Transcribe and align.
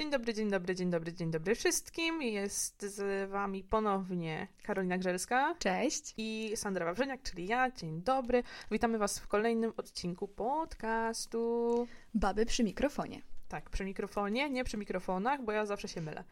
Dzień 0.00 0.10
dobry, 0.10 0.34
dzień 0.34 0.50
dobry, 0.50 0.74
dzień 0.74 0.90
dobry, 0.90 1.12
dzień 1.12 1.30
dobry 1.30 1.54
wszystkim. 1.54 2.22
Jest 2.22 2.82
z 2.82 3.30
wami 3.30 3.64
ponownie 3.64 4.48
Karolina 4.62 4.98
Grzelska 4.98 5.54
Cześć. 5.58 6.14
i 6.16 6.52
Sandra 6.54 6.84
Wawrzyniak, 6.84 7.22
czyli 7.22 7.46
ja. 7.46 7.70
Dzień 7.70 8.02
dobry. 8.02 8.42
Witamy 8.70 8.98
was 8.98 9.18
w 9.18 9.28
kolejnym 9.28 9.72
odcinku 9.76 10.28
podcastu. 10.28 11.86
Baby 12.14 12.46
przy 12.46 12.64
mikrofonie. 12.64 13.22
Tak, 13.48 13.70
przy 13.70 13.84
mikrofonie, 13.84 14.50
nie 14.50 14.64
przy 14.64 14.76
mikrofonach, 14.76 15.44
bo 15.44 15.52
ja 15.52 15.66
zawsze 15.66 15.88
się 15.88 16.00
mylę. 16.00 16.24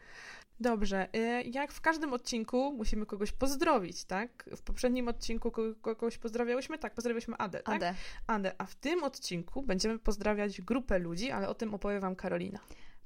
Dobrze, 0.59 1.07
y, 1.15 1.43
jak 1.43 1.71
w 1.71 1.81
każdym 1.81 2.13
odcinku 2.13 2.73
musimy 2.77 3.05
kogoś 3.05 3.31
pozdrowić, 3.31 4.05
tak? 4.05 4.49
W 4.55 4.61
poprzednim 4.61 5.07
odcinku 5.07 5.49
kogo- 5.49 5.75
kogoś 5.81 6.17
pozdrawiałyśmy? 6.17 6.77
Tak, 6.77 6.93
pozdrawiałyśmy 6.93 7.37
Adę, 7.37 7.59
tak? 7.63 7.75
Adę. 7.75 7.93
Adę, 8.27 8.51
a 8.57 8.65
w 8.65 8.75
tym 8.75 9.03
odcinku 9.03 9.61
będziemy 9.61 9.99
pozdrawiać 9.99 10.61
grupę 10.61 10.99
ludzi, 10.99 11.31
ale 11.31 11.49
o 11.49 11.55
tym 11.55 11.73
opowie 11.73 11.99
wam 11.99 12.15
Karolina. 12.15 12.59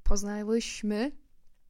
Poznałyśmy 0.04 1.12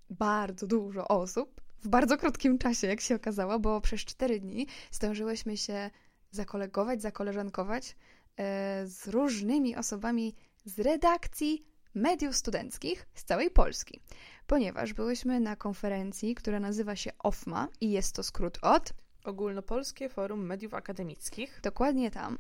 bardzo 0.10 0.68
dużo 0.68 1.08
osób 1.08 1.62
w 1.84 1.88
bardzo 1.88 2.18
krótkim 2.18 2.58
czasie, 2.58 2.88
jak 2.88 3.02
się 3.02 3.16
okazało, 3.16 3.60
bo 3.60 3.82
przez 3.82 4.02
cztery 4.02 4.40
dni 4.40 4.68
zdążyłyśmy 4.92 5.58
się 5.58 5.90
zakolegować, 6.32 7.02
zakoleżankować 7.02 7.96
e, 8.38 8.88
z 8.88 9.08
różnymi 9.08 9.76
osobami 9.76 10.36
z 10.66 10.80
redakcji 10.80 11.66
mediów 11.96 12.36
studenckich 12.36 13.06
z 13.14 13.24
całej 13.24 13.52
Polski. 13.52 14.02
Ponieważ 14.48 14.94
byłyśmy 14.94 15.40
na 15.40 15.56
konferencji, 15.56 16.36
która 16.36 16.60
nazywa 16.60 16.96
się 16.96 17.12
OFMA 17.20 17.68
i 17.82 17.92
jest 17.92 18.16
to 18.16 18.24
skrót 18.24 18.60
od 18.62 18.94
Ogólnopolskie 19.24 20.10
Forum 20.10 20.46
Mediów 20.46 20.74
Akademickich. 20.74 21.60
Dokładnie 21.64 22.12
tam. 22.12 22.38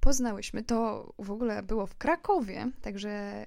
Poznałyśmy, 0.00 0.64
to 0.64 1.08
w 1.18 1.30
ogóle 1.30 1.62
było 1.62 1.86
w 1.86 1.94
Krakowie, 1.94 2.70
także 2.82 3.44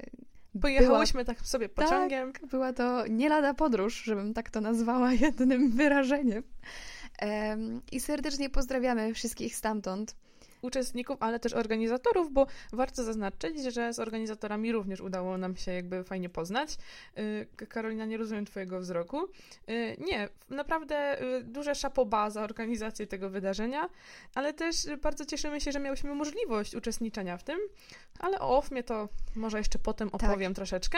Pojechałyśmy 0.61 1.25
tak 1.25 1.41
sobie 1.41 1.69
pociągiem. 1.69 2.33
Tak, 2.33 2.45
była 2.45 2.73
to 2.73 3.07
nie 3.07 3.29
lada 3.29 3.53
podróż, 3.53 4.03
żebym 4.03 4.33
tak 4.33 4.49
to 4.49 4.61
nazwała 4.61 5.13
jednym 5.25 5.71
wyrażeniem. 5.71 6.43
Em, 7.19 7.81
I 7.91 7.99
serdecznie 7.99 8.49
pozdrawiamy 8.49 9.13
wszystkich 9.13 9.55
stamtąd. 9.55 10.15
Uczestników, 10.65 11.17
ale 11.19 11.39
też 11.39 11.53
organizatorów, 11.53 12.33
bo 12.33 12.47
warto 12.73 13.03
zaznaczyć, 13.03 13.63
że 13.73 13.93
z 13.93 13.99
organizatorami 13.99 14.71
również 14.71 15.01
udało 15.01 15.37
nam 15.37 15.55
się 15.55 15.71
jakby 15.71 16.03
fajnie 16.03 16.29
poznać. 16.29 16.77
Yy, 17.15 17.67
Karolina, 17.67 18.05
nie 18.05 18.17
rozumiem 18.17 18.45
Twojego 18.45 18.79
wzroku. 18.79 19.27
Yy, 19.67 19.95
Nie, 19.97 20.29
naprawdę 20.49 21.17
yy, 21.21 21.43
duże 21.43 21.75
szapoba 21.75 22.29
za 22.29 22.43
organizację 22.43 23.07
tego 23.07 23.29
wydarzenia, 23.29 23.89
ale 24.35 24.53
też 24.53 24.75
bardzo 25.01 25.25
cieszymy 25.25 25.61
się, 25.61 25.71
że 25.71 25.79
miałyśmy 25.79 26.15
możliwość 26.15 26.75
uczestniczenia 26.75 27.37
w 27.37 27.43
tym, 27.43 27.59
ale 28.19 28.39
o 28.39 28.57
OFMie 28.57 28.83
to 28.83 29.09
może 29.35 29.57
jeszcze 29.57 29.79
potem 29.79 30.09
opowiem 30.11 30.53
troszeczkę. 30.53 30.97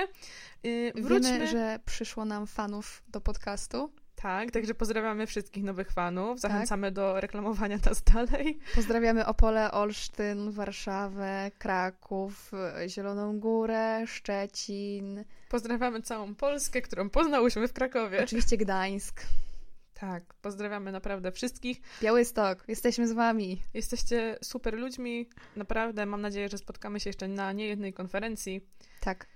Yy, 0.64 0.92
Wróćmy... 0.96 1.32
Wiemy, 1.32 1.48
że 1.48 1.80
przyszło 1.86 2.26
nam 2.26 2.48
fanów 2.48 3.04
do 3.08 3.22
podcastu. 3.22 3.92
Tak, 4.22 4.52
także 4.52 4.74
pozdrawiamy 4.74 5.28
wszystkich 5.28 5.64
nowych 5.64 5.92
fanów. 5.92 6.42
Tak. 6.42 6.52
Zachęcamy 6.52 6.92
do 6.92 7.22
reklamowania 7.22 7.78
nas 7.86 8.04
dalej. 8.14 8.60
Pozdrawiamy 8.76 9.26
Opole, 9.26 9.72
Olsztyn, 9.72 10.52
Warszawę, 10.52 11.52
Kraków, 11.58 12.52
Zieloną 12.88 13.40
Górę, 13.40 14.08
Szczecin, 14.08 15.24
Pozdrawiamy 15.50 16.02
całą 16.02 16.36
Polskę, 16.36 16.82
którą 16.82 17.10
poznałyśmy 17.10 17.68
w 17.68 17.74
Krakowie. 17.74 18.24
oczywiście 18.24 18.58
Gdańsk, 18.58 19.22
Tak, 19.94 20.24
pozdrawiamy 20.42 20.92
naprawdę 20.92 21.32
wszystkich. 21.32 21.82
Białystok. 22.02 22.64
Jesteśmy 22.68 23.08
z 23.08 23.12
wami. 23.14 23.62
Jesteście 23.74 24.38
super 24.44 24.74
ludźmi. 24.74 25.30
Naprawdę 25.56 26.06
mam 26.06 26.22
nadzieję, 26.22 26.50
że 26.50 26.58
spotkamy 26.58 27.00
się 27.00 27.10
jeszcze 27.10 27.28
na 27.28 27.52
niejednej 27.54 27.94
konferencji. 27.94 28.62
Tak. 29.02 29.28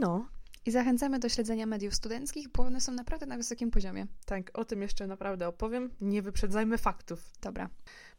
No, 0.00 0.28
I 0.66 0.70
zachęcamy 0.70 1.18
do 1.18 1.28
śledzenia 1.28 1.66
mediów 1.66 1.94
studenckich, 1.94 2.48
bo 2.48 2.62
one 2.62 2.80
są 2.80 2.92
naprawdę 2.92 3.26
na 3.26 3.36
wysokim 3.36 3.70
poziomie. 3.70 4.06
tak, 4.26 4.50
o 4.54 4.64
tym 4.64 4.82
jeszcze 4.82 5.06
naprawdę 5.06 5.48
opowiem. 5.48 5.90
Nie 6.00 6.22
wyprzedzajmy 6.22 6.78
faktów. 6.78 7.30
Dobra. 7.40 7.68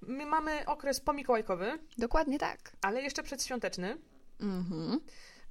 My 0.01 0.25
mamy 0.25 0.65
okres 0.65 0.99
pomikołajkowy, 0.99 1.79
Dokładnie 1.97 2.39
tak. 2.39 2.71
ale 2.81 3.01
jeszcze 3.01 3.23
przedświąteczny. 3.23 3.97
Mhm. 4.39 4.99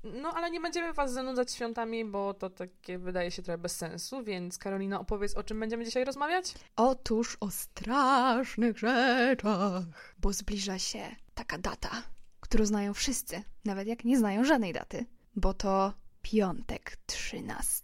No, 0.04 0.32
ale 0.34 0.50
nie 0.50 0.60
będziemy 0.60 0.92
was 0.92 1.12
zanudzać 1.12 1.52
świątami, 1.52 2.04
bo 2.04 2.34
to 2.34 2.50
takie 2.50 2.98
wydaje 2.98 3.30
się 3.30 3.42
trochę 3.42 3.58
bez 3.58 3.76
sensu, 3.76 4.22
więc 4.24 4.58
Karolina, 4.58 5.00
opowiedz, 5.00 5.34
o 5.34 5.42
czym 5.42 5.60
będziemy 5.60 5.84
dzisiaj 5.84 6.04
rozmawiać? 6.04 6.54
Otóż 6.76 7.36
o 7.40 7.50
strasznych 7.50 8.78
rzeczach. 8.78 9.84
Bo 10.18 10.32
zbliża 10.32 10.78
się 10.78 11.02
taka 11.34 11.58
data, 11.58 11.90
którą 12.40 12.64
znają 12.64 12.94
wszyscy, 12.94 13.42
nawet 13.64 13.86
jak 13.88 14.04
nie 14.04 14.18
znają 14.18 14.44
żadnej 14.44 14.72
daty, 14.72 15.06
bo 15.36 15.54
to 15.54 15.92
piątek 16.22 16.96
13. 17.06 17.82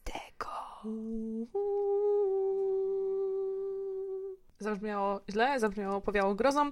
Zabrzmiało 4.59 5.21
źle, 5.31 5.60
zabrzmiało, 5.60 6.00
powiało 6.00 6.34
grozą. 6.34 6.71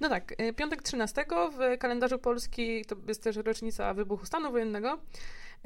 No 0.00 0.08
tak, 0.08 0.40
y, 0.40 0.52
piątek 0.52 0.82
13 0.82 1.24
w 1.52 1.78
kalendarzu 1.78 2.18
Polski 2.18 2.84
to 2.84 2.96
jest 3.08 3.22
też 3.22 3.36
rocznica 3.36 3.94
wybuchu 3.94 4.26
stanu 4.26 4.52
wojennego, 4.52 4.98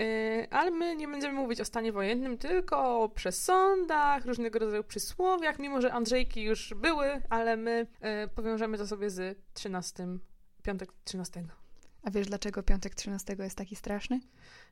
Y, 0.00 0.46
ale 0.50 0.70
my 0.70 0.96
nie 0.96 1.08
będziemy 1.08 1.34
mówić 1.34 1.60
o 1.60 1.64
stanie 1.64 1.92
wojennym, 1.92 2.38
tylko 2.38 3.02
o 3.02 3.08
przesądach, 3.08 4.26
różnego 4.26 4.58
rodzaju 4.58 4.84
przysłowiach, 4.84 5.58
mimo 5.58 5.80
że 5.80 5.92
Andrzejki 5.92 6.42
już 6.42 6.74
były, 6.74 7.22
ale 7.30 7.56
my 7.56 7.86
y, 8.24 8.28
powiążemy 8.28 8.78
to 8.78 8.86
sobie 8.86 9.10
z 9.10 9.38
13, 9.54 10.06
piątek 10.62 10.92
13. 11.04 11.44
A 12.04 12.10
wiesz, 12.10 12.26
dlaczego 12.26 12.62
piątek 12.62 12.94
13 12.94 13.36
jest 13.38 13.56
taki 13.56 13.76
straszny? 13.76 14.20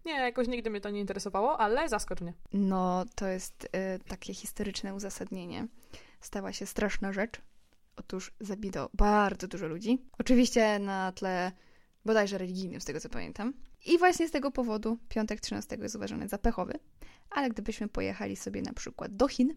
Nie, 0.05 0.13
jakoś 0.13 0.49
nigdy 0.49 0.71
mnie 0.71 0.81
to 0.81 0.91
nie 0.91 1.01
interesowało, 1.01 1.61
ale 1.61 1.89
zaskocz 1.89 2.21
mnie. 2.21 2.33
No, 2.53 3.05
to 3.15 3.27
jest 3.27 3.65
y, 3.65 3.69
takie 4.09 4.35
historyczne 4.35 4.95
uzasadnienie. 4.95 5.67
Stała 6.21 6.53
się 6.53 6.67
straszna 6.67 7.13
rzecz. 7.13 7.41
Otóż 7.97 8.33
zabito 8.41 8.91
bardzo 8.95 9.49
dużo 9.49 9.67
ludzi. 9.67 10.03
Oczywiście 10.19 10.79
na 10.79 11.13
tle 11.13 11.53
bodajże 12.05 12.39
religijnym, 12.39 12.81
z 12.81 12.85
tego 12.85 13.01
co 13.01 13.09
pamiętam. 13.09 13.55
I 13.87 13.99
właśnie 13.99 14.29
z 14.29 14.31
tego 14.31 14.51
powodu 14.51 14.99
piątek 15.09 15.41
13 15.41 15.77
jest 15.77 15.97
uważany 15.97 16.29
za 16.29 16.39
pechowy. 16.39 16.73
Ale 17.31 17.51
gdybyśmy 17.51 17.89
pojechali 17.89 18.37
sobie 18.37 18.63
na 18.63 18.73
przykład 18.73 19.17
do 19.17 19.29
Chin, 19.29 19.55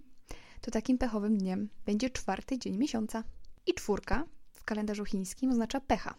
to 0.62 0.72
takim 0.72 0.98
pechowym 0.98 1.38
dniem 1.38 1.70
będzie 1.86 2.10
czwarty 2.10 2.60
dzień 2.60 2.78
miesiąca. 2.78 3.24
I 3.66 3.74
czwórka 3.74 4.24
w 4.54 4.64
kalendarzu 4.64 5.06
chińskim 5.06 5.52
oznacza 5.52 5.80
pecha. 5.80 6.16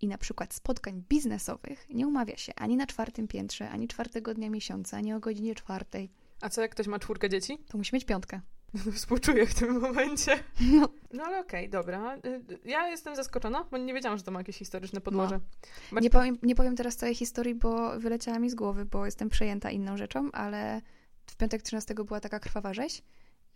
I 0.00 0.08
na 0.08 0.18
przykład 0.18 0.54
spotkań 0.54 1.02
biznesowych 1.08 1.86
nie 1.90 2.06
umawia 2.06 2.36
się 2.36 2.52
ani 2.54 2.76
na 2.76 2.86
czwartym 2.86 3.28
piętrze, 3.28 3.70
ani 3.70 3.88
czwartego 3.88 4.34
dnia 4.34 4.50
miesiąca, 4.50 4.96
ani 4.96 5.12
o 5.14 5.20
godzinie 5.20 5.54
czwartej. 5.54 6.10
A 6.40 6.48
co 6.48 6.60
jak 6.62 6.70
ktoś 6.70 6.86
ma 6.86 6.98
czwórkę 6.98 7.28
dzieci? 7.28 7.58
To 7.68 7.78
musi 7.78 7.94
mieć 7.94 8.04
piątkę. 8.04 8.40
Współczuję 8.94 9.46
w 9.46 9.54
tym 9.54 9.80
momencie. 9.80 10.38
No, 10.60 10.88
No 11.12 11.24
ale 11.24 11.40
okej, 11.40 11.68
dobra. 11.70 12.16
Y, 12.16 12.42
Ja 12.64 12.88
jestem 12.88 13.16
zaskoczona, 13.16 13.64
bo 13.70 13.78
nie 13.78 13.94
wiedziałam, 13.94 14.18
że 14.18 14.24
to 14.24 14.30
ma 14.30 14.40
jakieś 14.40 14.56
historyczne 14.56 15.00
podłoże. 15.00 15.40
Bardziej- 15.92 16.02
nie, 16.02 16.10
powiem, 16.10 16.38
nie 16.42 16.54
powiem 16.54 16.76
teraz 16.76 16.96
całej 16.96 17.14
historii, 17.14 17.54
bo 17.54 18.00
wyleciała 18.00 18.38
mi 18.38 18.50
z 18.50 18.54
głowy, 18.54 18.84
bo 18.84 19.04
jestem 19.06 19.28
przejęta 19.28 19.70
inną 19.70 19.96
rzeczą, 19.96 20.30
ale 20.32 20.80
w 21.26 21.36
piątek 21.36 21.62
13 21.62 21.94
była 21.94 22.20
taka 22.20 22.40
krwawa 22.40 22.74
rzeź. 22.74 23.02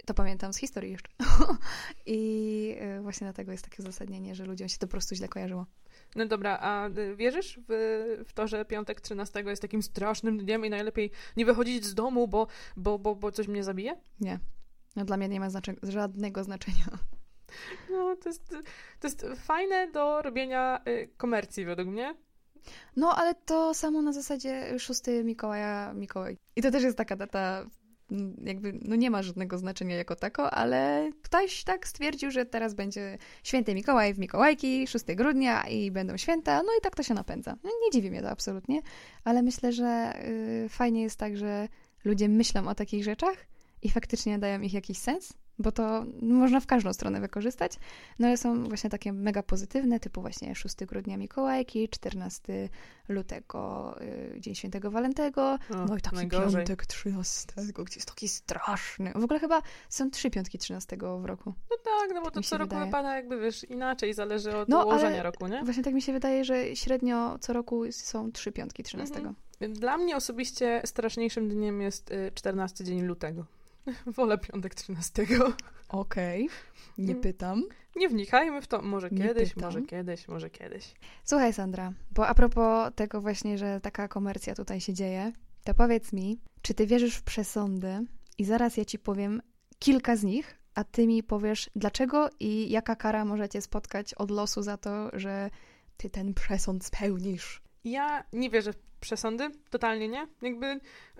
To 0.07 0.15
pamiętam 0.15 0.53
z 0.53 0.57
historii 0.57 0.93
jeszcze. 0.93 1.11
I 2.07 2.77
y, 2.99 3.03
właśnie 3.03 3.25
dlatego 3.25 3.53
jest 3.53 3.65
takie 3.65 3.83
uzasadnienie, 3.83 4.35
że 4.35 4.45
ludziom 4.45 4.69
się 4.69 4.79
to 4.79 4.87
po 4.87 4.91
prostu 4.91 5.15
źle 5.15 5.29
kojarzyło. 5.29 5.67
No 6.17 6.27
dobra, 6.27 6.59
a 6.61 6.89
y, 6.89 7.17
wierzysz 7.17 7.61
w, 7.69 8.25
w 8.29 8.33
to, 8.33 8.47
że 8.47 8.65
piątek 8.65 9.01
13 9.01 9.43
jest 9.47 9.63
takim 9.63 9.83
strasznym 9.83 10.39
dniem 10.39 10.65
i 10.65 10.71
najlepiej 10.71 11.11
nie 11.37 11.45
wychodzić 11.45 11.85
z 11.85 11.95
domu, 11.95 12.29
bo, 12.29 12.47
bo, 12.77 12.99
bo, 12.99 13.15
bo 13.15 13.33
coś 13.33 13.49
mnie 13.49 13.65
zabije? 13.65 14.01
Nie. 14.21 14.39
No, 14.97 15.05
dla 15.05 15.17
mnie 15.17 15.29
nie 15.29 15.41
ma 15.41 15.51
znaczenia, 15.51 15.79
żadnego 15.83 16.45
znaczenia. 16.45 16.99
No, 17.91 18.17
to 18.17 18.29
jest, 18.29 18.49
to 19.01 19.07
jest 19.07 19.27
fajne 19.37 19.91
do 19.91 20.23
robienia 20.23 20.83
y, 20.89 21.09
komercji 21.17 21.65
według 21.65 21.89
mnie. 21.89 22.15
No, 22.97 23.17
ale 23.17 23.35
to 23.35 23.75
samo 23.75 24.03
na 24.03 24.13
zasadzie 24.13 24.79
6 24.79 25.01
Mikołaja, 25.25 25.93
Mikołaj. 25.95 26.39
I 26.57 26.63
to 26.63 26.71
też 26.71 26.83
jest 26.83 26.97
taka 26.97 27.17
data, 27.17 27.67
jakby, 28.45 28.79
no 28.83 28.97
nie 28.97 29.11
ma 29.11 29.23
żadnego 29.23 29.59
znaczenia 29.59 29.97
jako 29.97 30.17
tako, 30.17 30.51
ale 30.51 31.11
ktoś 31.23 31.65
tak 31.65 31.89
stwierdził, 31.89 32.31
że 32.31 32.47
teraz 32.47 32.75
będzie 32.75 33.19
święty 33.43 33.75
Mikołaj 33.75 34.15
w 34.15 34.19
Mikołajki, 34.19 34.87
6 34.87 35.05
grudnia 35.05 35.63
i 35.69 35.91
będą 35.91 36.17
święta, 36.17 36.63
no 36.63 36.69
i 36.79 36.81
tak 36.83 36.97
to 36.97 37.03
się 37.03 37.15
napędza. 37.15 37.57
No, 37.65 37.71
nie 37.85 37.91
dziwi 37.91 38.11
mnie 38.11 38.23
to 38.23 38.31
absolutnie, 38.31 38.81
ale 39.25 39.43
myślę, 39.43 39.73
że 39.73 40.13
y, 40.65 40.69
fajnie 40.69 41.03
jest 41.03 41.17
tak, 41.17 41.37
że 41.37 41.69
ludzie 42.05 42.29
myślą 42.29 42.69
o 42.69 42.75
takich 42.75 43.05
rzeczach 43.05 43.37
i 43.83 43.91
faktycznie 43.91 44.39
dają 44.39 44.61
ich 44.61 44.75
jakiś 44.75 44.99
sens, 44.99 45.33
bo 45.59 45.73
to 45.73 46.05
można 46.23 46.61
w 46.61 46.67
każdą 46.67 46.93
stronę 46.93 47.21
wykorzystać, 47.21 47.73
no 48.19 48.27
ale 48.27 48.37
są 48.37 48.65
właśnie 48.65 48.91
takie 48.91 49.13
mega 49.13 49.43
pozytywne, 49.43 50.01
typu 50.01 50.21
właśnie 50.21 50.55
6 50.55 50.77
grudnia 50.85 51.17
Mikołajki, 51.17 51.89
14 51.89 52.69
lutego 53.09 53.95
y, 54.01 54.41
Dzień 54.41 54.55
Świętego 54.55 54.91
Walentego, 54.91 55.43
O, 55.43 55.59
no 55.89 55.97
i 55.97 56.01
taki 56.01 56.17
najgorzej. 56.17 56.65
piątek 56.65 56.87
13, 56.87 57.53
gdzie 57.85 57.97
jest 57.97 58.09
taki 58.09 58.29
straszny. 58.29 59.13
W 59.15 59.25
ogóle 59.25 59.41
chyba 59.41 59.63
są 59.89 60.11
trzy 60.11 60.31
piątki 60.31 60.59
13 60.59 60.97
w 61.21 61.25
roku. 61.25 61.55
No 61.71 61.77
tak, 61.85 62.11
no 62.15 62.23
bo 62.23 62.31
to 62.31 62.41
mi 62.41 62.45
się 62.45 62.51
co 62.51 62.59
roku 62.59 62.69
wydaje. 62.71 62.87
wypada 62.87 63.17
jakby, 63.17 63.41
wiesz, 63.41 63.65
inaczej, 63.65 64.15
zależy 64.15 64.57
od 64.57 64.69
No, 64.69 64.85
ułożenia 64.85 65.23
roku, 65.23 65.47
nie? 65.47 65.65
Właśnie 65.65 65.83
tak 65.83 65.95
mi 65.95 66.03
się 66.03 66.13
wydaje, 66.13 66.45
że 66.45 66.77
średnio 66.77 67.39
co 67.39 67.53
roku 67.53 67.93
są 67.93 68.33
trzy 68.33 68.53
piątki 68.53 68.83
13. 68.83 69.15
Mhm. 69.17 69.35
Dla 69.75 69.97
mnie 69.99 70.17
osobiście 70.17 70.83
straszniejszym 70.85 71.49
dniem 71.49 71.81
jest 71.81 72.11
y, 72.11 72.33
14 72.35 72.85
dzień 72.85 73.03
lutego. 73.03 73.45
Wolę 74.17 74.39
piątek 74.39 74.75
13. 74.75 75.27
Okej, 75.89 76.49
nie 76.99 77.11
Mm. 77.11 77.23
pytam. 77.23 77.63
Nie 77.97 78.09
wnikajmy 78.09 78.63
w 78.63 78.67
to. 78.67 78.83
Może 78.83 79.11
Nie 79.11 79.19
kiedyś, 79.29 79.55
pytam. 79.55 79.65
może 79.69 79.83
kiedyś, 79.83 80.29
może 80.29 80.51
kiedyś. 80.51 80.95
Słuchaj, 81.25 81.53
Sandra, 81.53 81.93
bo 82.11 82.27
a 82.29 82.35
propos 82.35 82.93
tego 82.95 83.21
właśnie, 83.21 83.59
że 83.59 83.81
taka 83.81 84.09
komercja 84.09 84.55
tutaj 84.55 84.81
się 84.81 84.95
dzieje, 84.95 85.33
to 85.65 85.75
powiedz 85.75 86.13
mi, 86.13 86.39
czy 86.63 86.75
ty 86.75 86.87
wierzysz 86.87 87.17
w 87.17 87.23
przesądy? 87.23 88.07
I 88.39 88.45
zaraz 88.45 88.77
ja 88.77 88.85
ci 88.85 88.99
powiem 88.99 89.43
kilka 89.79 90.17
z 90.17 90.23
nich, 90.23 90.59
a 90.75 90.85
ty 90.85 91.07
mi 91.07 91.23
powiesz, 91.23 91.71
dlaczego 91.77 92.29
i 92.41 92.71
jaka 92.71 92.97
kara 92.97 93.25
możecie 93.25 93.63
spotkać 93.63 94.15
od 94.15 94.31
losu 94.31 94.63
za 94.63 94.77
to, 94.77 95.11
że 95.13 95.51
ty 95.97 96.11
ten 96.11 96.35
przesąd 96.35 96.85
spełnisz. 96.85 97.63
Ja 97.85 98.25
nie 98.33 98.51
wierzę 98.51 98.73
w 98.73 98.77
przesądy, 99.03 99.51
totalnie 99.71 100.09
nie. 100.09 100.27
Jakby, 100.43 100.67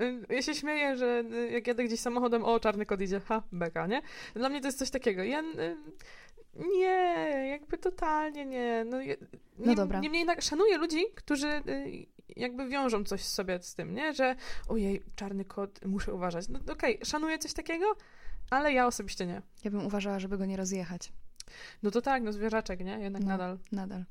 y, 0.01 0.27
ja 0.29 0.43
się 0.43 0.55
śmieję, 0.55 0.97
że 0.97 1.25
y, 1.33 1.51
jak 1.51 1.67
jadę 1.67 1.85
gdzieś 1.85 2.01
samochodem, 2.01 2.45
o, 2.45 2.61
czarny 2.61 2.87
kot 2.87 3.01
idzie, 3.01 3.21
ha, 3.21 3.43
beka, 3.53 3.87
nie? 3.87 4.03
Dla 4.35 4.49
mnie 4.49 4.61
to 4.61 4.69
jest 4.69 4.79
coś 4.79 4.91
takiego. 4.91 5.23
Ja 5.23 5.41
y, 5.41 5.77
nie, 6.55 7.47
jakby 7.51 7.79
totalnie 7.79 8.47
nie. 8.47 8.85
No, 8.85 8.97
No 9.59 9.67
nie- 9.67 9.75
dobra. 9.77 10.01
Niemniej 10.01 10.21
jednak 10.21 10.43
szanuję 10.43 10.79
ludzi, 10.79 11.05
którzy 11.15 11.49
jakby 12.37 12.69
wiążą 12.69 13.05
coś 13.05 13.23
sobie 13.25 13.63
z 13.63 13.75
tym, 13.75 13.95
nie? 13.95 14.13
Że 14.13 14.37
ojej, 14.69 15.03
czarny 15.17 15.45
kot, 15.45 15.81
muszę 15.87 16.15
uważać. 16.15 16.49
No 16.49 16.59
okej, 16.73 16.99
szanuję 17.05 17.39
coś 17.39 17.53
takiego, 17.53 17.87
ale 18.51 18.73
ja 18.73 18.87
osobiście 18.87 19.27
nie. 19.27 19.43
Ja 19.65 19.71
bym 19.71 19.87
uważała, 19.87 20.19
żeby 20.19 20.39
go 20.39 20.47
nie 20.47 20.57
rozjechać. 20.57 21.13
No 21.83 21.91
to 21.91 22.03
tak, 22.03 22.23
no 22.23 22.33
zwierzaczek, 22.33 22.81
nie? 22.81 22.99
Jednak 23.01 23.23
No. 23.23 23.29
nadal. 23.29 23.59
Nadal. 23.73 24.05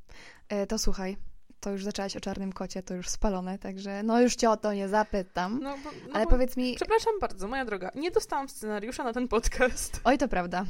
E, 0.50 0.67
to 0.67 0.77
słuchaj, 0.77 1.17
to 1.61 1.69
już 1.69 1.83
zaczęłaś 1.83 2.15
o 2.15 2.19
czarnym 2.19 2.53
kocie, 2.53 2.83
to 2.83 2.93
już 2.93 3.09
spalone, 3.09 3.59
także 3.59 4.03
no 4.03 4.21
już 4.21 4.35
cię 4.35 4.49
o 4.49 4.57
to 4.57 4.73
nie 4.73 4.87
zapytam. 4.89 5.59
No, 5.63 5.77
bo, 5.83 5.91
no 6.07 6.13
Ale 6.13 6.25
bo, 6.25 6.31
powiedz 6.31 6.57
mi, 6.57 6.75
Przepraszam 6.75 7.13
bardzo, 7.21 7.47
moja 7.47 7.65
droga, 7.65 7.91
nie 7.95 8.11
dostałam 8.11 8.49
scenariusza 8.49 9.03
na 9.03 9.13
ten 9.13 9.27
podcast. 9.27 10.01
oj 10.03 10.17
to 10.17 10.27
prawda. 10.27 10.65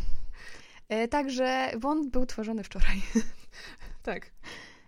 E, 0.90 1.08
Także 1.08 1.72
bo 1.80 1.90
on 1.90 2.10
był 2.10 2.26
tworzony 2.26 2.64
wczoraj. 2.64 3.02
Tak. 4.04 4.32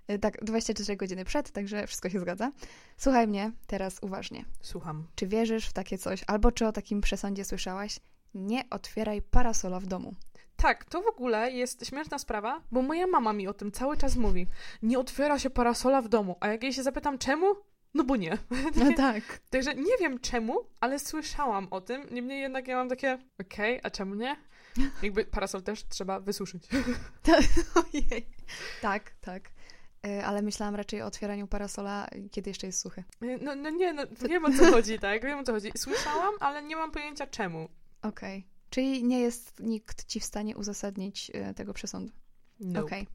E, 0.08 0.20
Tak, 0.20 0.44
24 0.44 0.98
godziny 0.98 1.26
przed, 1.26 1.52
także 1.52 1.88
wszystko 1.88 2.10
się 2.10 2.20
zgadza. 2.20 2.52
Słuchaj 2.98 3.28
mnie 3.28 3.52
teraz 3.68 4.00
uważnie. 4.02 4.46
Słucham. 4.62 5.08
Czy 5.16 5.28
wierzysz 5.28 5.68
w 5.68 5.74
takie 5.74 5.98
coś, 5.98 6.24
albo 6.28 6.52
czy 6.52 6.68
o 6.68 6.72
takim 6.72 7.02
przesądzie 7.02 7.46
słyszałaś? 7.46 8.00
Nie 8.34 8.70
otwieraj 8.70 9.22
parasola 9.22 9.80
w 9.80 9.86
domu. 9.86 10.14
Tak, 10.64 10.86
to 10.86 11.02
w 11.02 11.08
ogóle 11.08 11.52
jest 11.52 11.86
śmieszna 11.86 12.20
sprawa, 12.20 12.62
bo 12.72 12.82
moja 12.82 13.08
mama 13.08 13.34
mi 13.34 13.48
o 13.48 13.54
tym 13.54 13.72
cały 13.72 13.98
czas 13.98 14.16
mówi. 14.16 14.48
Nie 14.84 15.00
otwiera 15.00 15.40
się 15.40 15.50
parasola 15.50 16.02
w 16.02 16.08
domu. 16.08 16.38
A 16.40 16.48
jak 16.48 16.64
jej 16.64 16.74
się 16.74 16.84
zapytam 16.84 17.18
czemu? 17.18 17.56
No 17.94 18.04
bo 18.04 18.16
nie. 18.16 18.38
No 18.76 18.94
tak. 18.98 19.24
Także 19.50 19.76
nie 19.76 19.98
wiem 20.00 20.20
czemu, 20.20 20.60
ale 20.80 21.00
słyszałam 21.00 21.68
o 21.72 21.82
tym. 21.82 22.08
Niemniej 22.12 22.42
jednak 22.42 22.68
ja 22.68 22.76
mam 22.76 22.90
takie, 22.90 23.20
okej, 23.42 23.80
a 23.84 23.90
czemu 23.90 24.16
nie? 24.16 24.36
Jakby 25.04 25.26
parasol 25.26 25.64
też 25.64 25.88
trzeba 25.88 26.20
wysuszyć. 26.20 26.68
Ojej. 27.94 28.28
Tak, 28.82 29.12
tak. 29.22 29.50
E, 30.08 30.26
Ale 30.26 30.42
myślałam 30.42 30.76
raczej 30.76 31.02
o 31.02 31.06
otwieraniu 31.06 31.48
parasola, 31.48 32.08
kiedy 32.32 32.50
jeszcze 32.50 32.68
jest 32.68 32.80
suchy. 32.80 33.04
No, 33.42 33.56
no 33.56 33.70
nie, 33.70 33.94
no 33.94 34.04
wiem 34.30 34.46
o 34.46 34.52
co 34.52 34.72
chodzi, 34.72 35.00
tak? 35.00 35.24
Wiem 35.24 35.40
o 35.40 35.44
co 35.44 35.54
chodzi. 35.54 35.72
Słyszałam, 35.78 36.34
ale 36.40 36.64
nie 36.64 36.76
mam 36.76 36.92
pojęcia 36.92 37.28
czemu. 37.28 37.70
Okej. 38.02 38.53
Czyli 38.74 39.04
nie 39.04 39.20
jest 39.20 39.60
nikt 39.60 40.06
ci 40.06 40.20
w 40.20 40.24
stanie 40.24 40.58
uzasadnić 40.58 41.32
e, 41.34 41.54
tego 41.54 41.74
przesądu. 41.74 42.14
No. 42.60 42.82
Okej. 42.82 43.08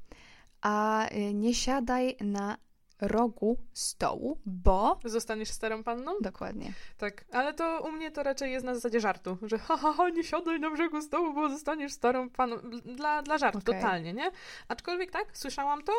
A 0.61 1.07
e, 1.09 1.35
nie 1.35 1.55
siadaj 1.55 2.17
na 2.21 2.57
rogu 3.01 3.57
stołu, 3.73 4.39
bo... 4.47 4.99
Zostaniesz 5.05 5.49
starą 5.49 5.85
panną? 5.85 6.13
Dokładnie. 6.21 6.73
Tak, 6.99 7.25
ale 7.33 7.55
to 7.55 7.83
u 7.89 7.93
mnie 7.93 8.11
to 8.11 8.23
raczej 8.23 8.53
jest 8.53 8.67
na 8.67 8.75
zasadzie 8.75 9.01
żartu, 9.01 9.39
że 9.43 9.59
ha, 9.59 9.77
ha, 9.77 9.93
ha 9.93 10.09
nie 10.09 10.25
siadaj 10.25 10.61
na 10.61 10.71
brzegu 10.71 11.03
stołu, 11.03 11.35
bo 11.35 11.49
zostaniesz 11.49 11.93
starą 11.93 12.31
paną. 12.31 12.57
Dla, 12.85 13.23
dla 13.23 13.39
żartu, 13.39 13.59
Okej. 13.59 13.75
totalnie, 13.75 14.13
nie? 14.13 14.31
Aczkolwiek 14.69 15.11
tak, 15.11 15.39
słyszałam 15.39 15.83
to, 15.83 15.93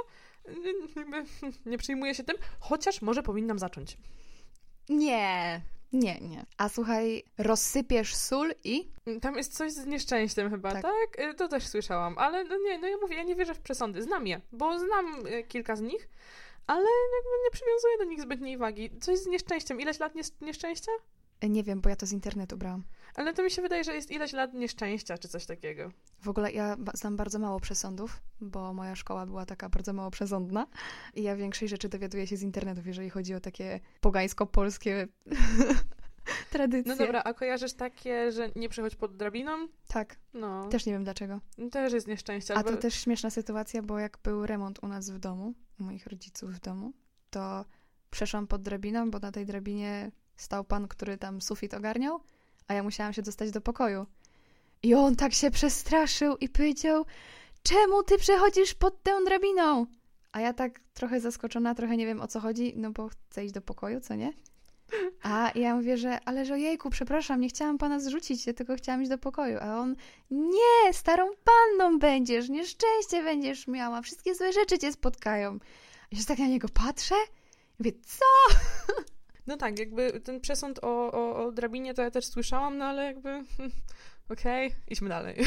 jakby 0.96 1.26
nie 1.72 1.78
przyjmuję 1.78 2.16
się 2.16 2.24
tym, 2.24 2.36
chociaż 2.60 3.02
może 3.02 3.24
powinnam 3.24 3.60
zacząć. 3.60 3.98
Nie. 4.90 5.62
Nie, 5.94 6.20
nie. 6.22 6.46
A 6.58 6.70
słuchaj, 6.70 7.24
rozsypiesz 7.38 8.16
sól 8.16 8.54
i... 8.64 8.92
Tam 9.22 9.36
jest 9.36 9.58
coś 9.58 9.72
z 9.72 9.86
nieszczęściem 9.86 10.50
chyba, 10.50 10.72
Tak. 10.72 10.82
tak? 10.82 11.20
Y, 11.30 11.34
To 11.34 11.48
też 11.48 11.68
słyszałam, 11.68 12.18
ale 12.18 12.44
no 12.44 12.58
nie, 12.58 12.78
no 12.80 12.88
ja 12.88 12.98
mówię, 13.02 13.16
ja 13.16 13.24
nie 13.24 13.36
wierzę 13.36 13.54
w 13.54 13.60
przesądy, 13.60 14.02
znam 14.02 14.28
je, 14.28 14.42
bo 14.52 14.80
znam 14.80 15.28
y, 15.28 15.44
kilka 15.44 15.76
z 15.76 15.82
nich, 15.82 16.10
ale 16.68 16.82
jakby 17.16 17.30
nie 17.46 17.52
przywiązuję 17.52 17.98
do 17.98 18.04
nich 18.04 18.22
zbytniej 18.22 18.58
wagi. 18.58 18.90
Coś 19.02 19.20
z 19.20 19.28
nieszczęściem, 19.28 19.82
ileś 19.82 20.00
lat 20.00 20.16
nies- 20.16 20.42
nieszczęścia? 20.42 20.92
Nie 21.50 21.64
wiem, 21.64 21.82
bo 21.82 21.90
ja 21.90 21.96
to 21.96 22.06
z 22.06 22.12
internetu 22.12 22.58
brałam. 22.58 22.84
Ale 23.16 23.34
to 23.34 23.44
mi 23.44 23.52
się 23.52 23.62
wydaje, 23.62 23.84
że 23.84 23.94
jest 23.96 24.12
ileś 24.12 24.34
lat 24.34 24.54
nieszczęścia, 24.54 25.18
czy 25.18 25.28
coś 25.28 25.46
takiego. 25.46 25.92
W 26.22 26.30
ogóle 26.30 26.52
ja 26.52 26.78
znam 26.94 27.16
bardzo 27.16 27.40
mało 27.40 27.60
przesądów, 27.60 28.22
bo 28.42 28.74
moja 28.74 28.96
szkoła 28.96 29.26
była 29.26 29.46
taka 29.46 29.70
bardzo 29.70 29.94
mało 29.94 30.12
przesądna 30.12 30.68
i 31.16 31.24
ja 31.24 31.36
większej 31.36 31.68
rzeczy 31.68 31.90
dowiaduję 31.90 32.28
się 32.28 32.38
z 32.38 32.42
internetów, 32.42 32.88
jeżeli 32.88 33.10
chodzi 33.10 33.36
o 33.36 33.40
takie 33.40 33.80
pogańsko-polskie 34.02 35.08
tradycje. 36.52 36.92
No 36.92 36.98
dobra, 36.98 37.22
a 37.24 37.34
kojarzysz 37.34 37.74
takie, 37.74 38.32
że 38.32 38.50
nie 38.56 38.70
przechodź 38.70 38.96
pod 38.96 39.18
drabiną? 39.18 39.52
Tak, 39.88 40.16
No, 40.34 40.68
też 40.70 40.86
nie 40.86 40.94
wiem 40.94 41.04
dlaczego. 41.04 41.40
też 41.72 41.94
jest 41.94 42.08
nieszczęście. 42.08 42.54
A 42.58 42.64
to 42.64 42.78
też 42.78 42.94
śmieszna 42.94 43.30
sytuacja, 43.30 43.82
bo 43.82 44.00
jak 44.00 44.18
był 44.24 44.46
remont 44.46 44.80
u 44.84 44.88
nas 44.88 45.10
w 45.10 45.20
domu, 45.20 45.54
u 45.80 45.84
moich 45.84 46.08
rodziców 46.08 46.52
w 46.52 46.60
domu, 46.60 46.94
to 47.30 47.66
przeszłam 48.10 48.48
pod 48.48 48.62
drabiną, 48.62 49.12
bo 49.12 49.20
na 49.20 49.32
tej 49.32 49.46
drabinie 49.46 50.12
stał 50.42 50.64
pan, 50.64 50.88
który 50.88 51.18
tam 51.18 51.42
sufit 51.42 51.74
ogarniał, 51.74 52.20
a 52.68 52.74
ja 52.74 52.84
musiałam 52.84 53.14
się 53.14 53.22
dostać 53.22 53.52
do 53.52 53.62
pokoju. 53.62 54.06
I 54.84 54.94
on 54.94 55.16
tak 55.16 55.34
się 55.34 55.52
przestraszył 55.52 56.38
i 56.38 56.50
powiedział: 56.50 57.06
Czemu 57.64 58.04
ty 58.04 58.18
przechodzisz 58.18 58.74
pod 58.74 59.04
tę 59.04 59.12
drabiną? 59.26 59.86
A 60.32 60.42
ja 60.42 60.54
tak 60.54 60.80
trochę 60.94 61.20
zaskoczona, 61.20 61.76
trochę 61.76 61.98
nie 61.98 62.06
wiem 62.06 62.22
o 62.22 62.28
co 62.28 62.40
chodzi, 62.40 62.74
no 62.76 62.92
bo 62.92 63.10
chcę 63.10 63.46
iść 63.46 63.54
do 63.54 63.62
pokoju, 63.62 64.00
co 64.00 64.16
nie? 64.16 64.34
A 65.24 65.52
ja 65.56 65.76
mówię, 65.76 65.98
że 65.98 66.20
ale 66.26 66.46
że 66.46 66.54
ojejku, 66.54 66.90
przepraszam, 66.90 67.42
nie 67.42 67.50
chciałam 67.50 67.78
pana 67.78 68.00
zrzucić, 68.00 68.48
ja 68.48 68.54
tylko 68.54 68.76
chciałam 68.76 69.02
iść 69.02 69.10
do 69.10 69.18
pokoju. 69.18 69.58
A 69.62 69.80
on, 69.80 69.96
nie, 70.32 70.94
starą 70.94 71.30
panną 71.44 72.00
będziesz, 72.00 72.50
nieszczęście 72.50 73.24
będziesz 73.24 73.68
miała, 73.68 74.02
wszystkie 74.02 74.36
złe 74.36 74.54
rzeczy 74.54 74.80
cię 74.80 74.92
spotkają. 74.92 75.60
Ja 76.12 76.20
się 76.20 76.26
tak 76.26 76.40
na 76.40 76.48
niego 76.48 76.68
patrzę 76.74 77.16
i 77.16 77.76
mówię, 77.80 77.92
co? 78.06 78.26
No 79.50 79.58
tak, 79.58 79.80
jakby 79.80 80.22
ten 80.22 80.42
przesąd 80.42 80.80
o, 80.84 81.12
o, 81.12 81.46
o 81.46 81.52
drabinie 81.52 81.94
to 81.94 82.02
ja 82.02 82.12
też 82.12 82.26
słyszałam, 82.26 82.78
no 82.78 82.86
ale 82.86 83.04
jakby 83.04 83.44
okej, 84.30 84.76
idźmy 84.88 85.10
dalej. 85.10 85.38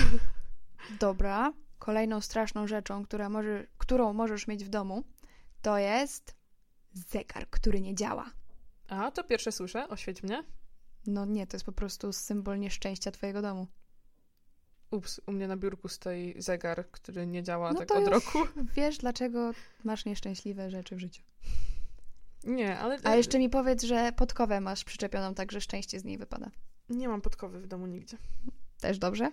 Dobra, 1.01 1.53
kolejną 1.79 2.21
straszną 2.21 2.67
rzeczą, 2.67 3.05
która 3.05 3.29
może, 3.29 3.67
którą 3.79 4.13
możesz 4.13 4.47
mieć 4.47 4.65
w 4.65 4.69
domu, 4.69 5.05
to 5.63 5.79
jest 5.79 6.35
zegar, 6.93 7.51
który 7.51 7.81
nie 7.81 7.95
działa. 7.95 8.31
A, 8.89 9.11
to 9.11 9.25
pierwsze 9.25 9.53
słyszę, 9.53 9.89
oświeć 9.89 10.23
mnie. 10.23 10.45
No 11.07 11.25
nie, 11.25 11.47
to 11.47 11.57
jest 11.57 11.67
po 11.67 11.73
prostu 11.73 12.13
symbol 12.13 12.59
nieszczęścia 12.59 13.11
twojego 13.11 13.43
domu. 13.43 13.67
Ups, 14.91 15.21
u 15.27 15.33
mnie 15.33 15.49
na 15.49 15.57
biurku 15.57 15.89
stoi 15.89 16.35
zegar, 16.39 16.91
który 16.91 17.27
nie 17.27 17.43
działa 17.43 17.73
No 17.73 17.79
tak 17.79 17.91
od 17.91 18.09
roku. 18.09 18.39
Wiesz, 18.77 18.99
dlaczego 18.99 19.51
masz 19.85 20.05
nieszczęśliwe 20.05 20.71
rzeczy 20.71 20.97
w 20.97 20.99
życiu. 20.99 21.23
Nie, 22.45 22.79
ale... 22.79 22.99
A 23.05 23.15
jeszcze 23.15 23.39
mi 23.39 23.51
powiedz, 23.51 23.83
że 23.83 24.13
podkowę 24.17 24.61
masz 24.61 24.85
przyczepioną 24.85 25.35
tak, 25.35 25.53
że 25.53 25.61
szczęście 25.61 26.01
z 26.01 26.05
niej 26.05 26.19
wypada. 26.19 26.51
Nie 26.89 27.09
mam 27.09 27.21
podkowy 27.21 27.61
w 27.61 27.67
domu 27.67 27.87
nigdzie. 27.87 28.17
Też 28.81 28.99
dobrze? 28.99 29.31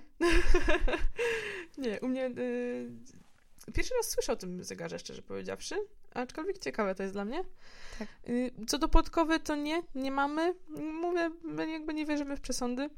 nie, 1.77 1.99
u 2.01 2.07
mnie... 2.07 2.25
Y... 2.25 2.91
Pierwszy 3.73 3.93
raz 3.97 4.09
słyszę 4.09 4.33
o 4.33 4.35
tym 4.35 4.63
zegarze, 4.63 4.99
szczerze 4.99 5.21
powiedziawszy, 5.21 5.75
aczkolwiek 6.13 6.57
ciekawe 6.57 6.95
to 6.95 7.03
jest 7.03 7.15
dla 7.15 7.25
mnie. 7.25 7.43
Tak. 7.99 8.07
Y, 8.29 8.51
Co 8.67 8.77
do 8.77 8.87
podkowy, 8.87 9.39
to 9.39 9.55
nie, 9.55 9.83
nie 9.95 10.11
mamy. 10.11 10.53
Mówię, 11.01 11.31
my 11.43 11.71
jakby 11.71 11.93
nie 11.93 12.05
wierzymy 12.05 12.37
w 12.37 12.41
przesądy. 12.41 12.89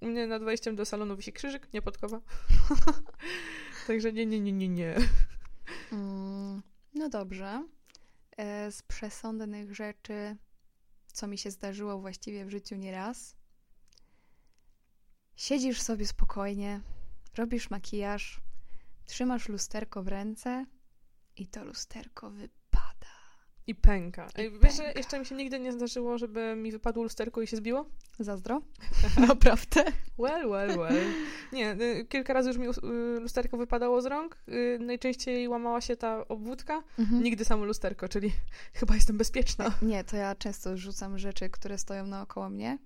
U 0.00 0.06
mnie 0.06 0.26
nad 0.26 0.44
wejściem 0.44 0.76
do 0.76 0.84
salonu 0.84 1.16
wisi 1.16 1.32
krzyżyk, 1.32 1.72
nie 1.72 1.82
podkowa. 1.82 2.20
Także 3.86 4.12
nie, 4.12 4.26
nie, 4.26 4.40
nie, 4.40 4.52
nie, 4.52 4.68
nie. 4.68 4.96
Mm, 5.92 6.62
no 6.94 7.08
dobrze. 7.08 7.64
E, 8.36 8.72
Z 8.72 8.82
przesądnych 8.82 9.74
rzeczy, 9.74 10.36
co 11.12 11.26
mi 11.26 11.38
się 11.38 11.50
zdarzyło 11.50 11.98
właściwie 11.98 12.44
w 12.44 12.50
życiu 12.50 12.76
nieraz. 12.76 13.36
Siedzisz 15.36 15.82
sobie 15.82 16.06
spokojnie, 16.06 16.80
robisz 17.34 17.70
makijaż, 17.70 18.40
trzymasz 19.06 19.48
lusterko 19.48 20.02
w 20.02 20.08
ręce 20.08 20.66
i 21.36 21.46
to 21.46 21.64
lusterko 21.64 22.30
wypada. 22.30 22.65
I 23.66 23.74
pęka. 23.74 24.28
Ej, 24.36 24.50
wiesz, 24.62 24.76
że 24.76 24.92
jeszcze 24.96 25.18
mi 25.18 25.26
się 25.26 25.34
nigdy 25.34 25.60
nie 25.60 25.72
zdarzyło, 25.72 26.18
żeby 26.18 26.56
mi 26.56 26.72
wypadło 26.72 27.02
lusterko 27.02 27.42
i 27.42 27.46
się 27.46 27.56
zbiło? 27.56 27.86
Zazdro? 28.18 28.62
Naprawdę? 29.28 29.84
Well, 30.18 30.48
well, 30.50 30.78
well. 30.78 31.04
Nie, 31.52 31.72
y, 31.72 32.06
kilka 32.08 32.32
razy 32.32 32.48
już 32.48 32.58
mi 32.58 32.68
y, 32.68 33.20
lusterko 33.20 33.56
wypadało 33.56 34.02
z 34.02 34.06
rąk. 34.06 34.36
Y, 34.48 34.78
Najczęściej 34.80 35.48
łamała 35.48 35.80
się 35.80 35.96
ta 35.96 36.28
obwódka. 36.28 36.82
Mhm. 36.98 37.22
Nigdy 37.22 37.44
samo 37.44 37.64
lusterko, 37.64 38.08
czyli 38.08 38.32
chyba 38.80 38.94
jestem 38.94 39.16
bezpieczna. 39.16 39.72
Nie, 39.82 40.04
to 40.04 40.16
ja 40.16 40.34
często 40.34 40.76
rzucam 40.76 41.18
rzeczy, 41.18 41.50
które 41.50 41.78
stoją 41.78 42.06
naokoło 42.06 42.50
mnie. 42.50 42.78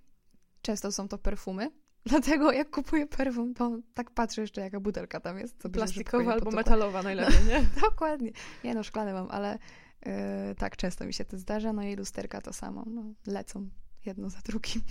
Często 0.63 0.93
są 0.93 1.09
to 1.09 1.19
perfumy. 1.19 1.71
Dlatego 2.07 2.53
jak 2.53 2.71
kupuję 2.71 3.07
perfum, 3.07 3.55
to 3.55 3.79
tak 3.95 4.11
patrzę 4.11 4.41
jeszcze, 4.41 4.61
jaka 4.61 4.81
butelka 4.81 5.21
tam 5.21 5.39
jest. 5.39 5.63
Plastikowa 5.73 6.33
albo 6.33 6.51
metalowa 6.51 7.03
najlepiej, 7.03 7.45
nie? 7.49 7.65
Dokładnie. 7.81 8.31
Nie 8.65 8.75
no, 8.75 8.83
szklane 8.83 9.13
mam, 9.13 9.29
ale 9.31 9.59
yy, 10.07 10.13
tak 10.55 10.77
często 10.77 11.05
mi 11.05 11.15
się 11.15 11.25
to 11.25 11.39
zdarza. 11.39 11.73
No 11.73 11.83
i 11.83 11.97
lusterka 11.97 12.41
to 12.41 12.53
samo. 12.53 12.85
No, 12.87 13.05
lecą 13.27 13.69
jedno 14.07 14.31
za 14.31 14.39
drugim. 14.39 14.83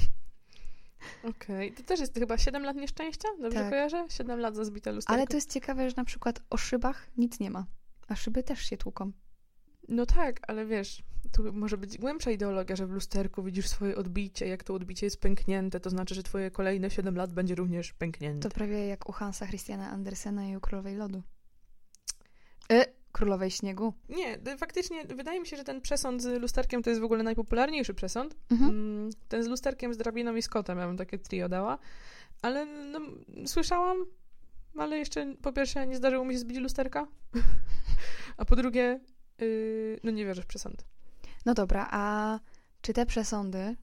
Okej, 1.24 1.74
to 1.74 1.84
też 1.84 2.00
jest 2.00 2.14
chyba 2.14 2.38
7 2.38 2.64
lat 2.64 2.76
nieszczęścia? 2.76 3.28
Dobrze 3.42 3.60
Tak. 3.60 3.70
kojarzę? 3.70 4.06
7 4.10 4.40
lat 4.40 4.56
za 4.56 4.64
zbite 4.66 4.92
lusterko. 4.92 5.14
Ale 5.14 5.28
to 5.28 5.38
jest 5.38 5.54
ciekawe, 5.54 5.90
że 5.90 5.96
na 5.98 6.06
przykład 6.06 6.42
o 6.50 6.58
szybach 6.58 7.08
nic 7.18 7.40
nie 7.40 7.50
ma. 7.52 7.66
A 8.08 8.16
szyby 8.16 8.44
też 8.44 8.60
się 8.62 8.78
tłuką. 8.78 9.12
No 9.88 10.06
tak, 10.06 10.40
ale 10.48 10.66
wiesz, 10.66 11.04
tu 11.32 11.54
może 11.54 11.78
być 11.78 11.98
głębsza 11.98 12.32
ideologia, 12.32 12.76
że 12.76 12.88
w 12.88 12.92
lusterku 12.92 13.44
widzisz 13.44 13.68
swoje 13.68 13.96
odbicie, 13.96 14.48
jak 14.48 14.64
to 14.64 14.74
odbicie 14.74 15.06
jest 15.06 15.22
pęknięte, 15.22 15.80
to 15.80 15.90
znaczy, 15.90 16.16
że 16.16 16.24
twoje 16.24 16.52
kolejne 16.52 16.90
7 16.90 17.16
lat 17.16 17.34
będzie 17.34 17.56
również 17.56 17.94
pęknięte. 17.94 18.50
To 18.50 18.56
prawie 18.56 18.88
jak 18.88 19.10
u 19.10 19.12
Hansa 19.12 19.48
Christiana 19.48 19.90
Andersena 19.90 20.48
i 20.48 20.58
u 20.58 20.60
Królowej 20.60 20.96
Lodu. 20.96 21.24
Y, 22.72 22.86
Królowej 23.12 23.52
Śniegu. 23.52 23.94
Nie, 24.10 24.34
y, 24.54 24.58
faktycznie 24.58 25.04
wydaje 25.06 25.40
mi 25.40 25.48
się, 25.48 25.58
że 25.58 25.64
ten 25.64 25.82
przesąd 25.82 26.22
z 26.22 26.42
lusterkiem 26.42 26.84
to 26.84 26.90
jest 26.90 27.02
w 27.02 27.04
ogóle 27.04 27.24
najpopularniejszy 27.24 27.94
przesąd. 27.94 28.36
Mhm. 28.52 28.70
Mm, 28.70 29.10
Ten 29.28 29.44
z 29.44 29.48
lusterkiem, 29.48 29.94
z 29.94 29.98
drabiną 29.98 30.36
i 30.36 30.42
z 30.42 30.48
kotem, 30.48 30.78
ja 30.78 30.88
bym 30.88 30.98
takie 30.98 31.18
trio 31.20 31.50
dała. 31.50 31.78
Ale 32.42 32.66
no, 32.66 33.00
słyszałam, 33.46 33.98
ale 34.78 34.98
jeszcze 34.98 35.36
po 35.42 35.54
pierwsze 35.54 35.88
nie 35.88 35.96
zdarzyło 35.98 36.26
mi 36.26 36.34
się 36.34 36.40
zbić 36.40 36.58
lusterka, 36.58 37.08
a 38.38 38.46
po 38.46 38.56
drugie, 38.56 39.00
yy, 39.38 40.00
no 40.04 40.12
nie 40.12 40.26
wierzę 40.26 40.42
w 40.42 40.46
przesąd. 40.46 40.86
No 41.46 41.54
dobra, 41.54 41.88
a 41.92 42.40
czy 42.82 42.94
te 42.94 43.06
przesądy 43.06 43.76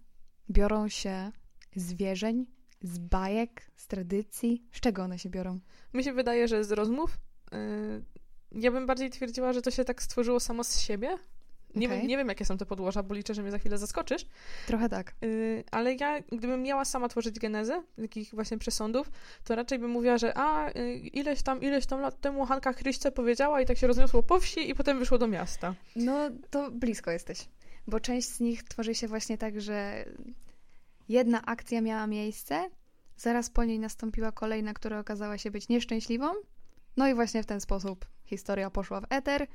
biorą 0.50 0.88
się 0.88 1.33
z 1.76 1.92
wierzeń, 1.92 2.47
z 2.83 2.99
bajek, 2.99 3.71
z 3.76 3.87
tradycji? 3.87 4.64
Z 4.73 4.80
czego 4.80 5.02
one 5.02 5.18
się 5.18 5.30
biorą? 5.30 5.61
Mi 5.95 6.04
się 6.04 6.12
wydaje, 6.12 6.49
że 6.49 6.64
z 6.64 6.73
rozmów. 6.73 7.18
Ja 8.53 8.71
bym 8.71 8.87
bardziej 8.87 9.11
twierdziła, 9.11 9.53
że 9.53 9.62
to 9.62 9.71
się 9.71 9.85
tak 9.85 10.03
stworzyło 10.03 10.41
samo 10.41 10.65
z 10.65 10.81
siebie. 10.81 11.19
Nie, 11.75 11.87
Okej. 11.87 11.99
wiem, 11.99 12.09
nie 12.09 12.17
wiem, 12.17 12.29
jakie 12.29 12.45
są 12.45 12.59
te 12.59 12.67
podłoża, 12.67 13.03
bo 13.03 13.15
liczę, 13.15 13.35
że 13.35 13.43
mnie 13.43 13.50
za 13.50 13.59
chwilę 13.59 13.79
zaskoczysz. 13.79 14.26
Trochę 14.67 14.88
tak. 14.88 15.15
Yy, 15.23 15.65
ale 15.71 15.95
ja, 15.95 16.21
gdybym 16.21 16.62
miała 16.62 16.85
sama 16.85 17.09
tworzyć 17.09 17.38
genezę 17.38 17.83
takich 17.97 18.35
właśnie 18.35 18.59
przesądów, 18.59 19.11
to 19.45 19.55
raczej 19.55 19.79
bym 19.79 19.91
mówiła, 19.91 20.19
że 20.19 20.38
a, 20.38 20.71
yy, 20.71 20.99
ileś 20.99 21.43
tam, 21.43 21.62
ileś 21.62 21.87
tam 21.87 22.00
lat 22.00 22.21
temu 22.21 22.45
Hanka 22.45 22.73
Chryście 22.73 23.12
powiedziała 23.12 23.61
i 23.61 23.67
tak 23.67 23.79
się 23.79 23.87
rozniosło 23.87 24.23
po 24.23 24.41
wsi 24.41 24.71
i 24.71 24.75
potem 24.75 24.99
wyszło 24.99 25.19
do 25.19 25.26
miasta. 25.26 25.75
No 25.97 26.31
to 26.50 26.71
blisko 26.71 27.11
jesteś. 27.11 27.49
Bo 27.87 28.00
część 28.00 28.29
z 28.29 28.41
nich 28.41 28.65
tworzy 28.65 28.95
się 28.95 29.09
właśnie 29.09 29.38
tak, 29.38 29.61
że 29.61 30.05
jedna 31.09 31.43
akcja 31.43 31.81
miała 31.81 32.07
miejsce, 32.07 32.71
zaraz 33.17 33.50
po 33.50 33.65
niej 33.65 33.79
nastąpiła 33.79 34.33
kolejna, 34.33 34.75
która 34.75 34.99
okazała 34.99 35.38
się 35.38 35.50
być 35.50 35.69
nieszczęśliwą. 35.69 36.26
No 36.97 37.09
i 37.09 37.15
właśnie 37.15 37.43
w 37.43 37.47
ten 37.47 37.61
sposób 37.61 38.07
historia 38.26 38.71
poszła 38.71 39.00
w 39.00 39.06
eter. 39.11 39.47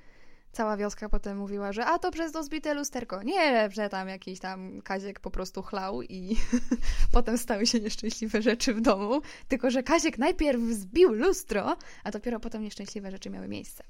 Cała 0.52 0.78
wioska 0.78 1.10
potem 1.10 1.38
mówiła, 1.38 1.74
że 1.74 1.86
a 1.86 2.00
to 2.00 2.12
przez 2.12 2.32
to 2.32 2.44
zbite 2.44 2.74
lusterko. 2.74 3.24
Nie, 3.24 3.70
że 3.72 3.90
tam 3.90 4.08
jakiś 4.08 4.40
tam 4.40 4.82
Kaziek 4.82 5.20
po 5.20 5.32
prostu 5.32 5.62
chlał 5.62 6.02
i 6.02 6.36
potem 7.12 7.38
stały 7.38 7.68
się 7.68 7.80
nieszczęśliwe 7.80 8.42
rzeczy 8.42 8.74
w 8.74 8.82
domu. 8.82 9.22
Tylko, 9.48 9.72
że 9.72 9.84
Kaziek 9.84 10.18
najpierw 10.18 10.62
zbił 10.62 11.14
lustro, 11.14 11.78
a 12.04 12.12
dopiero 12.12 12.40
potem 12.40 12.64
nieszczęśliwe 12.64 13.12
rzeczy 13.12 13.30
miały 13.30 13.48
miejsce. 13.48 13.84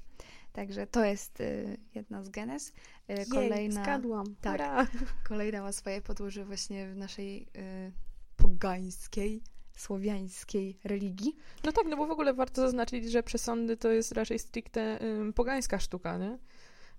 Także 0.52 0.86
to 0.86 1.04
jest 1.04 1.40
y, 1.40 1.76
jedna 1.94 2.24
z 2.24 2.28
genez. 2.28 2.72
Y, 3.10 3.30
kolejna, 3.30 3.82
skadłam. 3.82 4.36
tak. 4.40 4.52
Hurra. 4.52 4.86
kolejna 5.28 5.62
ma 5.62 5.72
swoje 5.72 6.02
podłoże 6.02 6.44
właśnie 6.44 6.88
w 6.88 6.96
naszej 6.96 7.42
y, 7.42 7.92
pogańskiej, 8.36 9.42
słowiańskiej 9.76 10.78
religii. 10.84 11.36
No 11.64 11.72
tak, 11.72 11.86
no 11.88 11.96
bo 11.96 12.06
w 12.06 12.10
ogóle 12.10 12.34
warto 12.34 12.62
zaznaczyć, 12.62 13.10
że 13.10 13.22
przesądy 13.22 13.76
to 13.76 13.90
jest 13.90 14.12
raczej 14.12 14.38
stricte 14.38 14.98
pogańska 15.34 15.78
sztuka, 15.78 16.18
nie? 16.18 16.38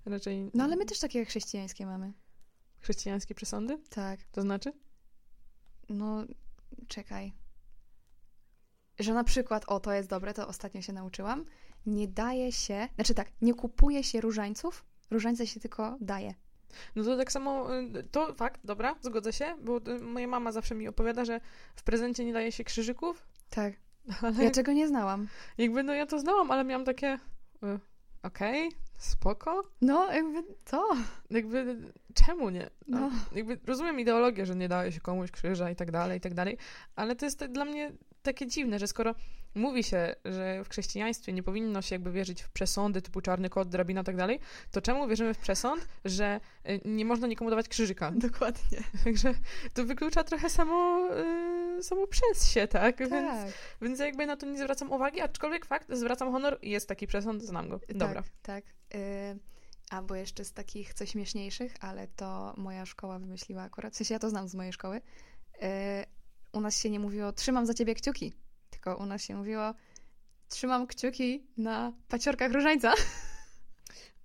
Raczej 0.06 0.50
No 0.54 0.64
ale 0.64 0.76
my 0.76 0.84
też 0.84 0.98
takie 1.00 1.24
chrześcijańskie 1.24 1.86
mamy. 1.86 2.12
chrześcijańskie 2.80 3.34
przesądy, 3.34 3.78
Tak. 3.90 4.20
to 4.32 4.42
znaczy? 4.42 4.72
No, 5.88 6.24
czekaj. 6.88 7.32
Że 8.98 9.14
na 9.14 9.24
przykład, 9.24 9.64
o 9.66 9.80
to 9.80 9.92
jest 9.92 10.08
dobre, 10.08 10.34
to 10.34 10.48
ostatnio 10.48 10.82
się 10.82 10.92
nauczyłam, 10.92 11.44
nie 11.86 12.08
daje 12.08 12.52
się, 12.52 12.88
znaczy 12.94 13.14
tak, 13.14 13.32
nie 13.42 13.54
kupuje 13.54 14.04
się 14.04 14.20
różańców, 14.20 14.84
różańce 15.10 15.46
się 15.46 15.60
tylko 15.60 15.96
daje. 16.00 16.34
No 16.96 17.04
to 17.04 17.16
tak 17.16 17.32
samo, 17.32 17.78
y, 17.78 18.02
to 18.10 18.34
fakt, 18.34 18.60
dobra, 18.64 18.94
zgodzę 19.00 19.32
się, 19.32 19.54
bo 19.62 19.76
y, 19.76 20.00
moja 20.00 20.26
mama 20.26 20.52
zawsze 20.52 20.74
mi 20.74 20.88
opowiada, 20.88 21.24
że 21.24 21.40
w 21.76 21.82
prezencie 21.82 22.24
nie 22.24 22.32
daje 22.32 22.52
się 22.52 22.64
krzyżyków, 22.64 23.26
Tak. 23.50 23.72
ale 24.22 24.44
Ja 24.44 24.50
czego 24.50 24.72
nie 24.72 24.88
znałam. 24.88 25.28
jakby, 25.58 25.82
no 25.82 25.94
ja 25.94 26.06
to 26.06 26.18
znałam, 26.18 26.50
ale 26.50 26.64
miałam 26.64 26.84
takie, 26.84 27.18
y, 27.62 27.78
okej, 28.22 28.70
spoko, 28.98 29.62
No, 29.80 30.12
jakby 30.12 30.44
co? 30.64 30.88
jakby 31.30 31.76
czemu 32.14 32.50
nie? 32.50 32.70
No. 32.88 33.00
No. 33.00 33.10
Jakby 33.32 33.58
rozumiem 33.66 34.00
ideologię, 34.00 34.46
że 34.46 34.56
nie 34.56 34.68
daje 34.68 34.92
się 34.92 35.00
komuś 35.00 35.30
krzyża 35.30 35.70
i 35.70 35.76
tak 35.76 35.90
dalej, 35.90 36.18
i 36.18 36.20
tak 36.20 36.34
dalej, 36.34 36.56
ale 36.96 37.16
to 37.16 37.24
jest 37.26 37.44
dla 37.44 37.64
mnie 37.64 37.92
takie 38.22 38.46
dziwne, 38.46 38.78
że 38.78 38.86
skoro 38.86 39.14
mówi 39.54 39.84
się, 39.84 40.14
że 40.24 40.64
w 40.64 40.68
chrześcijaństwie 40.68 41.32
nie 41.32 41.42
powinno 41.42 41.82
się 41.82 41.94
jakby 41.94 42.12
wierzyć 42.12 42.42
w 42.42 42.50
przesądy 42.50 43.02
typu 43.02 43.20
czarny 43.20 43.50
kot, 43.50 43.68
drabina 43.68 44.00
i 44.00 44.04
tak 44.04 44.16
dalej, 44.16 44.40
to 44.70 44.80
czemu 44.80 45.08
wierzymy 45.08 45.34
w 45.34 45.38
przesąd, 45.38 45.88
że 46.04 46.40
y, 46.68 46.80
nie 46.84 47.04
można 47.04 47.26
nikomu 47.26 47.50
dawać 47.50 47.68
krzyżyka? 47.68 48.10
Dokładnie. 48.28 48.78
Także 49.04 49.34
to 49.74 49.84
wyklucza 49.84 50.24
trochę 50.24 50.50
samo, 50.50 51.08
y, 51.78 51.82
samo 51.82 52.06
przez 52.06 52.50
się, 52.50 52.68
tak? 52.68 52.98
Więc, 52.98 53.10
Tak. 53.10 53.52
więc 53.82 53.98
jakby 53.98 54.26
na 54.26 54.36
to 54.36 54.46
nie 54.46 54.58
zwracam 54.58 54.92
uwagi, 54.92 55.20
aczkolwiek 55.20 55.66
fakt, 55.66 55.88
zwracam 55.92 56.32
honor, 56.32 56.58
jest 56.62 56.88
taki 56.88 57.06
przesąd, 57.06 57.42
znam 57.42 57.68
go. 57.68 57.80
Dobra. 57.88 58.22
Tak, 58.22 58.32
tak. 58.42 58.64
Y, 58.94 59.38
albo 59.90 60.14
jeszcze 60.14 60.44
z 60.44 60.52
takich 60.52 60.94
coś 60.94 61.10
śmieszniejszych, 61.10 61.74
ale 61.80 62.08
to 62.08 62.54
moja 62.56 62.86
szkoła 62.86 63.18
wymyśliła 63.18 63.62
akurat. 63.62 63.92
W 63.92 63.96
sensie 63.96 64.14
ja 64.14 64.18
to 64.18 64.30
znam 64.30 64.48
z 64.48 64.54
mojej 64.54 64.72
szkoły. 64.72 64.96
Y, 64.96 65.60
u 66.52 66.60
nas 66.60 66.80
się 66.80 66.90
nie 66.90 67.00
mówiło 67.00 67.32
trzymam 67.32 67.66
za 67.66 67.74
ciebie 67.74 67.94
kciuki, 67.94 68.32
tylko 68.74 68.96
u 68.96 69.06
nas 69.06 69.22
się 69.22 69.36
mówiło 69.36 69.74
trzymam 70.48 70.86
kciuki 70.86 71.46
na 71.56 71.92
paciorkach 72.08 72.52
różańca. 72.52 72.92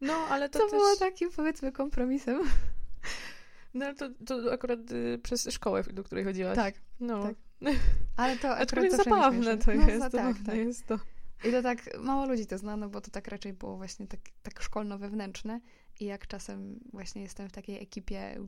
No, 0.02 0.14
ale 0.14 0.50
to 0.50 0.60
To 0.60 0.66
też... 0.66 0.72
było 0.72 0.96
takim 0.96 1.32
powiedzmy 1.32 1.72
kompromisem. 1.72 2.40
No, 3.74 3.86
ale 3.86 3.96
to, 3.96 4.10
to 4.26 4.54
akurat 4.54 4.92
y, 4.92 5.20
przez 5.24 5.48
szkołę, 5.52 5.84
do 5.84 6.04
której 6.04 6.24
chodziłaś. 6.26 6.56
Tak, 6.56 6.76
No. 7.00 7.24
tak. 7.24 7.36
ale 8.18 8.38
to 8.38 8.48
akurat 8.48 8.62
Aczkolwiek 8.64 8.96
zabawne 8.96 9.58
to 9.58 9.74
No, 9.74 9.88
jest. 9.88 10.00
za- 10.00 10.10
tak, 10.10 10.12
zabawne 10.12 10.46
tak. 10.46 10.56
jest 10.58 10.86
to. 10.88 11.00
I 11.46 11.52
to 11.52 11.62
tak 11.62 11.98
mało 12.00 12.26
ludzi 12.26 12.46
to 12.46 12.58
zna, 12.58 12.78
no 12.78 12.90
bo 12.90 13.02
to 13.02 13.12
tak 13.12 13.28
raczej 13.28 13.54
było 13.54 13.78
właśnie 13.78 14.08
tak, 14.08 14.20
tak 14.44 14.62
szkolno-wewnętrzne. 14.64 15.60
I 16.00 16.06
jak 16.06 16.28
czasem 16.28 16.80
właśnie 16.94 17.22
jestem 17.22 17.50
w 17.50 17.52
takiej 17.52 17.84
ekipie 17.84 18.40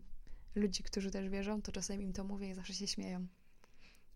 ludzi, 0.56 0.84
którzy 0.84 1.12
też 1.12 1.30
wierzą, 1.30 1.62
to 1.62 1.72
czasem 1.72 2.02
im 2.02 2.14
to 2.14 2.24
mówię 2.24 2.50
i 2.50 2.54
zawsze 2.54 2.74
się 2.74 2.88
śmieją. 2.88 3.28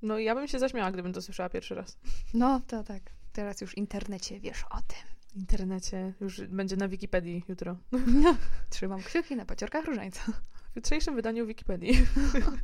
No, 0.06 0.20
ja 0.20 0.36
bym 0.36 0.48
się 0.48 0.60
zaśmiała, 0.60 0.92
gdybym 0.92 1.14
to 1.14 1.22
słyszała 1.22 1.50
pierwszy 1.50 1.76
raz. 1.76 1.98
No, 2.34 2.62
to 2.68 2.84
tak. 2.84 3.02
Teraz 3.34 3.62
już 3.62 3.72
w 3.72 3.78
internecie 3.78 4.40
wiesz 4.40 4.64
o 4.72 4.78
tym. 4.78 5.16
W 5.34 5.36
internecie 5.36 6.14
już 6.22 6.42
będzie 6.42 6.76
na 6.76 6.88
Wikipedii 6.88 7.44
jutro. 7.48 7.78
Trzymam 8.70 9.02
kciuki 9.02 9.36
na 9.36 9.46
paciorkach 9.46 9.86
różańca. 9.86 10.22
W 10.72 10.76
jutrzejszym 10.76 11.16
wydaniu 11.16 11.46
Wikipedii. 11.48 12.06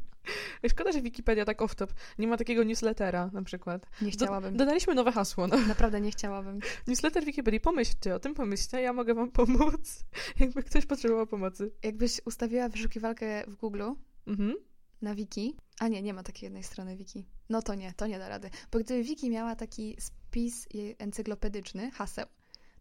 Szkoda, 0.72 0.92
że 0.92 1.02
Wikipedia 1.02 1.46
tak 1.46 1.60
off-top. 1.60 1.88
Nie 2.20 2.28
ma 2.28 2.38
takiego 2.38 2.64
newslettera 2.64 3.30
na 3.34 3.44
przykład. 3.44 3.86
Nie 4.02 4.12
chciałabym. 4.12 4.54
Do, 4.54 4.58
dodaliśmy 4.58 4.96
nowe 4.96 5.12
hasło. 5.12 5.48
No. 5.48 5.58
Naprawdę 5.68 6.02
nie 6.02 6.12
chciałabym. 6.12 6.60
Newsletter 6.88 7.26
Wikipedii. 7.26 7.60
Pomyślcie 7.60 8.16
o 8.16 8.20
tym, 8.20 8.34
pomyślcie. 8.34 8.82
Ja 8.82 8.94
mogę 8.94 9.14
wam 9.14 9.32
pomóc, 9.32 10.06
jakby 10.40 10.64
ktoś 10.64 10.86
potrzebował 10.86 11.28
pomocy. 11.28 11.72
Jakbyś 11.84 12.22
ustawiła 12.26 12.70
wyszukiwalkę 12.70 13.44
w 13.48 13.56
Google 13.56 13.84
Mhm. 14.28 14.56
Na 15.02 15.16
wiki, 15.16 15.56
a 15.80 15.88
nie, 15.88 16.02
nie 16.02 16.14
ma 16.14 16.24
takiej 16.24 16.46
jednej 16.48 16.64
strony 16.64 16.96
wiki. 16.96 17.26
No 17.50 17.62
to 17.62 17.76
nie, 17.76 17.94
to 17.94 18.08
nie 18.08 18.20
da 18.20 18.30
rady. 18.30 18.50
Bo 18.72 18.80
gdyby 18.80 19.04
wiki 19.04 19.30
miała 19.30 19.56
taki 19.56 19.98
spis 20.00 20.68
encyklopedyczny, 20.98 21.92
haseł, 21.92 22.26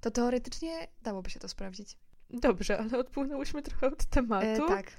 to 0.00 0.10
teoretycznie 0.10 0.88
dałoby 1.02 1.30
się 1.30 1.40
to 1.40 1.48
sprawdzić. 1.48 1.98
Dobrze, 2.30 2.78
ale 2.78 2.98
odpłynęłyśmy 2.98 3.62
trochę 3.62 3.86
od 3.86 4.04
tematu. 4.04 4.64
E, 4.64 4.68
tak. 4.68 4.90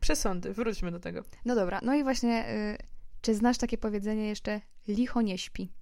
Przesądy, 0.00 0.52
wróćmy 0.52 0.90
do 0.90 1.00
tego. 1.00 1.22
No 1.44 1.54
dobra, 1.54 1.80
no 1.82 1.94
i 1.94 2.02
właśnie, 2.02 2.50
y, 2.50 2.78
czy 3.20 3.34
znasz 3.34 3.58
takie 3.58 3.78
powiedzenie 3.78 4.28
jeszcze 4.28 4.60
licho 4.88 5.22
nie 5.22 5.38
śpi? 5.38 5.72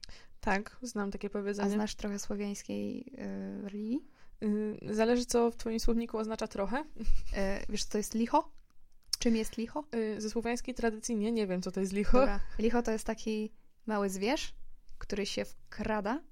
Tak, 0.41 0.77
znam 0.83 1.11
takie 1.11 1.27
A 1.29 1.31
powiedzenie. 1.31 1.71
znasz 1.71 1.95
trochę 1.95 2.19
słowiańskiej 2.19 3.13
y, 3.19 3.69
religii? 3.69 4.09
Y, 4.43 4.95
zależy, 4.95 5.25
co 5.25 5.51
w 5.51 5.57
twoim 5.57 5.81
słowniku 5.81 6.19
oznacza 6.19 6.47
trochę. 6.49 6.85
E, 7.37 7.67
wiesz, 7.69 7.85
co 7.85 7.93
to 7.93 7.99
jest 7.99 8.15
licho? 8.15 8.53
Czym 9.19 9.37
jest 9.37 9.57
licho? 9.57 9.85
Y, 9.95 10.21
ze 10.21 10.31
słowiańskiej 10.31 10.75
tradycji 10.75 11.17
nie, 11.17 11.33
nie 11.33 11.47
wiem, 11.47 11.63
co 11.63 11.73
to 11.73 11.81
jest 11.81 11.93
licho. 11.93 12.19
Dobra. 12.19 12.41
Licho 12.59 12.83
to 12.83 12.91
jest 12.91 13.05
taki 13.05 13.53
mały 13.87 14.11
zwierz, 14.11 14.55
który 14.99 15.27
się 15.27 15.45
wkrada 15.45 16.23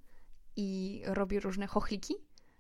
i 0.57 1.01
robi 1.07 1.41
różne 1.41 1.67
chochliki. 1.67 2.15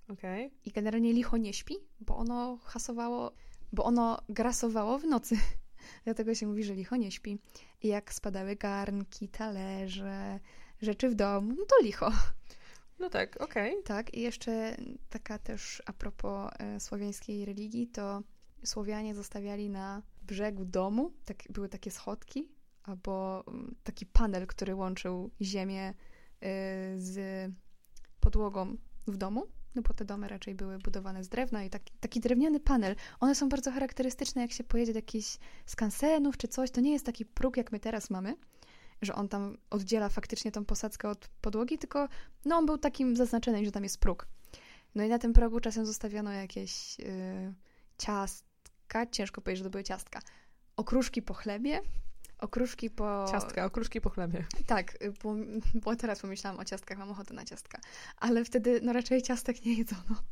Okej. 0.08 0.50
I 0.64 0.70
generalnie 0.70 1.12
licho 1.12 1.36
nie 1.36 1.52
śpi, 1.52 1.74
bo 2.00 2.16
ono 2.16 2.58
hasowało, 2.64 3.32
bo 3.72 3.84
ono 3.84 4.18
grasowało 4.28 4.98
w 4.98 5.04
nocy. 5.04 5.36
Dlatego 6.04 6.34
się 6.34 6.46
mówi, 6.46 6.64
że 6.64 6.74
licho 6.74 6.96
nie 6.96 7.10
śpi. 7.10 7.38
I 7.82 7.88
jak 7.88 8.14
spadały 8.14 8.56
garnki, 8.56 9.28
talerze, 9.28 10.40
rzeczy 10.82 11.08
w 11.08 11.14
domu, 11.14 11.54
no 11.58 11.64
to 11.64 11.84
licho. 11.84 12.12
No 12.98 13.10
tak, 13.10 13.40
okej. 13.40 13.74
Tak, 13.84 14.14
i 14.14 14.20
jeszcze 14.20 14.76
taka 15.10 15.38
też 15.38 15.82
a 15.86 15.92
propos 15.92 16.50
e, 16.58 16.80
słowiańskiej 16.80 17.44
religii, 17.44 17.86
to 17.86 18.22
Słowianie 18.64 19.14
zostawiali 19.14 19.70
na 19.70 20.02
brzegu 20.32 20.64
domu, 20.64 21.12
tak, 21.24 21.42
były 21.50 21.68
takie 21.68 21.90
schodki, 21.90 22.48
albo 22.82 23.44
mm, 23.46 23.74
taki 23.84 24.06
panel, 24.06 24.46
który 24.46 24.74
łączył 24.74 25.30
ziemię 25.40 25.88
e, 25.88 25.94
z 26.98 27.16
podłogą 28.20 28.76
w 29.06 29.16
domu, 29.16 29.46
no 29.74 29.82
bo 29.82 29.94
te 29.94 30.04
domy 30.04 30.28
raczej 30.28 30.54
były 30.54 30.78
budowane 30.78 31.24
z 31.24 31.28
drewna 31.28 31.64
i 31.64 31.70
taki, 31.70 31.92
taki 32.00 32.20
drewniany 32.20 32.60
panel. 32.60 32.96
One 33.20 33.34
są 33.34 33.48
bardzo 33.48 33.70
charakterystyczne, 33.70 34.42
jak 34.42 34.52
się 34.52 34.64
pojedzie 34.64 34.92
do 34.92 34.98
jakichś 34.98 35.38
skansenów 35.66 36.36
czy 36.36 36.48
coś, 36.48 36.70
to 36.70 36.80
nie 36.80 36.92
jest 36.92 37.06
taki 37.06 37.24
próg, 37.24 37.56
jak 37.56 37.72
my 37.72 37.80
teraz 37.80 38.10
mamy, 38.10 38.36
że 39.02 39.14
on 39.14 39.28
tam 39.28 39.58
oddziela 39.70 40.08
faktycznie 40.08 40.52
tą 40.52 40.64
posadzkę 40.64 41.08
od 41.08 41.28
podłogi, 41.28 41.78
tylko 41.78 42.08
no 42.44 42.56
on 42.56 42.66
był 42.66 42.78
takim 42.78 43.16
zaznaczony, 43.16 43.64
że 43.64 43.72
tam 43.72 43.82
jest 43.82 43.98
próg. 43.98 44.28
No 44.94 45.04
i 45.04 45.08
na 45.08 45.18
tym 45.18 45.32
progu 45.32 45.60
czasem 45.60 45.86
zostawiano 45.86 46.32
jakieś 46.32 46.98
yy, 46.98 47.54
ciastka, 48.92 49.06
ciężko 49.06 49.40
powiedzieć, 49.40 49.58
że 49.58 49.64
to 49.64 49.70
były 49.70 49.84
ciastka, 49.84 50.20
okruszki 50.76 51.22
po 51.22 51.34
chlebie, 51.34 51.80
okruszki 52.38 52.90
po... 52.90 53.26
Ciastka, 53.30 53.64
okruszki 53.64 54.00
po 54.00 54.10
chlebie. 54.10 54.44
Tak, 54.66 55.02
y, 55.02 55.12
bo, 55.22 55.34
bo 55.74 55.96
teraz 55.96 56.20
pomyślałam 56.20 56.60
o 56.60 56.64
ciastkach, 56.64 56.98
mam 56.98 57.10
ochotę 57.10 57.34
na 57.34 57.44
ciastka. 57.44 57.80
Ale 58.16 58.44
wtedy, 58.44 58.80
no 58.82 58.92
raczej 58.92 59.22
ciastek 59.22 59.64
nie 59.64 59.74
jedzono. 59.74 60.22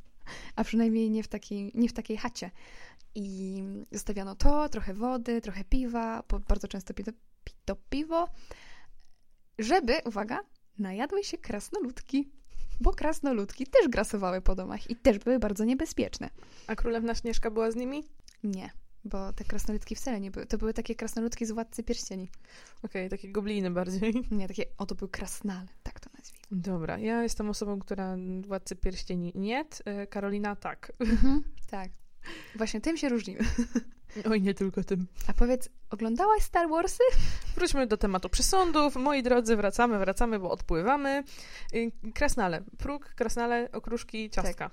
A 0.57 0.65
przynajmniej 0.65 1.11
nie 1.11 1.23
w 1.23 1.29
takiej, 1.29 1.73
nie 1.75 1.89
w 1.89 1.93
takiej 1.93 2.17
chacie. 2.17 2.51
I 3.15 3.63
zostawiano 3.93 4.35
to, 4.35 4.69
trochę 4.69 4.95
wody, 4.95 5.41
trochę 5.41 5.65
piwa, 5.65 6.23
bo 6.29 6.39
bardzo 6.39 6.69
często 6.69 6.95
pito, 6.95 7.13
pito 7.45 7.77
piwo, 7.91 8.29
żeby, 9.59 9.93
uwaga, 10.05 10.39
najadły 10.79 11.25
się 11.25 11.39
krasnoludki. 11.39 12.31
Bo 12.81 12.93
krasnoludki 12.93 13.67
też 13.67 13.89
grasowały 13.89 14.41
po 14.41 14.55
domach 14.55 14.91
i 14.91 14.97
też 14.97 15.19
były 15.19 15.39
bardzo 15.39 15.65
niebezpieczne. 15.65 16.31
A 16.67 16.75
królewna 16.77 17.15
Śnieżka 17.15 17.51
była 17.51 17.71
z 17.71 17.77
nimi? 17.77 18.05
Nie, 18.45 18.71
bo 19.05 19.33
te 19.33 19.45
krasnoludki 19.45 19.95
wcale 19.95 20.21
nie 20.21 20.31
były. 20.31 20.47
To 20.47 20.59
były 20.59 20.75
takie 20.75 20.95
krasnoludki 20.95 21.47
z 21.47 21.51
Władcy 21.51 21.83
Pierścieni. 21.83 22.29
Okej, 22.83 23.09
takie 23.09 23.33
gobliny 23.33 23.71
bardziej. 23.71 24.15
Nie, 24.31 24.49
takie, 24.49 24.65
o 24.79 24.87
to 24.87 24.95
był 24.95 25.09
krasnal, 25.09 25.67
tak 25.83 26.01
to 26.01 26.11
nazwijmy. 26.19 26.41
Dobra, 26.51 26.99
ja 26.99 27.23
jestem 27.23 27.51
osobą, 27.51 27.79
która 27.79 28.17
Władcy 28.47 28.77
Pierścieni 28.77 29.33
nie, 29.35 29.65
y, 30.03 30.07
Karolina 30.07 30.57
tak. 30.57 30.93
Mhm, 31.01 31.45
tak. 31.71 31.91
Właśnie 32.57 32.81
tym 32.81 32.97
się 32.97 33.09
różnimy. 33.09 33.41
Oj, 34.31 34.43
nie 34.43 34.55
tylko 34.55 34.85
tym. 34.85 35.07
A 35.27 35.33
powiedz, 35.33 35.69
oglądałaś 35.91 36.43
Star 36.43 36.69
Warsy? 36.69 37.03
Wróćmy 37.55 37.87
do 37.87 37.97
tematu 37.97 38.29
przesądów. 38.29 38.97
Moi 38.97 39.23
drodzy, 39.23 39.57
wracamy, 39.57 39.99
wracamy, 39.99 40.39
bo 40.39 40.51
odpływamy. 40.51 41.25
Y, 41.75 41.93
Krasnale. 42.15 42.63
Próg, 42.79 43.15
krasnale, 43.15 43.69
okruszki, 43.73 44.31
ciastka. 44.31 44.71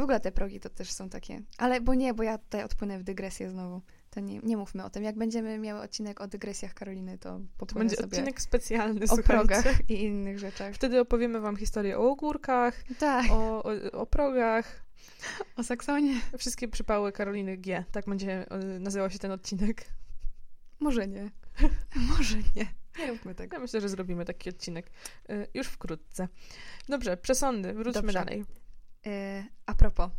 W 0.00 0.02
ogóle 0.02 0.20
te 0.20 0.32
progi 0.32 0.60
to 0.60 0.70
też 0.70 0.92
są 0.92 1.08
takie. 1.08 1.42
Ale 1.58 1.80
bo 1.80 1.94
nie, 1.94 2.14
bo 2.14 2.22
ja 2.22 2.38
tutaj 2.38 2.64
odpłynę 2.64 2.98
w 2.98 3.02
dygresję 3.02 3.50
znowu. 3.50 3.82
To 4.10 4.20
nie, 4.20 4.38
nie 4.38 4.56
mówmy 4.56 4.84
o 4.84 4.90
tym. 4.90 5.02
Jak 5.04 5.16
będziemy 5.16 5.58
miały 5.58 5.80
odcinek 5.80 6.20
o 6.20 6.26
dygresjach 6.28 6.74
Karoliny, 6.74 7.18
to 7.18 7.30
To 7.30 7.40
popłynę 7.58 7.80
będzie 7.80 7.96
sobie 7.96 8.06
odcinek 8.08 8.40
specjalny, 8.40 9.00
o 9.10 9.16
progach 9.16 9.90
i 9.90 10.02
innych 10.02 10.38
rzeczach. 10.38 10.74
Wtedy 10.74 11.00
opowiemy 11.00 11.40
wam 11.40 11.56
historię 11.56 11.98
o 11.98 12.10
ogórkach, 12.10 12.82
Tak, 12.98 13.30
o, 13.30 13.62
o, 13.62 13.92
o 13.92 14.06
progach, 14.06 14.84
o 15.56 15.62
Saksonie. 15.62 16.20
wszystkie 16.38 16.68
przypały 16.68 17.12
Karoliny 17.12 17.56
G. 17.56 17.84
Tak 17.92 18.04
będzie 18.06 18.46
y, 18.76 18.80
nazywał 18.80 19.10
się 19.10 19.18
ten 19.18 19.30
odcinek. 19.30 19.84
Może 20.80 21.08
nie. 21.08 21.30
Może 22.10 22.36
nie. 22.56 22.66
Nie 22.98 23.06
róbmy 23.06 23.34
tego. 23.34 23.56
Ja 23.56 23.60
myślę, 23.60 23.80
że 23.80 23.88
zrobimy 23.88 24.24
taki 24.24 24.50
odcinek 24.50 24.90
y, 25.30 25.46
już 25.54 25.66
wkrótce. 25.66 26.28
Dobrze, 26.88 27.16
przesądy, 27.16 27.72
wróćmy 27.72 27.92
Dobrze. 27.92 28.12
dalej. 28.12 28.44
E, 29.06 29.44
a 29.66 29.74
propos, 29.74 30.10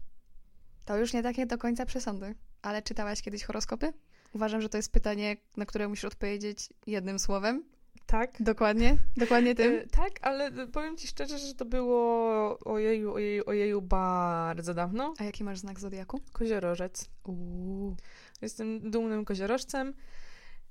to 0.86 0.98
już 0.98 1.14
nie 1.14 1.24
takie 1.24 1.46
do 1.46 1.58
końca 1.58 1.86
przesądy, 1.86 2.36
ale 2.62 2.82
czytałaś 2.82 3.22
kiedyś 3.22 3.44
horoskopy? 3.44 3.94
Uważam, 4.34 4.62
że 4.62 4.70
to 4.70 4.78
jest 4.78 4.92
pytanie, 4.92 5.38
na 5.58 5.66
które 5.66 5.88
musisz 5.88 6.06
odpowiedzieć 6.06 6.70
jednym 6.88 7.20
słowem. 7.20 7.64
Tak? 8.06 8.32
Dokładnie, 8.40 8.98
dokładnie 9.18 9.56
tym. 9.60 9.74
Y, 9.74 9.88
tak, 9.92 10.12
ale 10.22 10.48
y, 10.64 10.68
powiem 10.68 10.98
ci 10.98 11.08
szczerze, 11.08 11.40
że 11.40 11.54
to 11.54 11.66
było 11.66 12.60
ojeju, 12.60 13.14
ojeju, 13.14 13.44
ojeju 13.46 13.82
bardzo 13.82 14.74
dawno. 14.74 15.14
A 15.18 15.24
jaki 15.24 15.44
masz 15.44 15.60
znak 15.60 15.80
zodiaku? 15.80 16.22
Koziorożec. 16.32 17.10
Uuu. 17.24 17.96
Jestem 18.42 18.92
dumnym 18.92 19.26
koziorożcem. 19.26 19.94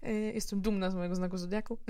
Y, 0.06 0.32
Jestem 0.34 0.60
dumna 0.60 0.90
z 0.90 0.94
mojego 0.94 1.14
znaku 1.14 1.38
zodiaku. 1.38 1.78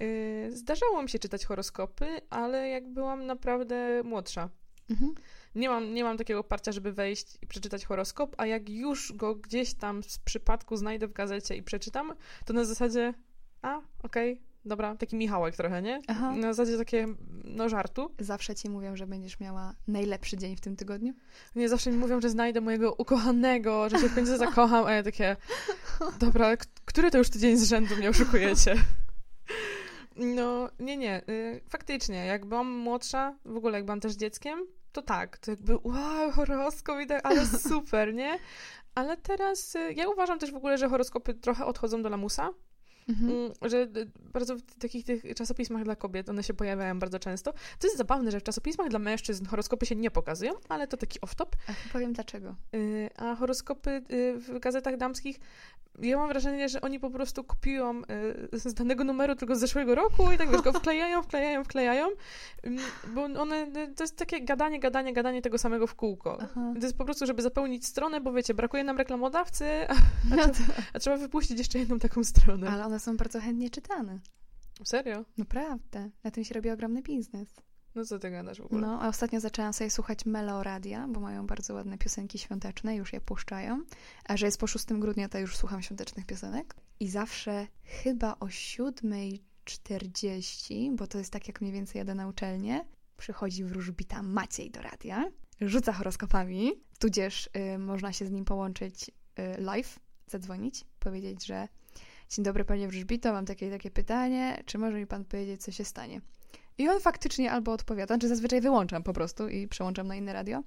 Y, 0.00 0.50
Zdarzało 0.52 1.02
mi 1.02 1.08
się 1.08 1.18
czytać 1.18 1.44
horoskopy, 1.44 2.06
ale 2.30 2.68
jak 2.68 2.88
byłam 2.88 3.26
naprawdę 3.26 4.02
młodsza. 4.04 4.48
Mhm. 4.90 5.14
Nie 5.54 5.68
mam, 5.68 5.94
nie 5.94 6.04
mam 6.04 6.16
takiego 6.16 6.44
parcia, 6.44 6.72
żeby 6.72 6.92
wejść 6.92 7.38
i 7.42 7.46
przeczytać 7.46 7.84
horoskop, 7.84 8.34
a 8.38 8.46
jak 8.46 8.68
już 8.68 9.12
go 9.12 9.34
gdzieś 9.34 9.74
tam 9.74 10.02
z 10.02 10.18
przypadku 10.18 10.76
znajdę 10.76 11.08
w 11.08 11.12
gazecie 11.12 11.56
i 11.56 11.62
przeczytam, 11.62 12.12
to 12.44 12.52
na 12.52 12.64
zasadzie, 12.64 13.14
a, 13.62 13.80
okej, 14.02 14.40
dobra, 14.64 14.96
taki 14.96 15.16
Michałek 15.16 15.56
trochę, 15.56 15.82
nie? 15.82 16.00
Aha. 16.08 16.34
Na 16.36 16.52
zasadzie 16.52 16.78
takie, 16.78 17.06
no 17.44 17.68
żartu. 17.68 18.10
Zawsze 18.18 18.54
ci 18.54 18.70
mówią, 18.70 18.96
że 18.96 19.06
będziesz 19.06 19.40
miała 19.40 19.74
najlepszy 19.88 20.36
dzień 20.36 20.56
w 20.56 20.60
tym 20.60 20.76
tygodniu. 20.76 21.14
Nie 21.56 21.68
zawsze 21.68 21.90
mi 21.90 21.96
mówią, 21.96 22.20
że 22.20 22.30
znajdę 22.30 22.60
mojego 22.60 22.94
ukochanego, 22.94 23.88
że 23.88 23.98
się 23.98 24.08
w 24.08 24.14
końcu 24.14 24.36
zakocham, 24.36 24.86
a 24.86 24.92
ja 24.92 25.02
takie, 25.02 25.36
dobra, 26.18 26.56
który 26.84 27.10
to 27.10 27.18
już 27.18 27.30
tydzień 27.30 27.56
z 27.56 27.68
rzędu 27.68 27.96
mnie 27.96 28.10
oszukujecie? 28.10 28.74
No, 30.18 30.68
nie, 30.78 30.96
nie. 30.96 31.22
y, 31.28 31.60
Faktycznie, 31.68 32.26
jak 32.26 32.46
byłam 32.46 32.70
młodsza, 32.72 33.34
w 33.44 33.56
ogóle 33.56 33.78
jak 33.78 33.84
byłam 33.84 34.00
też 34.00 34.12
dzieckiem, 34.12 34.66
to 34.92 35.02
tak, 35.02 35.38
to 35.38 35.50
jakby 35.50 35.76
wow, 35.84 36.30
horoskop 36.32 37.00
i 37.00 37.06
tak, 37.06 37.26
ale 37.26 37.46
super, 37.70 38.14
nie? 38.14 38.38
Ale 38.94 39.16
teraz 39.16 39.74
y, 39.76 39.92
ja 39.92 40.08
uważam 40.08 40.38
też 40.38 40.52
w 40.52 40.56
ogóle, 40.56 40.78
że 40.78 40.88
horoskopy 40.88 41.34
trochę 41.34 41.66
odchodzą 41.66 42.02
do 42.02 42.08
lamusa, 42.08 42.50
Mhm. 43.08 43.30
Mm, 43.30 43.52
że 43.62 43.76
y, 43.82 44.10
bardzo 44.32 44.56
w 44.56 44.62
takich 44.62 45.04
tych 45.04 45.22
czasopismach 45.34 45.84
dla 45.84 45.96
kobiet 45.96 46.28
one 46.28 46.42
się 46.42 46.54
pojawiają 46.54 46.98
bardzo 46.98 47.18
często. 47.18 47.52
To 47.52 47.86
jest 47.86 47.96
zabawne, 47.96 48.30
że 48.30 48.40
w 48.40 48.42
czasopismach 48.42 48.88
dla 48.88 48.98
mężczyzn 48.98 49.44
horoskopy 49.46 49.86
się 49.86 49.96
nie 49.96 50.10
pokazują, 50.10 50.52
ale 50.68 50.86
to 50.88 50.96
taki 50.96 51.20
off-top. 51.20 51.46
A 51.68 51.72
powiem 51.92 52.12
dlaczego. 52.12 52.54
Y, 52.74 53.10
A 53.16 53.34
horoskopy 53.34 53.90
y, 54.10 54.38
w 54.38 54.58
gazetach 54.58 54.96
damskich, 54.96 55.40
ja 56.02 56.16
mam 56.16 56.28
wrażenie, 56.28 56.68
że 56.68 56.80
oni 56.80 57.00
po 57.00 57.10
prostu 57.10 57.44
kopiują 57.44 58.02
y, 58.54 58.58
z 58.58 58.74
danego 58.74 59.04
numeru 59.04 59.34
tylko 59.36 59.56
z 59.56 59.60
zeszłego 59.60 59.94
roku 59.94 60.32
i 60.32 60.38
tak 60.38 60.50
wiesz, 60.50 60.62
go 60.62 60.72
wklejają, 60.72 61.22
wklejają, 61.22 61.64
wklejają, 61.64 62.08
Ym, 62.66 62.76
bo 63.14 63.24
one, 63.24 63.66
to 63.96 64.02
jest 64.04 64.16
takie 64.16 64.40
gadanie, 64.44 64.80
gadanie, 64.80 65.12
gadanie 65.12 65.42
tego 65.42 65.58
samego 65.58 65.86
w 65.86 65.94
kółko. 65.94 66.38
Aha. 66.40 66.72
To 66.80 66.86
jest 66.86 66.96
po 66.98 67.04
prostu, 67.04 67.26
żeby 67.26 67.42
zapełnić 67.42 67.86
stronę, 67.86 68.20
bo 68.20 68.32
wiecie, 68.32 68.54
brakuje 68.54 68.84
nam 68.84 68.98
reklamodawcy, 68.98 69.64
a, 69.88 69.94
No 70.30 70.36
trzeba, 70.36 70.48
to, 70.48 70.58
a 70.92 70.98
trzeba 70.98 71.16
wypuścić 71.16 71.58
jeszcze 71.58 71.78
jedną 71.78 71.98
taką 71.98 72.24
stronę. 72.24 72.70
ale 72.70 72.84
one 72.86 72.97
są 72.98 73.16
bardzo 73.16 73.40
chętnie 73.40 73.70
czytane. 73.70 74.20
Serio? 74.84 75.24
Naprawdę. 75.38 76.10
Na 76.24 76.30
tym 76.30 76.44
się 76.44 76.54
robi 76.54 76.70
ogromny 76.70 77.02
biznes. 77.02 77.48
No 77.94 78.04
co 78.04 78.18
ty 78.18 78.30
gadasz 78.30 78.60
w 78.60 78.64
ogóle? 78.64 78.80
No, 78.80 79.02
a 79.02 79.08
ostatnio 79.08 79.40
zaczęłam 79.40 79.72
sobie 79.72 79.90
słuchać 79.90 80.26
Meloradia, 80.26 81.08
bo 81.08 81.20
mają 81.20 81.46
bardzo 81.46 81.74
ładne 81.74 81.98
piosenki 81.98 82.38
świąteczne, 82.38 82.96
już 82.96 83.12
je 83.12 83.20
puszczają. 83.20 83.82
A 84.24 84.36
że 84.36 84.46
jest 84.46 84.60
po 84.60 84.66
6 84.66 84.86
grudnia, 84.86 85.28
to 85.28 85.38
już 85.38 85.56
słucham 85.56 85.82
świątecznych 85.82 86.26
piosenek. 86.26 86.74
I 87.00 87.08
zawsze 87.08 87.66
chyba 87.84 88.36
o 88.40 88.46
7.40, 88.46 90.96
bo 90.96 91.06
to 91.06 91.18
jest 91.18 91.32
tak, 91.32 91.48
jak 91.48 91.60
mniej 91.60 91.72
więcej 91.72 91.98
jadę 91.98 92.14
na 92.14 92.28
uczelnię, 92.28 92.84
przychodzi 93.16 93.64
wróżbita 93.64 94.22
Maciej 94.22 94.70
do 94.70 94.82
radia, 94.82 95.30
rzuca 95.60 95.92
horoskopami, 95.92 96.72
tudzież 96.98 97.50
y, 97.74 97.78
można 97.78 98.12
się 98.12 98.26
z 98.26 98.30
nim 98.30 98.44
połączyć 98.44 99.08
y, 99.08 99.12
live, 99.60 100.00
zadzwonić, 100.26 100.84
powiedzieć, 100.98 101.46
że 101.46 101.68
dzień 102.28 102.44
dobry 102.44 102.64
panie 102.64 102.88
wróżbito, 102.88 103.32
mam 103.32 103.46
takie 103.46 103.70
takie 103.70 103.90
pytanie, 103.90 104.62
czy 104.66 104.78
może 104.78 104.98
mi 104.98 105.06
pan 105.06 105.24
powiedzieć, 105.24 105.62
co 105.62 105.72
się 105.72 105.84
stanie? 105.84 106.20
I 106.78 106.88
on 106.88 107.00
faktycznie 107.00 107.52
albo 107.52 107.72
odpowiada, 107.72 108.18
czy 108.18 108.28
zazwyczaj 108.28 108.60
wyłączam 108.60 109.02
po 109.02 109.12
prostu 109.12 109.48
i 109.48 109.68
przełączam 109.68 110.06
na 110.06 110.16
inne 110.16 110.32
radio, 110.32 110.62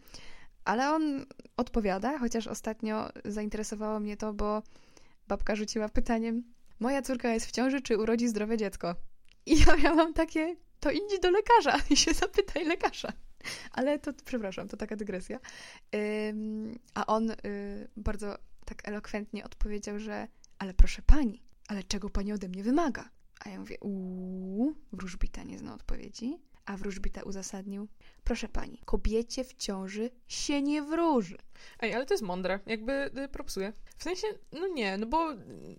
ale 0.66 0.90
on 0.90 1.26
odpowiada, 1.58 2.20
chociaż 2.20 2.48
ostatnio 2.48 3.10
zainteresowało 3.26 4.00
mnie 4.00 4.18
to, 4.18 4.34
bo 4.34 4.64
babka 5.28 5.56
rzuciła 5.56 5.90
pytaniem: 5.90 6.44
Moja 6.80 7.02
córka 7.02 7.34
jest 7.34 7.46
w 7.46 7.52
ciąży, 7.52 7.82
czy 7.82 7.98
urodzi 7.98 8.28
zdrowe 8.28 8.58
dziecko? 8.58 8.96
I 9.46 9.60
ja 9.60 9.76
miałam 9.76 10.14
takie: 10.14 10.56
To 10.80 10.92
idź 10.92 11.20
do 11.22 11.32
lekarza 11.32 11.78
i 11.90 11.96
się 11.96 12.14
zapytaj 12.14 12.66
lekarza. 12.66 13.14
Ale 13.72 14.00
to, 14.00 14.12
przepraszam, 14.26 14.68
to 14.68 14.78
taka 14.78 14.96
dygresja. 14.96 15.40
Ym, 16.30 16.80
a 16.94 17.06
on 17.06 17.32
y, 17.32 17.36
bardzo 17.98 18.38
tak 18.66 18.88
elokwentnie 18.88 19.46
odpowiedział, 19.46 20.00
że 20.00 20.28
ale 20.60 20.74
proszę 20.74 21.02
pani, 21.02 21.42
ale 21.72 21.84
czego 21.84 22.10
pani 22.10 22.34
ode 22.34 22.48
mnie 22.50 22.64
wymaga? 22.64 23.10
A 23.40 23.50
ja 23.50 23.60
mówię, 23.60 23.78
uuu, 23.80 24.76
wróżbita 24.92 25.44
nie 25.44 25.60
zna 25.60 25.74
odpowiedzi. 25.74 26.40
A 26.66 26.78
wróżbita 26.78 27.24
uzasadnił, 27.24 27.88
proszę 28.24 28.48
pani, 28.48 28.82
kobiecie 28.86 29.44
w 29.44 29.54
ciąży 29.54 30.10
się 30.28 30.62
nie 30.62 30.82
wróży. 30.82 31.38
Ej, 31.80 31.94
ale 31.94 32.06
to 32.06 32.14
jest 32.14 32.24
mądre, 32.24 32.60
jakby 32.66 33.12
y, 33.26 33.28
propsuje. 33.28 33.74
W 33.98 34.04
sensie, 34.04 34.28
no 34.52 34.68
nie, 34.68 34.98
no 34.98 35.06
bo 35.06 35.28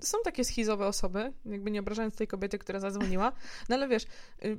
są 0.01 0.19
takie 0.25 0.45
schizowe 0.45 0.87
osoby, 0.87 1.33
jakby 1.45 1.71
nie 1.71 1.81
obrażając 1.81 2.17
tej 2.17 2.27
kobiety, 2.27 2.59
która 2.59 2.81
zadzwoniła, 2.81 3.33
no 3.69 3.77
ale 3.77 3.89
wiesz, 3.89 4.05
y, 4.45 4.59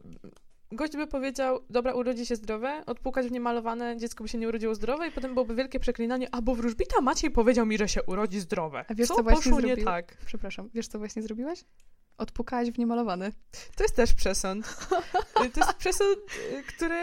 gość 0.71 0.93
by 0.95 1.07
powiedział, 1.07 1.59
dobra, 1.69 1.93
urodzi 1.93 2.25
się 2.25 2.35
zdrowe, 2.35 2.83
odpukać 2.85 3.27
w 3.27 3.31
niemalowane, 3.31 3.97
dziecko 3.97 4.23
by 4.23 4.27
się 4.29 4.37
nie 4.37 4.47
urodziło 4.47 4.75
zdrowe 4.75 5.07
i 5.07 5.11
potem 5.11 5.33
byłoby 5.33 5.55
wielkie 5.55 5.79
przeklinanie, 5.79 6.27
a 6.31 6.41
bo 6.41 6.55
wróżbita 6.55 7.01
Maciej 7.01 7.31
powiedział 7.31 7.65
mi, 7.65 7.77
że 7.77 7.87
się 7.87 8.03
urodzi 8.03 8.39
zdrowe. 8.39 8.85
A 8.87 8.93
wiesz, 8.93 9.07
co, 9.07 9.15
co 9.15 9.23
właśnie 9.23 9.51
poszło 9.51 9.67
nie 9.67 9.77
tak? 9.77 10.17
Przepraszam, 10.25 10.69
wiesz 10.73 10.87
co 10.87 10.99
właśnie 10.99 11.21
zrobiłaś? 11.21 11.63
Odpukałaś 12.17 12.71
w 12.71 12.77
niemalowane. 12.77 13.31
To 13.75 13.83
jest 13.83 13.95
też 13.95 14.13
przesąd. 14.13 14.67
Y, 15.45 15.49
To 15.49 15.59
jest 15.59 15.73
przesąd, 15.73 16.17
y, 16.53 16.63
który 16.63 16.95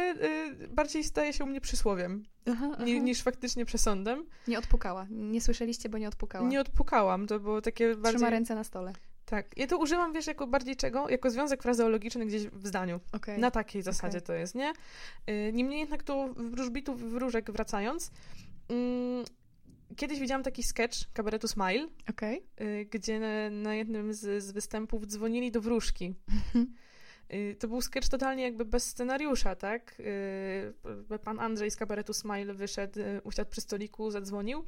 y, 0.62 0.68
bardziej 0.68 1.05
staje 1.05 1.33
się 1.33 1.44
u 1.44 1.46
mnie 1.46 1.61
przysłowiem, 1.61 2.23
Aha, 2.53 2.70
aha. 2.75 2.85
ni- 2.85 3.01
niż 3.01 3.23
faktycznie 3.23 3.64
przesądem. 3.64 4.27
Nie 4.49 4.59
odpukała. 4.59 5.07
Nie 5.11 5.40
słyszeliście, 5.40 5.88
bo 5.88 5.99
nie 5.99 6.09
odpukała. 6.09 6.49
Nie 6.49 6.61
odpukałam, 6.61 7.27
to 7.27 7.40
było 7.40 7.61
takie 7.61 7.96
bardziej... 7.96 8.12
Trzyma 8.18 8.31
ręce 8.31 8.55
na 8.55 8.64
stole. 8.64 8.92
Tak, 9.31 9.47
ja 9.57 9.66
to 9.66 9.79
używam, 9.79 10.12
wiesz, 10.12 10.27
jako 10.27 10.47
bardziej 10.47 10.77
czego? 10.77 11.09
Jako 11.09 11.31
związek 11.31 11.62
frazeologiczny 11.62 12.27
gdzieś 12.27 12.47
w 12.49 12.66
zdaniu. 12.66 13.01
Okej. 13.12 13.38
Na 13.38 13.51
takiej 13.51 13.83
zasadzie 13.83 14.19
Okej. 14.19 14.27
to 14.27 14.33
jest, 14.33 14.55
nie? 14.55 14.73
Y, 15.31 15.53
Niemniej 15.53 15.81
jednak 15.81 16.03
tu 16.03 16.35
wróżbitów, 16.35 17.01
wróżek 17.11 17.51
wracając, 17.51 18.11
mm, 18.69 19.25
kiedyś 19.97 20.21
widziałam 20.21 20.43
taki 20.43 20.62
sketch 20.62 20.99
kabaretu 21.12 21.49
Smile, 21.49 21.88
Okej. 22.11 22.43
y, 22.61 22.87
gdzie 22.90 23.21
na, 23.51 23.75
jednym 23.75 24.14
z, 24.14 24.43
z 24.45 24.53
występów 24.53 25.07
dzwonili 25.07 25.51
do 25.51 25.61
wróżki. 25.61 26.14
Mhm. 26.29 26.75
Y, 27.33 27.57
To 27.59 27.69
był 27.69 27.81
sketch 27.81 28.09
totalnie 28.09 28.43
jakby 28.43 28.64
bez 28.64 28.85
scenariusza, 28.85 29.57
tak? 29.57 30.01
Y, 31.12 31.19
Pan 31.25 31.40
Andrzej 31.40 31.71
z 31.71 31.77
kabaretu 31.77 32.12
Smile 32.12 32.55
wyszedł, 32.55 33.01
usiadł 33.25 33.51
przy 33.51 33.61
stoliku, 33.61 34.11
zadzwonił. 34.11 34.64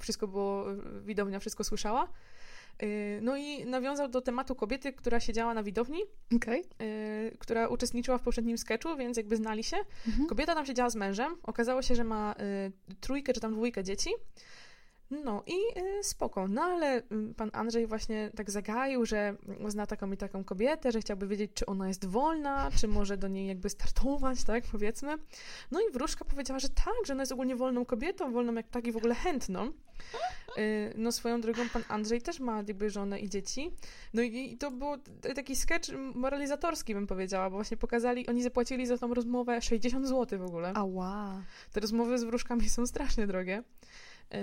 Wszystko 0.00 0.28
było, 0.28 0.64
widownia 1.04 1.40
wszystko 1.40 1.64
słyszała. 1.64 2.08
Y, 2.82 3.20
No 3.22 3.36
i 3.36 3.66
nawiązał 3.66 4.08
do 4.08 4.20
tematu 4.20 4.54
kobiety, 4.54 4.92
która 4.92 5.20
siedziała 5.20 5.54
na 5.54 5.62
widowni, 5.62 6.00
Okej. 6.36 6.64
y, 6.82 7.36
która 7.38 7.68
uczestniczyła 7.68 8.18
w 8.18 8.22
poprzednim 8.22 8.58
sketchu, 8.58 8.96
więc 8.96 9.16
jakby 9.16 9.36
znali 9.36 9.64
się. 9.64 9.76
Mhm. 10.06 10.26
Kobieta 10.28 10.54
tam 10.54 10.66
siedziała 10.66 10.90
z 10.90 10.96
mężem. 10.96 11.36
Okazało 11.42 11.82
się, 11.82 11.94
że 11.94 12.04
ma 12.04 12.34
y, 12.88 12.96
trójkę 13.00 13.32
czy 13.32 13.40
tam 13.40 13.52
dwójkę 13.52 13.84
dzieci. 13.84 14.10
No 15.10 15.42
i 15.46 15.80
y, 15.80 16.04
spoko. 16.04 16.48
No 16.48 16.62
ale 16.62 16.98
y, 16.98 17.34
pan 17.36 17.50
Andrzej 17.52 17.86
właśnie 17.86 18.30
tak 18.36 18.50
zagaił, 18.50 19.06
że 19.06 19.36
zna 19.68 19.86
taką 19.86 20.12
i 20.12 20.16
taką 20.16 20.44
kobietę, 20.44 20.92
że 20.92 21.00
chciałby 21.00 21.26
wiedzieć, 21.26 21.50
czy 21.54 21.66
ona 21.66 21.88
jest 21.88 22.06
wolna, 22.06 22.70
czy 22.80 22.88
może 22.88 23.16
do 23.16 23.28
niej 23.28 23.46
jakby 23.46 23.70
startować, 23.70 24.44
tak 24.44 24.64
powiedzmy. 24.72 25.14
No 25.70 25.80
i 25.80 25.92
wróżka 25.92 26.24
powiedziała, 26.24 26.58
że 26.58 26.68
tak, 26.68 26.94
że 27.06 27.12
ona 27.12 27.22
jest 27.22 27.32
ogólnie 27.32 27.56
wolną 27.56 27.84
kobietą, 27.84 28.32
wolną 28.32 28.54
jak 28.54 28.68
tak 28.68 28.86
i 28.86 28.92
w 28.92 28.96
ogóle 28.96 29.14
chętną. 29.14 29.72
Y, 30.58 30.92
No 30.96 31.12
swoją 31.12 31.40
drogą 31.40 31.68
pan 31.68 31.84
Andrzej 31.88 32.22
też 32.22 32.40
ma 32.40 32.56
jakby 32.56 32.90
żonę 32.90 33.20
i 33.20 33.28
dzieci. 33.28 33.70
No 34.14 34.22
i, 34.22 34.56
to 34.56 34.70
był 34.70 34.88
taki 35.34 35.56
sketch 35.56 35.88
moralizatorski, 36.14 36.94
bym 36.94 37.06
powiedziała, 37.06 37.50
bo 37.50 37.56
właśnie 37.56 37.76
pokazali, 37.76 38.26
oni 38.26 38.42
zapłacili 38.42 38.86
za 38.86 38.98
tą 38.98 39.14
rozmowę 39.14 39.62
60 39.62 40.08
zł 40.08 40.38
w 40.38 40.42
ogóle. 40.42 40.72
Ała. 40.74 41.42
Te 41.72 41.80
rozmowy 41.80 42.18
z 42.18 42.24
wróżkami 42.24 42.68
są 42.68 42.86
strasznie 42.86 43.26
drogie. 43.26 43.62
Yy, 44.32 44.38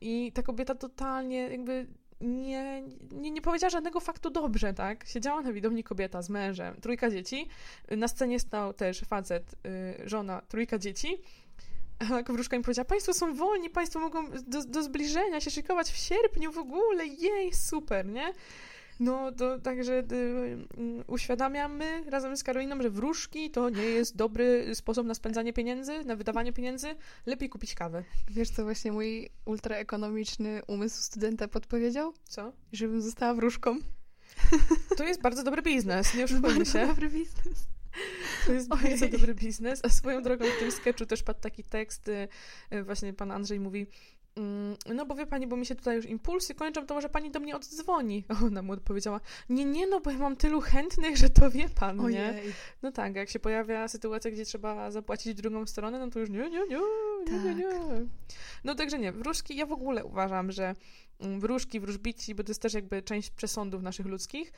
I 0.00 0.32
ta 0.32 0.42
kobieta 0.42 0.74
totalnie 0.74 1.38
jakby 1.38 1.86
nie, 2.20 2.82
nie, 3.12 3.30
nie 3.30 3.42
powiedziała 3.42 3.70
żadnego 3.70 4.00
faktu 4.00 4.30
dobrze, 4.30 4.74
tak? 4.74 5.06
Siedziała 5.06 5.42
na 5.42 5.52
widowni 5.52 5.84
kobieta 5.84 6.22
z 6.22 6.30
mężem, 6.30 6.80
trójka 6.80 7.10
dzieci. 7.10 7.48
Na 7.90 8.08
scenie 8.08 8.40
stał 8.40 8.72
też 8.72 9.00
facet, 9.00 9.54
yy, 9.98 10.08
żona, 10.08 10.42
trójka 10.48 10.78
dzieci. 10.78 11.18
A 11.98 12.32
wróżka 12.32 12.58
mi 12.58 12.64
powiedziała, 12.64 12.84
państwo 12.84 13.14
są 13.14 13.34
wolni, 13.34 13.70
państwo 13.70 14.00
mogą 14.00 14.30
do, 14.30 14.64
do 14.64 14.82
zbliżenia 14.82 15.40
się 15.40 15.50
szykować 15.50 15.90
w 15.90 15.96
sierpniu 15.96 16.52
w 16.52 16.58
ogóle, 16.58 17.06
jej, 17.06 17.52
super, 17.52 18.06
nie? 18.06 18.32
No 19.00 19.32
to 19.32 19.58
także 19.58 19.92
y, 19.92 20.14
y, 20.14 21.04
uświadamiamy 21.06 22.04
razem 22.10 22.36
z 22.36 22.44
Karoliną, 22.44 22.82
że 22.82 22.90
wróżki 22.90 23.50
to 23.50 23.70
nie 23.70 23.82
jest 23.82 24.16
dobry 24.16 24.74
sposób 24.74 25.06
na 25.06 25.14
spędzanie 25.14 25.52
pieniędzy, 25.52 26.04
na 26.04 26.16
wydawanie 26.16 26.52
pieniędzy. 26.52 26.94
Lepiej 27.26 27.48
kupić 27.48 27.74
kawę. 27.74 28.04
Wiesz, 28.30 28.50
co 28.50 28.62
właśnie 28.64 28.92
mój 28.92 29.30
ultraekonomiczny 29.44 30.62
umysł 30.66 31.02
studenta 31.02 31.48
podpowiedział? 31.48 32.12
Co? 32.24 32.52
Żebym 32.72 33.02
została 33.02 33.34
wróżką. 33.34 33.78
To 34.96 35.04
jest 35.04 35.22
bardzo 35.22 35.42
dobry 35.42 35.62
biznes, 35.62 36.14
nie 36.14 36.24
oszukujmy 36.24 36.66
się. 36.66 36.86
dobry 36.86 37.10
biznes. 37.10 37.66
To 38.46 38.52
jest 38.52 38.72
Ojej. 38.72 38.88
bardzo 38.88 39.08
dobry 39.08 39.34
biznes. 39.34 39.80
A 39.82 39.88
swoją 39.88 40.22
drogą 40.22 40.44
w 40.44 40.58
tym 40.58 40.70
sketchu 40.72 41.06
też 41.06 41.22
padł 41.22 41.40
taki 41.40 41.64
tekst, 41.64 42.08
y, 42.08 42.28
y, 42.72 42.82
właśnie 42.82 43.12
pan 43.12 43.30
Andrzej 43.30 43.60
mówi 43.60 43.86
no 44.94 45.06
bo 45.06 45.14
wie 45.14 45.26
pani, 45.26 45.46
bo 45.46 45.56
mi 45.56 45.66
się 45.66 45.74
tutaj 45.74 45.96
już 45.96 46.06
impulsy 46.06 46.54
kończą, 46.54 46.86
to 46.86 46.94
może 46.94 47.08
pani 47.08 47.30
do 47.30 47.40
mnie 47.40 47.56
oddzwoni. 47.56 48.24
Ona 48.46 48.62
mu 48.62 48.72
odpowiedziała, 48.72 49.20
nie, 49.48 49.64
nie, 49.64 49.86
no 49.86 50.00
bo 50.00 50.10
ja 50.10 50.18
mam 50.18 50.36
tylu 50.36 50.60
chętnych, 50.60 51.16
że 51.16 51.30
to 51.30 51.50
wie 51.50 51.68
pan, 51.68 51.96
nie? 51.96 52.04
Ojej. 52.04 52.52
No 52.82 52.92
tak, 52.92 53.14
jak 53.14 53.30
się 53.30 53.38
pojawia 53.38 53.88
sytuacja, 53.88 54.30
gdzie 54.30 54.44
trzeba 54.44 54.90
zapłacić 54.90 55.34
drugą 55.34 55.66
stronę, 55.66 55.98
no 55.98 56.10
to 56.10 56.20
już 56.20 56.30
nie, 56.30 56.38
nie, 56.38 56.66
nie, 56.66 56.78
nie, 57.30 57.54
nie, 57.54 57.54
nie. 57.54 58.06
No 58.64 58.74
także 58.74 58.98
nie, 58.98 59.12
wróżki, 59.12 59.56
ja 59.56 59.66
w 59.66 59.72
ogóle 59.72 60.04
uważam, 60.04 60.52
że 60.52 60.74
mm, 61.20 61.40
wróżki, 61.40 61.80
wróżbici, 61.80 62.34
bo 62.34 62.44
to 62.44 62.50
jest 62.50 62.62
też 62.62 62.74
jakby 62.74 63.02
część 63.02 63.30
przesądów 63.30 63.82
naszych 63.82 64.06
ludzkich, 64.06 64.52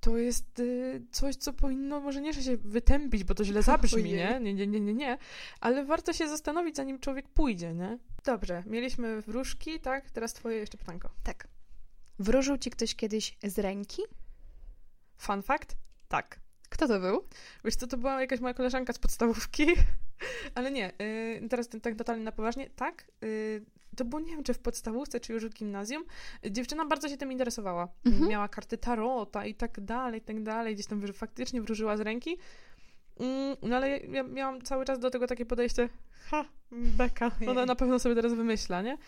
to 0.00 0.16
jest 0.16 0.60
y, 0.60 1.02
coś, 1.10 1.36
co 1.36 1.52
powinno 1.52 2.00
może 2.00 2.20
nie, 2.20 2.34
się 2.34 2.56
wytępić, 2.56 3.24
bo 3.24 3.34
to 3.34 3.44
źle 3.44 3.62
zabrzmi, 3.62 4.02
Ojej. 4.02 4.16
nie? 4.16 4.40
Nie, 4.40 4.54
nie, 4.54 4.66
nie, 4.66 4.80
nie, 4.80 4.94
nie, 4.94 5.18
ale 5.60 5.84
warto 5.84 6.12
się 6.12 6.28
zastanowić, 6.28 6.76
zanim 6.76 6.98
człowiek 6.98 7.28
pójdzie, 7.28 7.74
nie? 7.74 7.98
Dobrze, 8.24 8.62
mieliśmy 8.66 9.22
wróżki, 9.22 9.80
tak? 9.80 10.10
Teraz 10.10 10.32
twoje 10.32 10.56
jeszcze 10.56 10.78
pytanko. 10.78 11.10
Tak. 11.22 11.48
Wróżył 12.18 12.58
ci 12.58 12.70
ktoś 12.70 12.94
kiedyś 12.94 13.38
z 13.42 13.58
ręki? 13.58 14.02
Fun 15.18 15.42
fact? 15.42 15.76
Tak. 16.08 16.40
Kto 16.68 16.88
to 16.88 17.00
był? 17.00 17.24
Wiesz 17.64 17.76
co, 17.76 17.86
to 17.86 17.96
była 17.96 18.20
jakaś 18.20 18.40
moja 18.40 18.54
koleżanka 18.54 18.92
z 18.92 18.98
podstawówki, 18.98 19.66
ale 20.54 20.70
nie, 20.70 20.92
y, 21.02 21.48
teraz 21.50 21.68
tak 21.82 21.94
totalnie 21.94 22.24
na 22.24 22.32
poważnie, 22.32 22.70
tak, 22.70 23.10
y, 23.24 23.64
to 23.96 24.04
było, 24.04 24.20
nie 24.20 24.32
wiem, 24.32 24.44
czy 24.44 24.54
w 24.54 24.58
podstawówce, 24.58 25.20
czy 25.20 25.32
już 25.32 25.46
w 25.46 25.54
gimnazjum, 25.54 26.04
dziewczyna 26.50 26.84
bardzo 26.84 27.08
się 27.08 27.16
tym 27.16 27.32
interesowała. 27.32 27.88
Mhm. 28.06 28.30
Miała 28.30 28.48
karty 28.48 28.78
tarota 28.78 29.46
i 29.46 29.54
tak 29.54 29.80
dalej, 29.80 30.20
i 30.20 30.24
tak 30.24 30.42
dalej, 30.42 30.74
gdzieś 30.74 30.86
tam 30.86 31.12
faktycznie 31.12 31.62
wróżyła 31.62 31.96
z 31.96 32.00
ręki, 32.00 32.38
no 33.62 33.76
ale 33.76 33.98
ja, 33.98 34.22
miałam 34.22 34.62
cały 34.62 34.84
czas 34.84 34.98
do 34.98 35.10
tego 35.10 35.26
takie 35.26 35.46
podejście, 35.46 35.88
ha, 36.30 36.44
beka, 36.72 37.30
ona 37.50 37.66
na 37.66 37.74
pewno 37.76 37.98
sobie 37.98 38.14
teraz 38.14 38.34
wymyśla, 38.34 38.82
nie? 38.82 38.98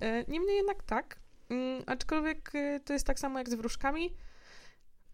E, 0.00 0.24
Niemniej 0.28 0.56
jednak 0.56 0.82
tak, 0.82 1.20
Mm, 1.50 1.82
aczkolwiek 1.86 2.54
y, 2.54 2.80
to 2.84 2.92
jest 2.92 3.06
tak 3.06 3.18
samo 3.18 3.38
jak 3.38 3.48
z 3.50 3.54
wróżkami, 3.54 4.14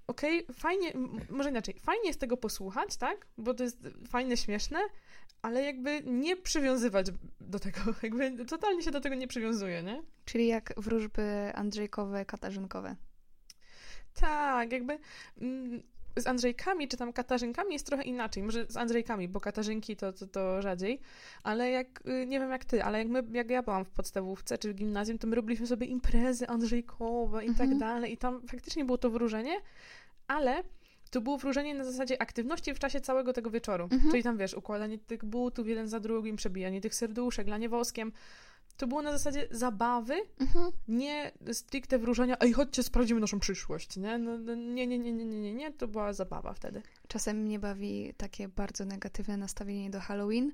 okej, 0.07 0.47
fajnie, 0.53 0.93
m- 0.95 1.21
może 1.31 1.51
inaczej, 1.51 1.75
fajnie 1.81 2.07
jest 2.07 2.21
tego 2.21 2.37
posłuchać, 2.37 2.97
tak? 2.97 3.27
Bo 3.39 3.55
to 3.55 3.65
jest 3.65 3.79
fajne, 4.09 4.37
śmieszne, 4.37 4.79
ale 5.43 5.63
jakby 5.63 6.03
nie 6.05 6.37
przywiązywać 6.37 7.07
do 7.41 7.59
tego, 7.59 7.81
jakby 8.03 8.45
totalnie 8.45 8.83
się 8.83 8.91
do 8.91 9.01
tego 9.01 9.15
nie 9.15 9.29
przywiązuje, 9.29 9.83
nie? 9.83 10.03
Czyli 10.25 10.47
jak 10.47 10.73
wróżby 10.77 11.53
Andrzejkowe, 11.55 12.25
Katarzynkowe. 12.25 12.97
Tak, 14.15 14.73
jakby 14.73 14.99
mm, 15.41 15.83
z 16.17 16.27
Andrzejkami 16.27 16.89
czy 16.89 16.97
tam 16.97 17.13
Katarzynkami 17.13 17.73
jest 17.73 17.87
trochę 17.87 18.03
inaczej. 18.03 18.43
Może 18.43 18.67
z 18.69 18.77
Andrzejkami, 18.77 19.29
bo 19.29 19.41
Katarzynki 19.41 19.97
to, 19.97 20.13
to, 20.13 20.27
to 20.27 20.63
rzadziej. 20.63 21.01
Ale 21.43 21.71
jak, 21.71 22.03
y, 22.07 22.27
nie 22.27 22.41
wiem 22.41 22.51
jak 22.51 22.65
ty, 22.65 22.85
ale 22.85 22.99
jak, 22.99 23.09
my, 23.09 23.23
jak 23.33 23.51
ja 23.51 23.63
byłam 23.63 23.85
w 23.85 23.91
podstawówce 23.91 24.59
czy 24.59 24.73
w 24.73 24.75
gimnazjum, 24.77 25.19
to 25.19 25.27
my 25.27 25.37
robiliśmy 25.37 25.67
sobie 25.67 25.87
imprezy 25.87 26.49
Andrzejkowe 26.49 27.45
i 27.45 27.49
Mhm. 27.49 27.69
tak 27.71 27.79
dalej. 27.79 28.13
I 28.13 28.17
tam 28.17 28.41
faktycznie 28.49 28.85
było 28.85 28.99
to 28.99 29.11
wróżenie, 29.11 29.57
ale 30.27 30.63
to 31.11 31.21
było 31.21 31.39
wróżenie 31.39 31.75
na 31.75 31.85
zasadzie 31.85 32.23
aktywności 32.23 32.75
w 32.75 32.79
czasie 32.79 33.01
całego 33.01 33.33
tego 33.33 33.51
wieczoru. 33.51 33.85
Mhm. 33.85 34.11
Czyli 34.11 34.23
tam, 34.23 34.39
wiesz, 34.39 34.55
układanie 34.55 34.99
tych 34.99 35.25
butów 35.25 35.69
jeden 35.69 35.89
za 35.89 36.01
drugim, 36.01 36.37
przebijanie 36.37 36.81
tych 36.81 36.95
serduszek, 36.95 37.49
lanie 37.49 37.69
woskiem. 37.69 38.13
To 38.77 38.87
było 38.87 39.03
na 39.03 39.13
zasadzie 39.13 39.49
zabawy, 39.51 40.15
Mhm. 40.41 40.73
nie 40.89 41.33
stricte 41.53 41.99
wróżenia, 41.99 42.37
ej, 42.41 42.53
chodźcie, 42.53 42.83
sprawdzimy 42.83 43.21
naszą 43.21 43.41
przyszłość, 43.41 43.97
nie? 43.97 44.19
No, 44.19 44.39
no, 44.39 44.55
nie, 44.55 44.87
nie, 44.87 44.99
nie, 44.99 45.13
nie, 45.13 45.25
nie, 45.25 45.41
nie, 45.41 45.55
nie, 45.55 45.73
to 45.73 45.89
była 45.89 46.13
zabawa 46.13 46.53
wtedy. 46.53 46.83
Czasem 47.09 47.37
mnie 47.37 47.59
bawi 47.59 48.15
takie 48.17 48.49
bardzo 48.49 48.85
negatywne 48.85 49.37
nastawienie 49.37 49.91
do 49.91 50.01
Halloween, 50.01 50.53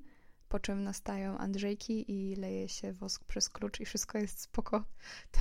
po 0.49 0.59
czym 0.59 0.83
nastają 0.83 1.37
Andrzejki 1.37 2.11
i 2.11 2.35
leje 2.35 2.69
się 2.69 2.93
wosk 2.93 3.23
przez 3.23 3.49
klucz 3.49 3.79
i 3.79 3.85
wszystko 3.85 4.17
jest 4.17 4.39
spoko. 4.41 4.83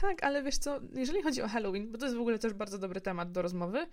Tak, 0.01 0.25
ale 0.25 0.43
wiesz 0.43 0.59
co, 0.59 0.81
jeżeli 0.95 1.23
chodzi 1.23 1.43
o 1.43 1.49
Halloween, 1.49 1.93
bo 1.93 1.99
to 1.99 2.05
jest 2.05 2.17
w 2.17 2.21
ogóle 2.21 2.39
też 2.39 2.53
bardzo 2.53 2.79
dobry 2.79 3.01
temat 3.01 3.33
do 3.33 3.43
rozmowy, 3.43 3.87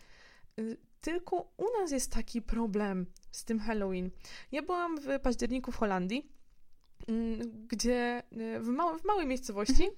Y, 0.60 0.78
tylko 1.02 1.52
u 1.58 1.66
nas 1.82 1.92
jest 1.92 2.12
taki 2.12 2.42
problem 2.42 3.06
z 3.32 3.46
tym 3.46 3.60
Halloween. 3.60 4.10
Ja 4.52 4.62
byłam 4.62 4.98
w 5.02 5.20
październiku 5.20 5.72
w 5.72 5.76
Holandii, 5.76 6.32
gdzie 7.68 8.24
y, 8.34 8.60
w, 8.60 8.66
w 9.02 9.06
małej 9.06 9.28
miejscowości, 9.28 9.84
mhm. 9.84 9.92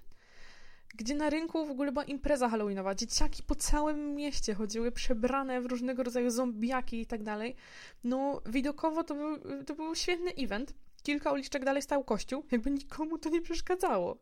gdzie 0.95 1.15
na 1.15 1.29
rynku 1.29 1.65
w 1.65 1.71
ogóle 1.71 1.91
była 1.91 2.03
impreza 2.03 2.49
halloweenowa. 2.49 2.95
Dzieciaki 2.95 3.43
po 3.43 3.55
całym 3.55 4.15
mieście 4.15 4.53
chodziły 4.53 4.91
przebrane 4.91 5.61
w 5.61 5.65
różnego 5.65 6.03
rodzaju 6.03 6.29
zombiaki 6.29 7.01
i 7.01 7.05
tak 7.05 7.23
dalej. 7.23 7.55
No, 8.03 8.41
widokowo 8.45 9.03
to 9.03 9.15
był, 9.15 9.37
to 9.65 9.75
był 9.75 9.95
świetny 9.95 10.31
event. 10.37 10.73
Kilka 11.03 11.31
uliczek 11.31 11.65
dalej 11.65 11.81
stał 11.81 12.03
kościół, 12.03 12.43
jakby 12.51 12.71
nikomu 12.71 13.17
to 13.17 13.29
nie 13.29 13.41
przeszkadzało. 13.41 14.17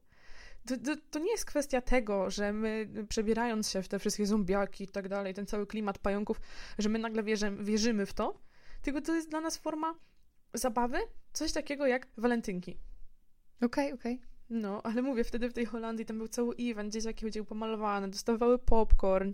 To, 0.68 0.78
to, 0.78 1.02
to, 1.12 1.20
nie 1.20 1.32
jest 1.32 1.46
kwestia 1.46 1.82
tego, 1.82 2.30
że 2.30 2.54
my 2.54 2.89
przebierając 3.10 3.70
się 3.70 3.82
w 3.82 3.88
te 3.88 4.00
wszystkie 4.00 4.26
zombiaki 4.26 4.84
i 4.84 4.88
tak 4.88 5.08
dalej, 5.08 5.34
ten 5.34 5.46
cały 5.46 5.68
klimat 5.68 5.98
pająków, 5.98 6.42
że 6.78 6.89
my 6.89 7.00
nagle 7.00 7.24
wierzymy 7.60 8.06
w 8.06 8.13
to, 8.13 8.39
tylko 8.82 9.02
to 9.02 9.15
jest 9.15 9.30
dla 9.30 9.42
nas 9.42 9.58
forma 9.58 9.96
zabawy, 10.54 10.98
coś 11.34 11.52
takiego 11.52 11.88
jak 11.88 12.08
walentynki. 12.18 12.78
Okej, 13.62 13.68
okay, 13.86 13.94
okej. 13.94 14.16
Okay. 14.16 14.30
No, 14.50 14.82
ale 14.84 15.02
mówię, 15.02 15.24
wtedy 15.24 15.50
w 15.50 15.54
tej 15.54 15.66
Holandii 15.66 16.06
tam 16.06 16.18
był 16.18 16.28
cały 16.28 16.56
event, 16.60 16.94
dzieciaki 16.94 17.26
chodziły 17.26 17.46
pomalowane, 17.46 18.08
dostawały 18.08 18.60
popcorn. 18.60 19.34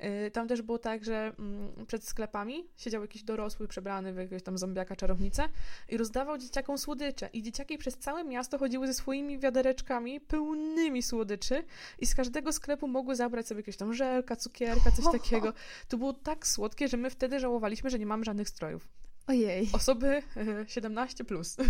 Yy, 0.00 0.30
tam 0.30 0.48
też 0.48 0.62
było 0.62 0.78
tak, 0.78 1.04
że 1.04 1.32
yy, 1.78 1.86
przed 1.86 2.04
sklepami 2.04 2.68
siedział 2.76 3.02
jakiś 3.02 3.22
dorosły 3.22 3.68
przebrany 3.68 4.12
w 4.12 4.16
jakiegoś 4.16 4.42
tam 4.42 4.58
zombiaka 4.58 4.96
czarownicę 4.96 5.48
i 5.88 5.96
rozdawał 5.96 6.38
dzieciakom 6.38 6.78
słodycze. 6.78 7.28
I 7.32 7.42
dzieciaki 7.42 7.78
przez 7.78 7.98
całe 7.98 8.24
miasto 8.24 8.58
chodziły 8.58 8.86
ze 8.86 8.94
swoimi 8.94 9.38
wiadereczkami 9.38 10.20
pełnymi 10.20 11.02
słodyczy 11.02 11.64
i 11.98 12.06
z 12.06 12.14
każdego 12.14 12.52
sklepu 12.52 12.88
mogły 12.88 13.16
zabrać 13.16 13.48
sobie 13.48 13.60
jakieś 13.60 13.76
tam 13.76 13.94
żelka, 13.94 14.36
cukierka, 14.36 14.90
coś 14.90 15.04
takiego. 15.22 15.52
To 15.88 15.98
było 15.98 16.12
tak 16.12 16.46
słodkie, 16.46 16.88
że 16.88 16.96
my 16.96 17.10
wtedy 17.10 17.40
żałowaliśmy, 17.40 17.90
że 17.90 17.98
nie 17.98 18.06
mamy 18.06 18.24
żadnych 18.24 18.48
strojów. 18.48 18.88
Ojej. 19.26 19.68
Osoby 19.72 20.22
yy, 20.36 20.64
17+. 20.64 21.24
Plus. 21.24 21.56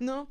No, 0.00 0.26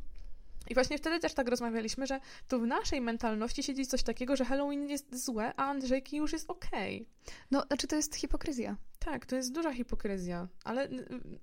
i 0.70 0.74
właśnie 0.74 0.98
wtedy 0.98 1.20
też 1.20 1.34
tak 1.34 1.48
rozmawialiśmy, 1.48 2.08
że 2.08 2.20
tu 2.48 2.60
w 2.60 2.68
naszej 2.68 3.02
mentalności 3.02 3.64
siedzi 3.64 3.86
coś 3.86 4.04
takiego, 4.04 4.36
że 4.36 4.46
Halloween 4.46 4.90
jest 4.90 5.26
złe, 5.26 5.54
a 5.58 5.66
Andrzejki 5.66 6.18
już 6.18 6.34
jest 6.34 6.50
okej. 6.50 6.96
Okay. 6.96 7.36
No, 7.52 7.64
znaczy 7.68 7.88
to 7.88 7.96
jest 7.96 8.16
hipokryzja. 8.16 8.78
Tak, 9.00 9.26
to 9.26 9.36
jest 9.36 9.54
duża 9.54 9.74
hipokryzja, 9.74 10.48
ale 10.64 10.90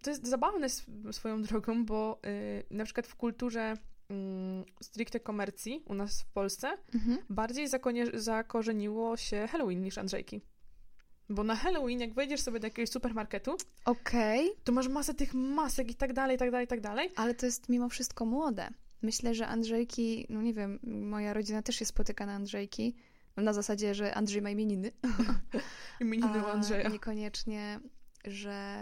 to 0.02 0.10
jest 0.10 0.26
zabawne 0.26 0.68
swoją 1.12 1.42
drogą, 1.42 1.84
bo 1.84 2.20
yy, 2.24 2.76
na 2.76 2.84
przykład 2.84 3.06
w 3.06 3.16
kulturze 3.16 3.76
yy, 4.10 4.16
stricte 4.80 5.20
komercji 5.20 5.82
u 5.86 5.94
nas 5.94 6.22
w 6.22 6.26
Polsce 6.26 6.78
mhm. 6.94 7.18
bardziej 7.30 7.68
zakorzeniło 8.14 9.16
się 9.16 9.48
Halloween 9.50 9.82
niż 9.82 9.98
Andrzejki. 9.98 10.40
Bo 11.30 11.44
na 11.44 11.56
Halloween, 11.56 12.00
jak 12.00 12.14
wejdziesz 12.14 12.40
sobie 12.40 12.60
do 12.60 12.66
jakiegoś 12.66 12.90
supermarketu, 12.90 13.56
okay. 13.84 14.50
to 14.64 14.72
masz 14.72 14.88
masę 14.88 15.14
tych 15.14 15.34
masek 15.34 15.90
i 15.90 15.94
tak 15.94 16.12
dalej, 16.12 16.36
i 16.36 16.38
tak 16.38 16.50
dalej, 16.50 16.64
i 16.64 16.68
tak 16.68 16.80
dalej. 16.80 17.10
Ale 17.16 17.34
to 17.34 17.46
jest 17.46 17.68
mimo 17.68 17.88
wszystko 17.88 18.24
młode. 18.24 18.68
Myślę, 19.02 19.34
że 19.34 19.46
Andrzejki, 19.46 20.26
no 20.28 20.42
nie 20.42 20.54
wiem, 20.54 20.78
moja 20.82 21.32
rodzina 21.32 21.62
też 21.62 21.76
się 21.76 21.84
spotyka 21.84 22.26
na 22.26 22.32
Andrzejki, 22.32 22.96
na 23.36 23.52
zasadzie, 23.52 23.94
że 23.94 24.14
Andrzej 24.14 24.42
ma 24.42 24.50
imieniny. 24.50 24.92
imieniny 26.00 26.42
u 26.42 26.46
Andrzeja. 26.46 26.88
niekoniecznie, 26.88 27.80
że 28.24 28.76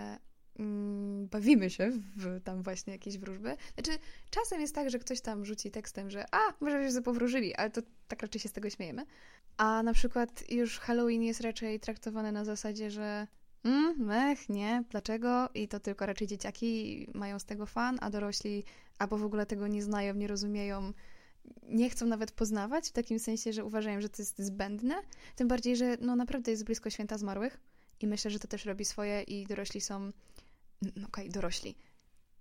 bawimy 1.30 1.70
się 1.70 1.92
w 2.16 2.40
tam 2.44 2.62
właśnie 2.62 2.92
jakieś 2.92 3.18
wróżby. 3.18 3.56
Znaczy, 3.74 3.98
czasem 4.30 4.60
jest 4.60 4.74
tak, 4.74 4.90
że 4.90 4.98
ktoś 4.98 5.20
tam 5.20 5.44
rzuci 5.44 5.70
tekstem, 5.70 6.10
że 6.10 6.24
a, 6.32 6.38
może 6.60 6.92
się 6.92 7.02
powróżyli, 7.02 7.54
ale 7.54 7.70
to 7.70 7.82
tak 8.08 8.22
raczej 8.22 8.40
się 8.40 8.48
z 8.48 8.52
tego 8.52 8.70
śmiejemy. 8.70 9.06
A 9.56 9.82
na 9.82 9.92
przykład 9.92 10.50
już 10.50 10.78
Halloween 10.78 11.22
jest 11.22 11.40
raczej 11.40 11.80
traktowany 11.80 12.32
na 12.32 12.44
zasadzie, 12.44 12.90
że 12.90 13.26
mm, 13.64 13.94
mech, 13.98 14.48
nie, 14.48 14.84
dlaczego? 14.90 15.48
I 15.54 15.68
to 15.68 15.80
tylko 15.80 16.06
raczej 16.06 16.26
dzieciaki 16.26 17.06
mają 17.14 17.38
z 17.38 17.44
tego 17.44 17.66
fan, 17.66 17.98
a 18.00 18.10
dorośli 18.10 18.64
albo 18.98 19.18
w 19.18 19.24
ogóle 19.24 19.46
tego 19.46 19.66
nie 19.66 19.82
znają, 19.82 20.14
nie 20.14 20.26
rozumieją, 20.26 20.92
nie 21.62 21.90
chcą 21.90 22.06
nawet 22.06 22.32
poznawać, 22.32 22.88
w 22.88 22.92
takim 22.92 23.18
sensie, 23.18 23.52
że 23.52 23.64
uważają, 23.64 24.00
że 24.00 24.08
to 24.08 24.22
jest 24.22 24.38
zbędne. 24.38 24.94
Tym 25.36 25.48
bardziej, 25.48 25.76
że 25.76 25.96
no 26.00 26.16
naprawdę 26.16 26.50
jest 26.50 26.64
blisko 26.64 26.90
święta 26.90 27.18
zmarłych 27.18 27.60
i 28.00 28.06
myślę, 28.06 28.30
że 28.30 28.38
to 28.38 28.48
też 28.48 28.64
robi 28.64 28.84
swoje 28.84 29.22
i 29.22 29.46
dorośli 29.46 29.80
są, 29.80 30.12
okej, 30.82 31.04
okay, 31.04 31.28
dorośli, 31.28 31.76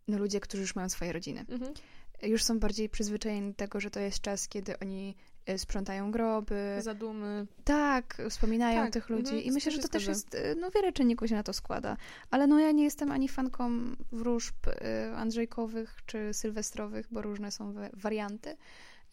no 0.08 0.18
ludzie, 0.18 0.40
którzy 0.40 0.62
już 0.62 0.76
mają 0.76 0.90
swoje 0.90 1.14
rodziny. 1.14 1.46
Mhm. 1.50 1.74
Już 2.22 2.44
są 2.44 2.60
bardziej 2.60 2.90
przyzwyczajeni 2.90 3.50
do 3.50 3.56
tego, 3.56 3.80
że 3.80 3.90
to 3.90 4.00
jest 4.00 4.22
czas, 4.22 4.48
kiedy 4.48 4.80
oni 4.80 5.16
Y, 5.50 5.58
sprzątają 5.58 6.12
groby. 6.12 6.78
Zadumy. 6.80 7.48
Tak, 7.64 8.22
wspominają 8.30 8.84
tak, 8.84 8.94
tych 8.94 9.10
ludzi. 9.10 9.32
Mm, 9.32 9.44
I 9.44 9.52
myślę, 9.52 9.72
że 9.72 9.80
to 9.80 9.88
też 9.88 10.08
jest, 10.08 10.36
y, 10.36 10.56
no 10.60 10.72
wiele 10.72 10.94
czynników 10.94 11.30
się 11.30 11.36
na 11.36 11.44
to 11.44 11.54
składa. 11.54 11.98
Ale 12.32 12.48
no 12.48 12.60
ja 12.60 12.72
nie 12.72 12.84
jestem 12.84 13.12
ani 13.12 13.30
fanką 13.30 13.72
wróżb 14.12 14.68
y, 14.68 15.16
Andrzejkowych 15.16 15.98
czy 16.06 16.34
sylwestrowych, 16.34 17.08
bo 17.12 17.22
różne 17.22 17.52
są 17.52 17.74
warianty. 17.94 18.58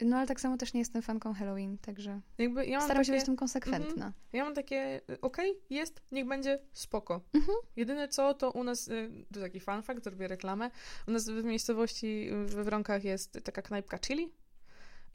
No 0.01 0.17
ale 0.17 0.27
tak 0.27 0.41
samo 0.41 0.57
też 0.57 0.73
nie 0.73 0.79
jestem 0.79 1.01
fanką 1.01 1.33
Halloween, 1.33 1.77
także 1.77 2.21
Jakby 2.37 2.65
ja 2.65 2.81
staram 2.81 2.97
takie, 2.97 3.05
się 3.05 3.13
być 3.13 3.25
tym 3.25 3.35
konsekwentna. 3.35 4.05
Mm, 4.05 4.13
ja 4.33 4.43
mam 4.43 4.53
takie, 4.53 5.01
okej, 5.21 5.51
okay, 5.51 5.61
jest, 5.69 6.01
niech 6.11 6.27
będzie, 6.27 6.59
spoko. 6.73 7.21
-hmm. 7.33 7.53
Jedyne 7.75 8.07
co, 8.07 8.33
to 8.33 8.51
u 8.51 8.63
nas, 8.63 8.89
to 9.33 9.39
taki 9.39 9.59
fun 9.59 9.83
fact, 9.83 10.03
zrobię 10.03 10.27
reklamę, 10.27 10.71
u 11.07 11.11
nas 11.11 11.29
w 11.29 11.43
miejscowości 11.43 12.29
we 12.45 12.63
Wronkach 12.63 13.03
jest 13.03 13.39
taka 13.43 13.61
knajpka 13.61 13.99
chili, 13.99 14.31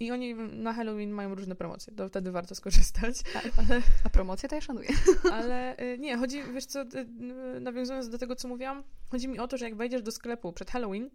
i 0.00 0.10
oni 0.12 0.34
na 0.34 0.72
Halloween 0.72 1.10
mają 1.10 1.34
różne 1.34 1.54
promocje, 1.54 1.92
to 1.94 2.08
wtedy 2.08 2.32
warto 2.32 2.54
skorzystać. 2.54 3.22
Tak. 3.32 3.50
Ale... 3.68 3.82
A 4.04 4.10
promocje 4.10 4.48
to 4.48 4.54
ja 4.54 4.60
szanuję. 4.60 4.88
Ale 5.32 5.80
y, 5.80 5.98
nie, 5.98 6.16
chodzi, 6.16 6.42
wiesz 6.54 6.66
co, 6.66 6.84
nawiązując 7.60 8.08
do 8.08 8.18
tego, 8.18 8.36
co 8.36 8.48
mówiłam, 8.48 8.82
chodzi 9.10 9.28
mi 9.28 9.38
o 9.38 9.48
to, 9.48 9.56
że 9.56 9.64
jak 9.64 9.76
wejdziesz 9.76 10.02
do 10.02 10.12
sklepu 10.12 10.52
przed 10.52 10.70
Halloween, 10.70 11.10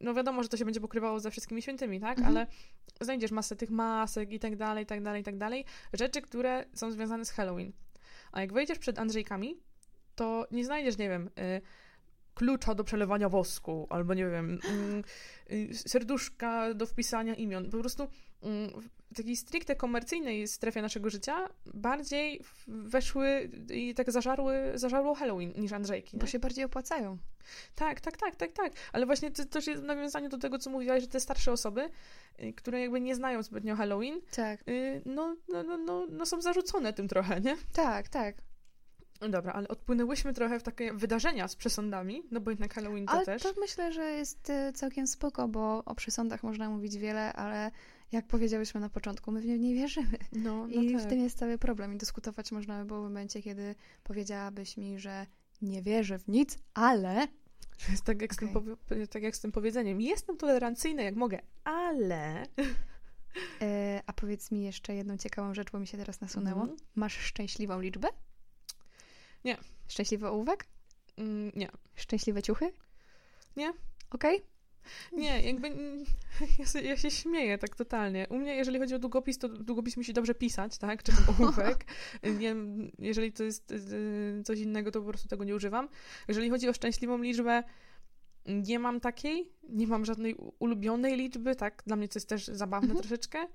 no 0.00 0.14
wiadomo, 0.14 0.42
że 0.42 0.48
to 0.48 0.56
się 0.56 0.64
będzie 0.64 0.80
pokrywało 0.80 1.20
ze 1.20 1.30
wszystkimi 1.30 1.62
świętymi, 1.62 2.00
tak? 2.00 2.18
Mhm. 2.18 2.36
Ale 2.36 2.46
znajdziesz 3.00 3.30
masę 3.30 3.56
tych 3.56 3.70
masek 3.70 4.32
i 4.32 4.38
tak 4.38 4.56
dalej, 4.56 4.84
i 4.84 4.86
tak 4.86 5.02
dalej, 5.02 5.20
i 5.20 5.24
tak 5.24 5.38
dalej. 5.38 5.64
Rzeczy, 5.92 6.22
które 6.22 6.64
są 6.74 6.90
związane 6.90 7.24
z 7.24 7.30
Halloween. 7.30 7.72
A 8.32 8.40
jak 8.40 8.52
wejdziesz 8.52 8.78
przed 8.78 8.98
Andrzejkami, 8.98 9.56
to 10.14 10.46
nie 10.50 10.64
znajdziesz, 10.64 10.98
nie 10.98 11.08
wiem, 11.08 11.30
klucza 12.38 12.74
do 12.74 12.84
przelewania 12.84 13.28
wosku, 13.28 13.86
albo 13.90 14.14
nie 14.14 14.26
wiem, 14.26 14.58
mm, 14.70 15.04
y, 15.50 15.74
serduszka 15.74 16.74
do 16.74 16.86
wpisania 16.86 17.34
imion. 17.34 17.70
Po 17.70 17.78
prostu 17.78 18.08
mm, 18.42 18.70
w 19.12 19.16
takiej 19.16 19.36
stricte 19.36 19.76
komercyjnej 19.76 20.48
strefie 20.48 20.82
naszego 20.82 21.10
życia 21.10 21.48
bardziej 21.66 22.40
weszły 22.68 23.50
i 23.70 23.94
tak 23.94 24.12
zażarły, 24.12 24.72
zażarło 24.74 25.14
Halloween 25.14 25.52
niż 25.56 25.72
Andrzejki. 25.72 26.16
Bo 26.16 26.26
się 26.26 26.38
bardziej 26.38 26.64
opłacają. 26.64 27.18
Tak, 27.74 28.00
tak, 28.00 28.16
tak, 28.16 28.36
tak, 28.36 28.52
tak. 28.52 28.72
Ale 28.92 29.06
właśnie 29.06 29.30
to 29.30 29.44
też 29.44 29.66
jest 29.66 29.82
nawiązanie 29.82 30.28
do 30.28 30.38
tego, 30.38 30.58
co 30.58 30.70
mówiłaś, 30.70 31.02
że 31.02 31.08
te 31.08 31.20
starsze 31.20 31.52
osoby, 31.52 31.90
y, 32.42 32.52
które 32.52 32.80
jakby 32.80 33.00
nie 33.00 33.14
znają 33.14 33.42
zbytnio 33.42 33.76
Halloween, 33.76 34.20
tak. 34.36 34.68
Y, 34.68 35.02
no, 35.06 35.36
no, 35.48 35.62
no, 35.62 35.78
no, 35.78 36.06
no 36.10 36.26
są 36.26 36.42
zarzucone 36.42 36.92
tym 36.92 37.08
trochę, 37.08 37.40
nie? 37.40 37.56
Tak, 37.72 38.08
tak. 38.08 38.34
No 39.20 39.28
dobra, 39.28 39.52
ale 39.52 39.68
odpłynęłyśmy 39.68 40.32
trochę 40.32 40.60
w 40.60 40.62
takie 40.62 40.92
wydarzenia 40.92 41.48
z 41.48 41.56
przesądami, 41.56 42.22
no 42.30 42.40
bo 42.40 42.50
jednak 42.50 42.74
Halloween 42.74 43.06
to 43.06 43.12
ale 43.12 43.24
też. 43.24 43.42
to 43.42 43.52
myślę, 43.60 43.92
że 43.92 44.02
jest 44.02 44.50
e, 44.50 44.72
całkiem 44.72 45.06
spoko, 45.06 45.48
bo 45.48 45.84
o 45.84 45.94
przesądach 45.94 46.42
można 46.42 46.70
mówić 46.70 46.98
wiele, 46.98 47.32
ale 47.32 47.70
jak 48.12 48.26
powiedziałyśmy 48.26 48.80
na 48.80 48.88
początku, 48.88 49.32
my 49.32 49.40
w 49.40 49.46
nie 49.46 49.58
nie 49.58 49.74
wierzymy. 49.74 50.18
No, 50.32 50.66
no 50.66 50.82
I 50.82 50.92
tak. 50.92 51.02
w 51.02 51.06
tym 51.06 51.20
jest 51.20 51.38
cały 51.38 51.58
problem. 51.58 51.94
I 51.94 51.96
dyskutować 51.96 52.52
można 52.52 52.78
by 52.78 52.84
było 52.84 53.00
w 53.00 53.02
momencie, 53.02 53.42
kiedy 53.42 53.74
powiedziałabyś 54.04 54.76
mi, 54.76 54.98
że 54.98 55.26
nie 55.62 55.82
wierzę 55.82 56.18
w 56.18 56.28
nic, 56.28 56.58
ale... 56.74 57.28
Jest 57.90 58.04
tak 58.04 58.22
jak, 58.22 58.32
okay. 58.32 58.48
z, 58.48 58.52
tym 58.52 59.06
tak 59.06 59.22
jak 59.22 59.36
z 59.36 59.40
tym 59.40 59.52
powiedzeniem. 59.52 60.00
Jestem 60.00 60.36
tolerancyjna 60.36 61.02
jak 61.02 61.16
mogę, 61.16 61.38
ale... 61.64 62.46
E, 63.62 64.02
a 64.06 64.12
powiedz 64.12 64.50
mi 64.50 64.62
jeszcze 64.62 64.94
jedną 64.94 65.16
ciekawą 65.16 65.54
rzecz, 65.54 65.70
bo 65.70 65.78
mi 65.78 65.86
się 65.86 65.98
teraz 65.98 66.20
nasunęło. 66.20 66.62
Mm. 66.62 66.76
Masz 66.94 67.16
szczęśliwą 67.16 67.80
liczbę? 67.80 68.08
Nie. 69.48 69.56
Szczęśliwy 69.88 70.28
ołówek? 70.28 70.66
Mm, 71.16 71.52
nie. 71.56 71.68
Szczęśliwe 71.94 72.42
ciuchy? 72.42 72.72
Nie. 73.56 73.72
Okej? 74.10 74.36
Okay? 74.36 75.20
Nie, 75.20 75.42
jakby 75.42 75.76
ja, 76.88 76.96
się 76.96 77.10
śmieję 77.10 77.58
tak 77.58 77.76
totalnie. 77.76 78.26
U 78.30 78.38
mnie, 78.38 78.54
jeżeli 78.54 78.78
chodzi 78.78 78.94
o 78.94 78.98
długopis, 78.98 79.38
to 79.38 79.48
długopis 79.48 79.96
musi 79.96 80.12
dobrze 80.12 80.34
pisać, 80.34 80.78
tak? 80.78 81.02
Czy 81.02 81.12
ołówek. 81.38 81.84
Nie, 82.38 82.56
jeżeli 82.98 83.32
to 83.32 83.44
jest 83.44 83.72
y, 83.72 84.42
coś 84.44 84.58
innego, 84.58 84.90
to 84.90 85.00
po 85.00 85.08
prostu 85.08 85.28
tego 85.28 85.44
nie 85.44 85.54
używam. 85.54 85.88
Jeżeli 86.28 86.50
chodzi 86.50 86.68
o 86.68 86.72
szczęśliwą 86.72 87.18
liczbę, 87.18 87.62
nie 88.46 88.78
mam 88.78 89.00
takiej, 89.00 89.52
nie 89.68 89.86
mam 89.86 90.04
żadnej 90.04 90.36
ulubionej 90.58 91.16
liczby, 91.16 91.56
tak? 91.56 91.82
Dla 91.86 91.96
mnie 91.96 92.08
to 92.08 92.18
jest 92.18 92.28
też 92.28 92.46
zabawne 92.46 92.88
mhm. 92.88 93.00
troszeczkę. 93.00 93.46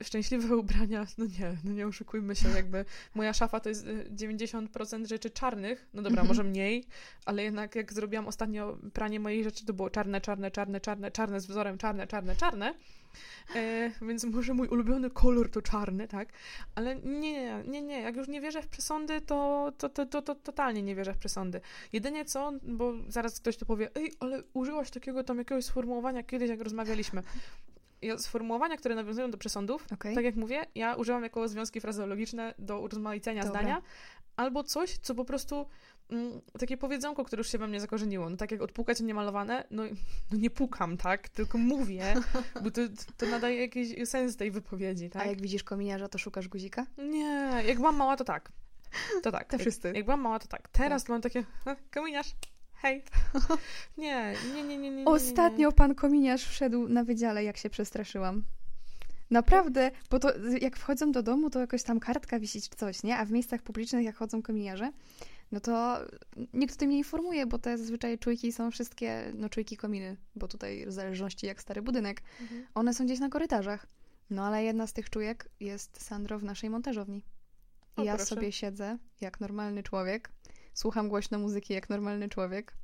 Y, 0.00 0.04
szczęśliwe 0.04 0.56
ubrania, 0.64 1.06
no 1.18 1.24
nie, 1.24 1.56
no 1.64 1.72
nie 1.72 1.86
oszukujmy 1.86 2.36
się, 2.36 2.48
jakby 2.48 2.84
moja 3.14 3.32
szafa 3.32 3.60
to 3.60 3.68
jest 3.68 3.86
90% 4.16 5.02
y, 5.02 5.06
rzeczy 5.06 5.30
czarnych, 5.30 5.86
no 5.94 6.02
dobra, 6.02 6.24
może 6.24 6.44
mniej, 6.44 6.84
ale 7.24 7.42
jednak 7.42 7.74
jak 7.74 7.92
zrobiłam 7.92 8.26
ostatnio 8.26 8.78
pranie 8.92 9.20
mojej 9.20 9.44
rzeczy, 9.44 9.66
to 9.66 9.72
było 9.72 9.90
czarne, 9.90 10.20
czarne, 10.20 10.50
czarne, 10.50 10.80
czarne, 10.80 11.10
czarne 11.10 11.40
z 11.40 11.46
wzorem 11.46 11.78
czarne, 11.78 12.06
czarne, 12.06 12.36
czarne. 12.36 12.74
E, 13.54 13.90
więc 14.02 14.24
może 14.24 14.54
mój 14.54 14.68
ulubiony 14.68 15.10
kolor 15.10 15.50
to 15.50 15.62
czarny, 15.62 16.08
tak? 16.08 16.28
Ale 16.74 16.96
nie, 16.96 17.62
nie, 17.66 17.82
nie. 17.82 18.00
Jak 18.00 18.16
już 18.16 18.28
nie 18.28 18.40
wierzę 18.40 18.62
w 18.62 18.68
przesądy, 18.68 19.20
to, 19.20 19.72
to, 19.78 19.88
to, 19.88 20.06
to, 20.06 20.22
to 20.22 20.34
totalnie 20.34 20.82
nie 20.82 20.94
wierzę 20.94 21.14
w 21.14 21.18
przesądy. 21.18 21.60
Jedynie 21.92 22.24
co, 22.24 22.52
bo 22.62 22.92
zaraz 23.08 23.40
ktoś 23.40 23.56
to 23.56 23.66
powie, 23.66 23.90
ej, 23.94 24.12
ale 24.20 24.42
użyłaś 24.52 24.90
takiego 24.90 25.24
tam 25.24 25.38
jakiegoś 25.38 25.64
sformułowania 25.64 26.22
kiedyś, 26.22 26.50
jak 26.50 26.60
rozmawialiśmy. 26.60 27.22
Sformułowania, 28.18 28.76
które 28.76 28.94
nawiązują 28.94 29.30
do 29.30 29.38
przesądów, 29.38 29.86
Okej. 29.92 30.14
tak 30.14 30.24
jak 30.24 30.36
mówię, 30.36 30.66
ja 30.74 30.94
używam 30.94 31.22
jako 31.22 31.48
związki 31.48 31.80
frazeologiczne 31.80 32.54
do 32.58 32.80
urozmaicenia 32.80 33.42
Dobra. 33.44 33.60
zdania, 33.60 33.82
albo 34.36 34.64
coś, 34.64 34.98
co 34.98 35.14
po 35.14 35.24
prostu 35.24 35.66
mm, 36.10 36.40
takie 36.58 36.76
powiedzonko, 36.76 37.24
które 37.24 37.40
już 37.40 37.52
się 37.52 37.58
we 37.58 37.66
mnie 37.68 37.80
zakorzeniło. 37.80 38.30
No 38.30 38.36
tak 38.36 38.50
jak 38.50 38.62
odpukać 38.62 39.00
niemalowane, 39.00 39.64
no, 39.70 39.82
no 40.32 40.38
nie 40.38 40.50
pukam, 40.50 40.96
tak? 40.96 41.28
Tylko 41.28 41.58
mówię, 41.58 42.14
bo 42.64 42.70
to, 42.70 42.80
to 43.16 43.26
nadaje 43.26 43.60
jakiś 43.60 44.08
sens 44.08 44.36
tej 44.36 44.50
wypowiedzi, 44.50 45.10
tak? 45.10 45.22
A 45.22 45.26
jak 45.26 45.40
widzisz 45.42 45.64
kominiarza, 45.64 46.08
to 46.08 46.18
szukasz 46.18 46.48
guzika? 46.48 46.86
Nie, 46.98 47.62
jak 47.66 47.76
byłam 47.76 47.96
mała, 47.96 48.16
to 48.16 48.24
tak. 48.24 48.52
To 49.22 49.32
tak. 49.32 49.48
To 49.50 49.54
Jak- 49.56 49.60
wszyscy. 49.60 49.92
Jak, 49.94 50.04
byłam 50.04 50.20
mała, 50.20 50.38
to 50.38 50.46
tak. 50.48 50.68
Teraz 50.68 51.08
mam 51.08 51.20
takie, 51.20 51.44
"E, 51.66 51.76
kominiarz, 51.94 52.32
hej. 52.84 53.02
Nie, 53.98 54.34
nie, 54.54 54.62
nie, 54.62 54.78
nie, 54.78 54.90
nie. 54.90 55.04
Ostatnio 55.04 55.72
pan 55.72 55.94
kominiarz 55.94 56.44
wszedł 56.44 56.88
na 56.88 57.04
wydziale, 57.04 57.44
jak 57.44 57.56
się 57.56 57.70
przestraszyłam. 57.70 58.44
Naprawdę, 59.30 59.90
bo 60.10 60.18
to 60.18 60.32
jak 60.60 60.76
wchodzą 60.76 61.12
do 61.12 61.22
domu, 61.22 61.50
to 61.50 61.60
jakoś 61.60 61.82
tam 61.82 62.00
kartka 62.00 62.38
wisi 62.40 62.62
czy 62.62 62.68
coś, 62.76 63.02
nie? 63.02 63.16
A 63.18 63.24
w 63.24 63.30
miejscach 63.30 63.62
publicznych, 63.62 64.04
jak 64.04 64.16
chodzą 64.16 64.42
kominiarze, 64.42 64.92
no 65.52 65.60
to 65.60 65.98
nikt 66.52 66.74
o 66.74 66.78
tym 66.78 66.90
nie 66.90 66.98
informuje, 66.98 67.46
bo 67.46 67.58
te 67.58 67.78
zazwyczaj 67.78 68.18
czujki 68.18 68.52
są 68.52 68.70
wszystkie, 68.70 69.32
no 69.34 69.48
czujki 69.48 69.76
kominy, 69.76 70.16
bo 70.36 70.48
tutaj 70.48 70.86
w 70.86 70.92
zależności 70.92 71.46
jak 71.46 71.60
stary 71.62 71.82
budynek, 71.82 72.22
Mhm. 72.40 72.66
one 72.74 72.94
są 72.94 73.04
gdzieś 73.04 73.18
na 73.20 73.28
korytarzach. 73.28 73.86
No 74.30 74.44
ale 74.46 74.64
jedna 74.64 74.86
z 74.86 74.92
tych 74.92 75.10
czujek 75.10 75.48
jest 75.60 76.02
Sandro 76.04 76.38
w 76.38 76.42
naszej 76.44 76.70
montażowni. 76.70 77.18
I 77.98 78.00
O, 78.00 78.04
ja 78.04 78.16
proszę. 78.16 78.26
sobie 78.34 78.52
siedzę 78.52 78.98
jak 79.20 79.40
normalny 79.40 79.82
człowiek, 79.82 80.30
słucham 80.74 81.08
głośno 81.08 81.38
muzyki 81.38 81.74
jak 81.74 81.90
normalny 81.90 82.28
człowiek. 82.28 82.76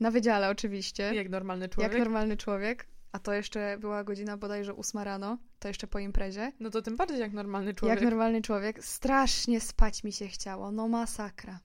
Na 0.00 0.10
wydziale 0.10 0.48
oczywiście. 0.48 1.14
Jak 1.14 1.28
normalny 1.28 1.68
człowiek. 1.68 1.92
Jak 1.92 2.00
normalny 2.00 2.36
człowiek. 2.36 2.86
A 3.12 3.18
to 3.18 3.32
jeszcze 3.32 3.78
była 3.80 4.04
godzina 4.04 4.36
bodajże 4.36 4.74
ósma 4.74 5.04
rano, 5.04 5.38
to 5.58 5.68
jeszcze 5.68 5.86
po 5.86 5.98
imprezie. 5.98 6.52
No 6.60 6.70
to 6.70 6.82
tym 6.82 6.96
bardziej 6.96 7.20
jak 7.20 7.32
normalny 7.32 7.74
człowiek. 7.74 8.00
Jak 8.00 8.04
normalny 8.04 8.42
człowiek. 8.42 8.84
Strasznie 8.84 9.60
spać 9.60 10.04
mi 10.04 10.12
się 10.12 10.28
chciało, 10.28 10.72
no 10.72 10.88
masakra. 10.88 11.60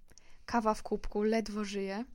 Kawa 0.45 0.73
w 0.73 0.83
kubku, 0.83 1.23
ledwo 1.23 1.63
żyję, 1.63 2.05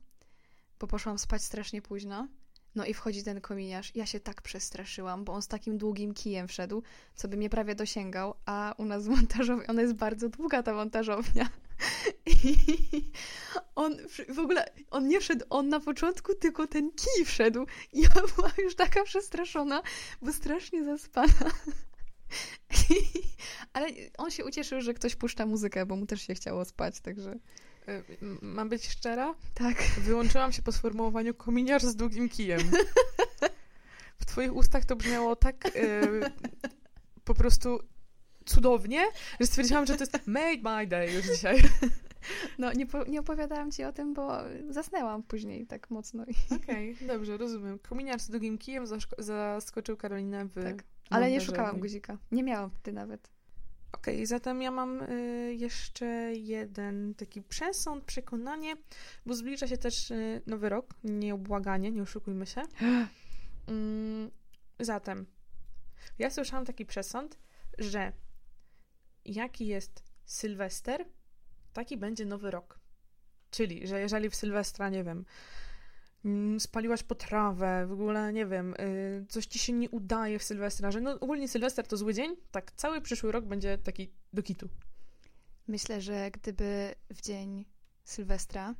bo 0.79 0.87
poszłam 0.87 1.19
spać 1.19 1.43
strasznie 1.43 1.81
późno. 1.81 2.27
No 2.75 2.85
i 2.85 2.93
wchodzi 2.93 3.23
ten 3.23 3.41
kominiarz. 3.41 3.95
Ja 3.95 4.05
się 4.05 4.19
tak 4.19 4.41
przestraszyłam, 4.41 5.23
bo 5.23 5.33
on 5.33 5.41
z 5.41 5.47
takim 5.47 5.77
długim 5.77 6.13
kijem 6.13 6.47
wszedł, 6.47 6.83
co 7.15 7.27
by 7.27 7.37
mnie 7.37 7.49
prawie 7.49 7.75
dosięgał, 7.75 8.33
a 8.45 8.75
u 8.77 8.85
nas 8.85 9.05
w 9.05 9.09
montażowni, 9.09 9.67
ona 9.67 9.81
jest 9.81 9.93
bardzo 9.93 10.29
długa 10.29 10.63
ta 10.63 10.73
montażownia. 10.73 11.49
I 12.43 13.11
on 13.75 13.97
w- 14.35 14.39
ogóle, 14.39 14.65
on 14.91 15.07
nie 15.07 15.19
wszedł 15.19 15.45
on 15.49 15.69
na 15.69 15.79
początku, 15.79 16.35
tylko 16.35 16.67
ten 16.67 16.91
kij 16.91 17.25
wszedł. 17.25 17.65
I 17.93 18.01
ja 18.01 18.09
byłam 18.35 18.51
już 18.57 18.75
taka 18.75 19.03
przestraszona, 19.03 19.81
bo 20.21 20.33
strasznie 20.33 20.85
zaspana. 20.85 21.33
Ale 23.73 23.87
on 24.17 24.31
się 24.31 24.45
ucieszył, 24.45 24.81
że 24.81 24.93
ktoś 24.93 25.15
puszcza 25.15 25.45
muzykę, 25.45 25.85
bo 25.85 25.95
mu 25.95 26.05
też 26.05 26.21
się 26.21 26.33
chciało 26.35 26.65
spać, 26.65 26.99
także 27.01 27.35
m- 28.21 28.39
Mam 28.41 28.69
być 28.69 28.87
szczera? 28.89 29.35
tak. 29.53 29.83
Wyłączyłam 29.99 30.51
się 30.51 30.61
po 30.61 30.71
sformułowaniu 30.71 31.33
kominiarz 31.33 31.83
z 31.83 31.95
długim 31.95 32.29
kijem. 32.29 32.59
W 34.19 34.25
twoich 34.25 34.55
ustach 34.55 34.85
to 34.85 34.95
brzmiało 34.95 35.35
tak 35.35 35.75
y, 35.75 36.01
po 37.23 37.33
prostu 37.33 37.79
cudownie, 38.49 39.01
że 39.39 39.47
stwierdziłam, 39.47 39.85
że 39.85 39.97
to 39.97 40.03
jest 40.03 40.27
made 40.27 40.61
my 40.63 40.87
day 40.87 41.11
już 41.11 41.25
dzisiaj. 41.25 41.57
No, 42.57 42.73
nie, 42.73 42.85
po, 42.85 43.03
nie 43.03 43.19
opowiadałam 43.19 43.71
ci 43.71 43.83
o 43.83 43.93
tym, 43.93 44.13
bo 44.13 44.37
zasnęłam 44.69 45.23
później 45.23 45.67
tak 45.67 45.89
mocno. 45.89 46.25
Okej, 46.63 46.97
dobrze, 47.07 47.37
rozumiem. 47.37 47.79
Kominiarz 47.79 48.21
z 48.21 48.29
długim 48.29 48.57
kijem 48.57 48.85
zaskoczył 49.17 49.97
Karolinę 49.97 50.45
w 50.45 50.63
Tak. 50.63 50.83
Ale 51.09 51.31
nie 51.31 51.41
szukałam 51.41 51.79
guzika. 51.79 52.17
Nie 52.31 52.43
miałam 52.43 52.69
wtedy 52.69 52.95
nawet. 52.95 53.29
Okej, 53.91 54.25
zatem 54.25 54.61
ja 54.61 54.71
mam 54.71 55.01
y, 55.01 55.55
jeszcze 55.57 56.05
jeden 56.33 57.15
taki 57.15 57.41
przesąd, 57.41 58.03
przekonanie, 58.03 58.75
bo 59.25 59.33
zbliża 59.33 59.67
się 59.67 59.77
też 59.77 60.11
y, 60.11 60.41
nowy 60.47 60.69
rok, 60.69 60.93
nieubłaganie, 61.03 61.91
nie 61.91 62.01
oszukujmy 62.01 62.45
się. 62.45 62.61
Mm, 63.67 64.31
zatem, 64.79 65.25
ja 66.19 66.29
słyszałam 66.29 66.65
taki 66.65 66.85
przesąd, 66.85 67.37
że 67.77 68.11
jaki 69.33 69.67
jest 69.67 70.03
Sylwester, 70.25 71.05
taki 71.73 71.97
będzie 71.97 72.25
nowy 72.25 72.51
rok. 72.51 72.79
Czyli, 73.51 73.87
że 73.87 73.99
jeżeli 73.99 74.29
w 74.29 74.35
Sylwestra, 74.35 74.89
nie 74.89 75.03
wiem, 75.03 75.25
mm, 76.25 76.59
spaliłaś 76.59 77.03
potrawę, 77.03 77.87
w 77.87 77.91
ogóle, 77.91 78.33
nie 78.33 78.45
wiem, 78.45 78.73
y, 78.73 79.25
coś 79.29 79.45
ci 79.45 79.59
się 79.59 79.73
nie 79.73 79.89
udaje 79.89 80.39
w 80.39 80.43
Sylwestra, 80.43 80.91
że 80.91 81.01
no 81.01 81.19
ogólnie 81.19 81.47
Sylwester 81.47 81.87
to 81.87 81.97
zły 81.97 82.13
dzień, 82.13 82.35
tak 82.51 82.71
cały 82.71 83.01
przyszły 83.01 83.31
rok 83.31 83.45
będzie 83.45 83.77
taki 83.77 84.11
do 84.33 84.43
kitu. 84.43 84.69
Myślę, 85.67 86.01
że 86.01 86.31
gdyby 86.31 86.95
w 87.09 87.21
dzień 87.21 87.65
Sylwestra 88.03 88.75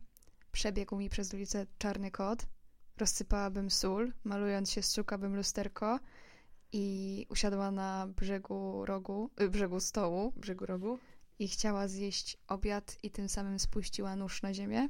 przebiegł 0.52 0.96
mi 0.96 1.10
przez 1.10 1.34
ulicę 1.34 1.66
czarny 1.78 2.12
kot, 2.12 2.46
rozsypałabym 2.98 3.70
sól, 3.70 4.14
malując 4.24 4.72
się 4.72 4.82
strzukałabym 4.82 5.36
lusterko 5.36 6.00
i 6.72 7.26
usiadła 7.30 7.72
na 7.72 8.08
brzegu 8.08 8.86
rogu, 8.86 9.30
y, 9.42 9.50
brzegu 9.50 9.80
stołu 9.80 10.34
Brzegu 10.36 10.66
rogu. 10.66 11.00
i 11.40 11.48
chciała 11.48 11.88
zjeść 11.88 12.38
obiad 12.48 12.98
i 13.04 13.12
tym 13.12 13.30
samym 13.30 13.60
spuściła 13.60 14.16
nóż 14.16 14.42
na 14.42 14.54
ziemię, 14.54 14.90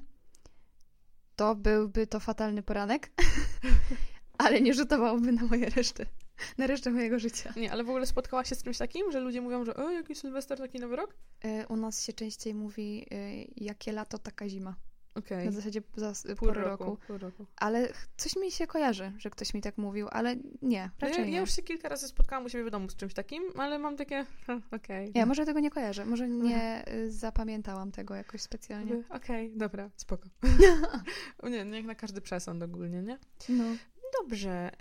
to 1.35 1.55
byłby 1.55 2.07
to 2.07 2.19
fatalny 2.19 2.63
poranek, 2.63 3.11
ale 4.37 4.61
nie 4.61 4.73
rzutowałoby 4.73 5.31
na 5.31 5.43
moje 5.43 5.69
resztę, 5.69 6.05
na 6.57 6.67
resztę 6.67 6.91
mojego 6.91 7.19
życia. 7.19 7.53
Nie, 7.57 7.71
ale 7.71 7.83
w 7.83 7.89
ogóle 7.89 8.05
spotkałaś 8.05 8.49
się 8.49 8.55
z 8.55 8.63
czymś 8.63 8.77
takim, 8.77 9.11
że 9.11 9.19
ludzie 9.19 9.41
mówią, 9.41 9.65
że 9.65 9.75
o, 9.75 9.91
jaki 9.91 10.15
Sylwester, 10.15 10.57
taki 10.57 10.79
nowy 10.79 10.95
rok? 10.95 11.15
Y, 11.45 11.67
U 11.67 11.75
nas 11.75 12.03
się 12.03 12.13
częściej 12.13 12.53
mówi, 12.53 13.05
y, 13.13 13.47
jakie 13.57 13.91
lato, 13.91 14.17
taka 14.19 14.49
zima. 14.49 14.75
Okej. 15.19 15.45
Na 15.45 15.51
zasadzie 15.51 15.81
za 15.95 16.13
Pół 16.35 16.47
roku. 16.47 16.83
roku. 16.83 16.97
Pół 17.07 17.17
roku. 17.17 17.45
Ale 17.57 17.89
coś 18.17 18.35
mi 18.35 18.51
się 18.51 18.67
kojarzy, 18.67 19.11
że 19.17 19.29
ktoś 19.29 19.53
mi 19.53 19.61
tak 19.61 19.77
mówił, 19.77 20.07
ale 20.11 20.35
nie, 20.61 20.89
No 21.01 21.07
raczej 21.07 21.21
ja, 21.21 21.25
nie. 21.27 21.33
ja 21.33 21.39
już 21.39 21.55
się 21.55 21.61
kilka 21.61 21.89
razy 21.89 22.07
spotkałam 22.07 22.45
u 22.45 22.49
siebie 22.49 22.63
w 22.63 22.69
domu 22.69 22.89
z 22.89 22.95
czymś 22.95 23.13
takim, 23.13 23.43
ale 23.57 23.79
mam 23.79 23.97
takie, 23.97 24.25
okej. 24.77 25.11
Ja 25.15 25.25
może 25.25 25.45
tego 25.45 25.59
nie 25.59 25.69
kojarzę, 25.71 26.05
może 26.05 26.29
nie 26.29 26.85
y, 26.93 27.11
zapamiętałam 27.11 27.91
tego 27.91 28.15
jakoś 28.15 28.41
specjalnie. 28.41 29.03
Okej, 29.09 29.51
dobra, 29.55 29.89
spoko. 29.95 30.29
nie, 31.51 31.65
niech 31.65 31.85
na 31.85 31.95
każdy 31.95 32.21
przesąd 32.21 32.63
ogólnie, 32.63 33.01
nie? 33.01 33.17
No. 33.49 33.63
Dobrze, 34.21 34.71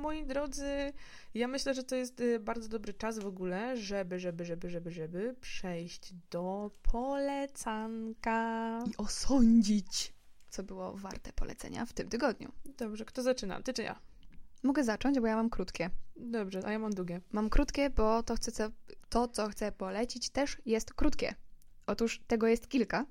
moi 0.00 0.26
drodzy, 0.26 0.92
ja 1.34 1.48
myślę, 1.48 1.74
że 1.74 1.84
to 1.84 1.96
jest 1.96 2.20
y, 2.20 2.40
bardzo 2.40 2.68
dobry 2.68 2.94
czas 2.94 3.18
w 3.18 3.26
ogóle, 3.26 3.76
żeby, 3.76 4.18
żeby, 4.18 4.44
żeby, 4.44 4.70
żeby, 4.70 4.90
żeby 4.90 5.34
przejść 5.40 6.14
do 6.30 6.70
polecanka. 6.82 8.78
I 8.86 8.96
osądzić, 8.96 10.14
co 10.50 10.62
było 10.62 10.92
warte 10.92 11.32
polecenia 11.32 11.86
w 11.86 11.92
tym 11.92 12.08
tygodniu. 12.08 12.52
Dobrze, 12.78 13.04
kto 13.04 13.22
zaczyna? 13.22 13.62
Ty 13.62 13.72
czy 13.72 13.82
ja? 13.82 14.00
Mogę 14.62 14.84
zacząć, 14.84 15.20
bo 15.20 15.26
ja 15.26 15.36
mam 15.36 15.50
krótkie. 15.50 15.90
Dobrze, 16.16 16.60
a 16.64 16.72
ja 16.72 16.78
mam 16.78 16.94
długie. 16.94 17.20
Mam 17.32 17.50
krótkie, 17.50 17.90
bo 17.90 18.22
to, 18.22 18.34
chcę, 18.34 18.52
co- 18.52 18.70
to, 19.08 19.28
co 19.28 19.48
chcę 19.48 19.72
polecić, 19.72 20.30
też 20.30 20.58
jest 20.66 20.94
krótkie. 20.94 21.34
Otóż 21.86 22.20
tego 22.26 22.46
jest 22.46 22.68
kilka, 22.68 23.06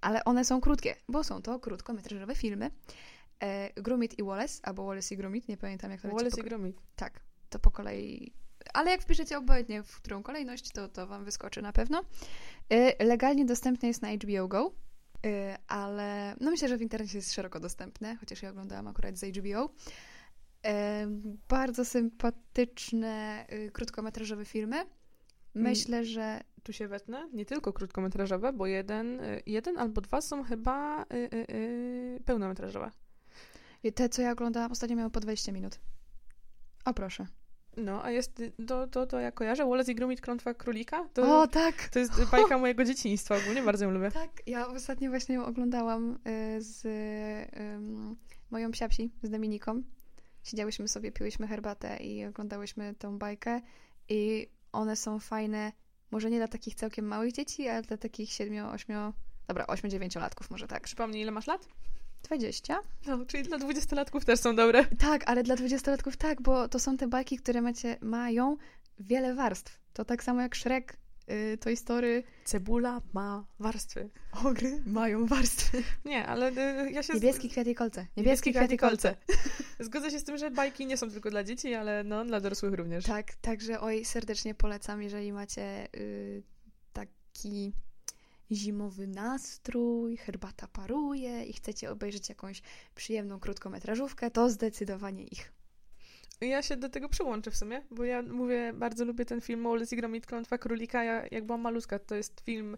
ale 0.00 0.24
one 0.24 0.44
są 0.44 0.60
krótkie, 0.60 0.94
bo 1.08 1.24
są 1.24 1.42
to 1.42 1.60
krótkometrażowe 1.60 2.34
filmy. 2.34 2.70
E, 3.42 3.82
Grumit 3.82 4.18
i 4.18 4.22
Wallace, 4.24 4.60
albo 4.62 4.86
Wallace 4.86 5.14
i 5.14 5.18
Grumit, 5.18 5.48
nie 5.48 5.56
pamiętam 5.56 5.90
jak 5.90 6.00
to 6.00 6.08
Wallace 6.08 6.36
po- 6.36 6.42
i 6.42 6.44
Gromit. 6.44 6.76
Tak, 6.96 7.20
to 7.50 7.58
po 7.58 7.70
kolei. 7.70 8.32
Ale 8.74 8.90
jak 8.90 9.02
wpiszecie 9.02 9.38
obojętnie, 9.38 9.82
w 9.82 9.96
którą 9.96 10.22
kolejność, 10.22 10.70
to, 10.72 10.88
to 10.88 11.06
wam 11.06 11.24
wyskoczy 11.24 11.62
na 11.62 11.72
pewno. 11.72 12.04
Y, 12.72 13.04
Legalnie 13.04 13.44
dostępne 13.44 13.88
jest 13.88 14.02
na 14.02 14.08
HBO 14.12 14.48
Go, 14.48 14.72
y, 15.26 15.30
ale 15.68 16.36
no 16.40 16.50
myślę, 16.50 16.68
że 16.68 16.76
w 16.78 16.82
internecie 16.82 17.18
jest 17.18 17.32
szeroko 17.32 17.60
dostępne, 17.60 18.16
chociaż 18.16 18.42
ja 18.42 18.50
oglądałam 18.50 18.86
akurat 18.88 19.16
z 19.18 19.24
HBO. 19.24 19.70
Y, 20.66 20.68
Bardzo 21.48 21.84
sympatyczne, 21.84 23.46
y, 23.52 23.70
krótkometrażowe 23.70 24.44
filmy. 24.44 24.76
Myślę, 25.54 26.04
że 26.04 26.40
Tu 26.62 26.72
się 26.72 26.88
wetnę, 26.88 27.28
nie 27.32 27.46
tylko 27.46 27.72
krótkometrażowe, 27.72 28.52
bo 28.52 28.66
jeden, 28.66 29.20
y, 29.20 29.42
jeden 29.46 29.78
albo 29.78 30.00
dwa 30.00 30.20
są 30.20 30.42
chyba 30.44 31.02
y, 31.02 31.06
y, 31.16 31.46
y, 31.54 32.20
pełnometrażowe. 32.24 32.90
Te, 33.92 34.08
co 34.08 34.22
ja 34.22 34.32
oglądałam, 34.32 34.72
ostatnio 34.72 34.96
miały 34.96 35.10
po 35.10 35.20
20 35.20 35.52
minut. 35.52 35.78
O 36.84 36.94
proszę. 36.94 37.26
No, 37.76 38.04
a 38.04 38.10
jest, 38.10 38.42
to, 38.68 38.86
to, 38.86 39.06
to 39.06 39.20
ja 39.20 39.32
kojarzę, 39.32 39.64
Wallace 39.66 39.92
i 39.92 39.94
Gromit, 39.94 40.20
Klątwa 40.20 40.54
Królika, 40.54 41.08
to, 41.14 41.40
O 41.42 41.46
tak! 41.46 41.88
to 41.88 41.98
jest 41.98 42.24
bajka 42.30 42.58
mojego 42.64 42.84
dzieciństwa 42.84 43.36
ogólnie, 43.36 43.62
bardzo 43.62 43.84
ją 43.84 43.90
lubię. 43.90 44.10
Tak, 44.10 44.30
ja 44.46 44.66
ostatnio 44.66 45.10
właśnie 45.10 45.34
ją 45.34 45.44
oglądałam 45.46 46.12
y, 46.56 46.62
z 46.62 46.84
ym, 47.60 48.16
moją 48.50 48.70
psiapsi, 48.70 49.12
z 49.22 49.30
Dominiką. 49.30 49.82
siedziałyśmy 50.42 50.88
sobie, 50.88 51.12
piłyśmy 51.12 51.46
herbatę 51.46 51.96
i 51.96 52.24
oglądałyśmy 52.24 52.94
tą 52.94 53.18
bajkę 53.18 53.60
i 54.08 54.46
one 54.72 54.96
są 54.96 55.18
fajne, 55.18 55.72
może 56.10 56.30
nie 56.30 56.38
dla 56.38 56.48
takich 56.48 56.74
całkiem 56.74 57.04
małych 57.06 57.32
dzieci, 57.32 57.68
ale 57.68 57.82
dla 57.82 57.96
takich 57.96 58.32
7, 58.32 58.66
8, 58.66 59.12
dobra, 59.48 59.66
8, 59.66 59.90
9 59.90 60.14
latków 60.14 60.50
może 60.50 60.66
tak. 60.68 60.82
Przypomnij, 60.82 61.22
ile 61.22 61.30
masz 61.30 61.46
lat? 61.46 61.68
20? 62.22 62.78
No, 63.06 63.24
czyli 63.26 63.42
dla 63.42 63.58
dwudziestolatków 63.58 64.24
też 64.24 64.40
są 64.40 64.56
dobre. 64.56 64.84
Tak, 64.84 65.22
ale 65.26 65.42
dla 65.42 65.54
20-latków 65.54 66.16
tak, 66.16 66.42
bo 66.42 66.68
to 66.68 66.78
są 66.78 66.96
te 66.96 67.08
bajki, 67.08 67.36
które 67.36 67.62
macie, 67.62 67.96
mają 68.00 68.56
wiele 68.98 69.34
warstw. 69.34 69.78
To 69.92 70.04
tak 70.04 70.24
samo 70.24 70.40
jak 70.40 70.56
Shrek, 70.56 70.96
y, 71.30 71.58
Toy 71.58 71.76
Story. 71.76 72.22
Cebula 72.44 73.00
ma 73.12 73.46
warstwy. 73.58 74.10
Ogry 74.44 74.82
mają 74.86 75.26
warstwy. 75.26 75.82
Nie, 76.04 76.26
ale 76.26 76.50
y, 76.86 76.90
ja 76.90 77.02
się... 77.02 77.14
Niebieski 77.14 77.48
kwiat 77.48 77.66
i 77.66 77.74
kolce. 77.74 78.06
Niebieski 78.16 78.50
kwiat 78.50 78.72
i 78.72 78.76
kolce. 78.76 79.16
Zgodzę 79.80 80.10
się 80.10 80.18
z 80.18 80.24
tym, 80.24 80.38
że 80.38 80.50
bajki 80.50 80.86
nie 80.86 80.96
są 80.96 81.10
tylko 81.10 81.30
dla 81.30 81.44
dzieci, 81.44 81.74
ale 81.74 82.04
no, 82.04 82.24
dla 82.24 82.40
dorosłych 82.40 82.74
również. 82.74 83.04
Tak, 83.04 83.34
także 83.34 83.80
oj, 83.80 84.04
serdecznie 84.04 84.54
polecam, 84.54 85.02
jeżeli 85.02 85.32
macie 85.32 85.88
y, 85.94 86.42
taki 86.92 87.72
zimowy 88.50 89.06
nastrój, 89.06 90.16
herbata 90.16 90.68
paruje 90.68 91.44
i 91.44 91.52
chcecie 91.52 91.90
obejrzeć 91.90 92.28
jakąś 92.28 92.62
przyjemną 92.94 93.40
krótkometrażówkę, 93.40 94.30
to 94.30 94.50
zdecydowanie 94.50 95.24
ich. 95.24 95.52
Ja 96.40 96.62
się 96.62 96.76
do 96.76 96.88
tego 96.88 97.08
przyłączę 97.08 97.50
w 97.50 97.56
sumie, 97.56 97.82
bo 97.90 98.04
ja 98.04 98.22
mówię, 98.22 98.72
bardzo 98.74 99.04
lubię 99.04 99.24
ten 99.24 99.40
film 99.40 99.62
Wallace 99.62 99.94
i 99.94 99.98
Gromit 99.98 100.26
Klątwa 100.26 100.58
Królika. 100.58 101.04
Ja, 101.04 101.26
jak 101.30 101.46
byłam 101.46 101.60
malutka, 101.60 101.98
to 101.98 102.14
jest 102.14 102.40
film 102.40 102.76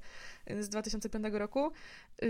z 0.60 0.68
2005 0.68 1.26
roku. 1.32 1.72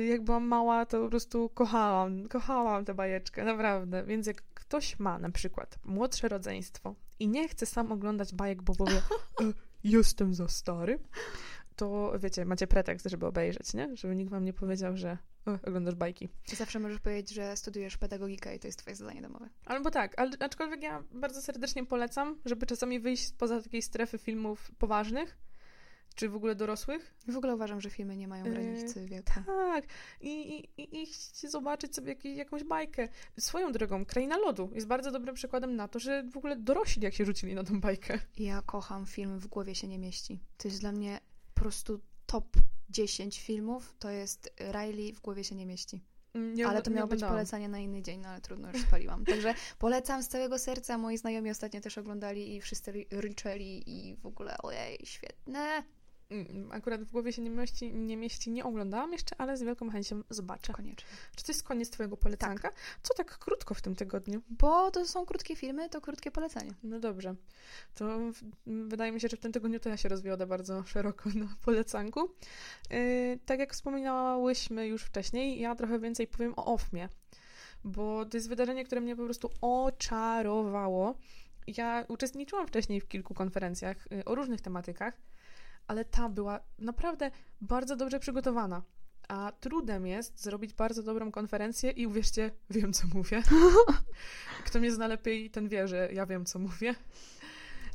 Jak 0.09 0.25
byłam 0.25 0.47
mała, 0.47 0.87
to 0.87 1.03
po 1.03 1.09
prostu 1.09 1.49
kochałam, 1.49 2.29
kochałam 2.29 2.85
tę 2.85 2.95
bajeczkę, 2.95 3.45
naprawdę. 3.45 4.05
Więc 4.05 4.27
jak 4.27 4.43
ktoś 4.55 4.99
ma 4.99 5.19
na 5.19 5.31
przykład 5.31 5.79
młodsze 5.85 6.29
rodzeństwo 6.29 6.95
i 7.19 7.29
nie 7.29 7.49
chce 7.49 7.67
sam 7.67 7.93
oglądać 7.93 8.35
bajek, 8.35 8.63
bo 8.63 8.75
powie, 8.75 8.97
e, 9.41 9.53
jestem 9.85 10.35
za 10.35 10.49
stary, 10.49 10.99
to 11.81 12.13
wiecie, 12.19 12.45
macie 12.45 12.67
pretekst, 12.67 13.07
żeby 13.07 13.27
obejrzeć, 13.27 13.75
nie? 13.75 13.97
Żeby 13.97 14.17
nikt 14.17 14.31
wam 14.31 14.45
nie 14.45 14.53
powiedział, 14.53 14.97
że 14.97 15.19
oglądasz 15.67 15.95
bajki. 15.95 16.29
Zawsze 16.47 16.79
możesz 16.79 17.01
powiedzieć, 17.01 17.35
że 17.35 17.57
studiujesz 17.57 17.97
pedagogikę 17.97 18.57
i 18.57 18.59
to 18.59 18.69
jest 18.69 18.79
twoje 18.79 18.97
zadanie 18.97 19.23
domowe. 19.23 19.49
Albo 19.65 19.91
tak, 19.91 20.21
ale, 20.21 20.31
aczkolwiek 20.41 20.83
ja 20.83 21.05
bardzo 21.13 21.43
serdecznie 21.43 21.87
polecam, 21.87 22.39
żeby 22.45 22.67
czasami 22.67 23.01
wyjść 23.01 23.27
spoza 23.27 23.63
takiej 23.63 23.83
strefy 23.83 24.19
filmów 24.19 24.71
poważnych, 24.79 25.39
czy 26.15 26.29
w 26.29 26.37
ogóle 26.37 26.55
dorosłych. 26.55 27.15
W 27.29 27.37
ogóle 27.37 27.55
uważam, 27.55 27.81
że 27.81 27.91
filmy 27.91 28.17
nie 28.17 28.29
mają 28.29 28.45
granicy 28.45 29.07
wieku. 29.07 29.33
Tak, 29.47 29.85
i, 30.21 30.59
i, 30.77 31.03
i 31.03 31.07
zobaczyć 31.49 31.95
sobie 31.95 32.09
jakieś, 32.09 32.37
jakąś 32.37 32.65
bajkę. 32.65 33.09
Swoją 33.39 33.73
drogą, 33.73 34.05
Kraina 34.05 34.39
Lodu 34.39 34.71
jest 34.75 34.87
bardzo 34.87 35.11
dobrym 35.11 35.35
przykładem 35.35 35.77
na 35.77 35.89
to, 35.89 35.99
że 35.99 36.23
w 36.23 36.37
ogóle 36.37 36.57
dorośli 36.57 37.03
jak 37.03 37.15
się 37.15 37.25
rzucili 37.25 37.55
na 37.55 37.65
tą 37.65 37.81
bajkę. 37.81 38.19
Ja 38.39 38.63
kocham 38.63 39.07
film 39.07 39.39
W 39.39 39.47
głowie 39.47 39.75
się 39.75 39.89
nie 39.89 39.99
mieści. 39.99 40.41
To 40.57 40.69
jest 40.69 40.81
dla 40.81 40.93
mnie 40.93 41.21
prostu 41.61 42.01
top 42.27 42.57
10 42.91 43.41
filmów, 43.41 43.95
to 43.99 44.11
jest 44.11 44.55
Riley 44.73 45.13
w 45.13 45.21
głowie 45.21 45.45
się 45.45 45.55
nie 45.55 45.67
mieści. 45.67 46.01
Nie, 46.35 46.67
ale 46.67 46.83
to 46.83 46.91
miało 46.91 47.09
być 47.09 47.21
polecenie 47.31 47.69
na 47.69 47.79
inny 47.79 48.03
dzień, 48.03 48.21
no 48.21 48.29
ale 48.29 48.41
trudno, 48.41 48.69
już 48.73 48.83
spaliłam. 48.83 49.25
Także 49.25 49.55
polecam 49.79 50.23
z 50.23 50.29
całego 50.29 50.59
serca. 50.59 50.99
Moi 50.99 51.19
znajomi 51.19 51.51
ostatnio 51.51 51.81
też 51.81 51.99
oglądali 51.99 52.57
i 52.57 52.61
wszyscy 52.61 52.93
ry- 52.93 53.07
ryczeli 53.11 53.83
i 53.87 54.17
w 54.17 54.27
ogóle 54.27 54.59
ojej, 54.59 54.99
świetne. 55.05 55.83
Mm, 56.31 56.73
Akurat 56.73 57.05
w 57.05 57.11
głowie 57.11 57.33
się 57.33 57.43
nie 57.43 57.51
mieści, 57.51 57.93
nie 57.93 58.17
mieści, 58.17 58.51
nie 58.51 58.65
oglądałam 58.65 59.13
jeszcze, 59.13 59.37
ale 59.39 59.57
z 59.57 59.63
wielką 59.63 59.91
chęcią 59.91 60.23
zobaczę. 60.31 60.73
Koniecznie. 60.73 61.09
Czy 61.37 61.45
to 61.45 61.53
jest 61.53 61.63
koniec 61.63 61.91
twojego 61.91 62.17
polecanka? 62.17 62.71
Co 63.03 63.15
tak 63.15 63.39
krótko 63.39 63.75
w 63.75 63.83
tym 63.83 63.95
tygodniu? 63.95 64.43
Bo 64.51 64.91
to 64.91 65.07
są 65.07 65.27
krótkie 65.27 65.57
filmy, 65.57 65.89
to 65.89 66.01
krótkie 66.01 66.31
polecenie. 66.31 66.71
No 66.83 67.01
dobrze. 67.01 67.35
To 67.95 68.05
w, 68.33 68.43
m, 68.67 68.89
wydaje 68.89 69.13
mi 69.13 69.21
się, 69.21 69.29
że 69.29 69.37
w 69.37 69.41
tym 69.41 69.53
tygodniu 69.53 69.81
to 69.81 69.89
ja 69.89 69.97
się 69.97 70.09
rozwiodę 70.09 70.47
bardzo 70.47 70.85
szeroko 70.85 71.31
na 71.35 71.57
polecanku. 71.65 72.21
Yy, 72.91 73.39
tak 73.47 73.59
jak 73.59 73.73
wspominałyśmy 73.73 74.87
już 74.87 75.03
wcześniej, 75.03 75.61
ja 75.61 75.75
trochę 75.75 75.99
więcej 75.99 76.27
powiem 76.27 76.55
o 76.57 76.65
OFMie, 76.75 77.09
bo 77.85 78.25
to 78.25 78.37
jest 78.37 78.49
wydarzenie, 78.49 78.85
które 78.85 79.01
mnie 79.01 79.17
po 79.17 79.25
prostu 79.25 79.51
oczarowało. 79.61 81.15
Ja 81.67 82.05
uczestniczyłam 82.09 82.67
wcześniej 82.67 83.01
w 83.01 83.09
kilku 83.09 83.35
konferencjach 83.35 84.07
y, 84.13 84.25
o 84.25 84.35
różnych 84.35 84.61
tematykach, 84.61 85.21
ale 85.91 86.05
ta 86.05 86.29
była 86.29 86.61
naprawdę 86.79 87.31
bardzo 87.61 87.97
dobrze 87.97 88.21
przygotowana. 88.21 88.83
A 89.29 89.53
trudem 89.61 90.07
jest 90.07 90.43
zrobić 90.43 90.75
bardzo 90.75 91.03
dobrą 91.03 91.33
konferencję 91.33 91.91
i 91.91 92.07
uwierzcie, 92.07 92.51
wiem 92.71 92.93
co 92.93 93.07
mówię. 93.15 93.43
Kto 94.67 94.79
mnie 94.79 94.93
zna 94.93 95.07
lepiej, 95.07 95.51
ten 95.51 95.69
wie, 95.69 95.89
że 95.89 96.09
ja 96.13 96.27
wiem 96.27 96.45
co 96.45 96.59
mówię. 96.59 96.95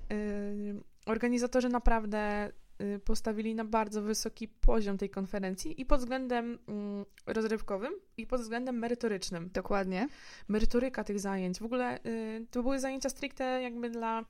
Yy, 0.09 0.83
Organizatorzy 1.05 1.69
naprawdę 1.69 2.51
y, 2.81 2.99
postawili 2.99 3.55
na 3.55 3.65
bardzo 3.65 4.01
wysoki 4.01 4.47
poziom 4.47 4.97
tej 4.97 5.09
konferencji 5.09 5.81
i 5.81 5.85
pod 5.85 5.99
względem 5.99 6.59
mm, 6.67 7.05
rozrywkowym, 7.25 7.93
i 8.17 8.27
pod 8.27 8.41
względem 8.41 8.79
merytorycznym. 8.79 9.49
Dokładnie. 9.53 10.07
Merytoryka 10.47 11.03
tych 11.03 11.19
zajęć. 11.19 11.59
W 11.59 11.65
ogóle 11.65 11.99
y, 12.05 12.45
to 12.51 12.63
były 12.63 12.79
zajęcia 12.79 13.09
stricte 13.09 13.61
jakby 13.61 13.89
dla 13.89 14.25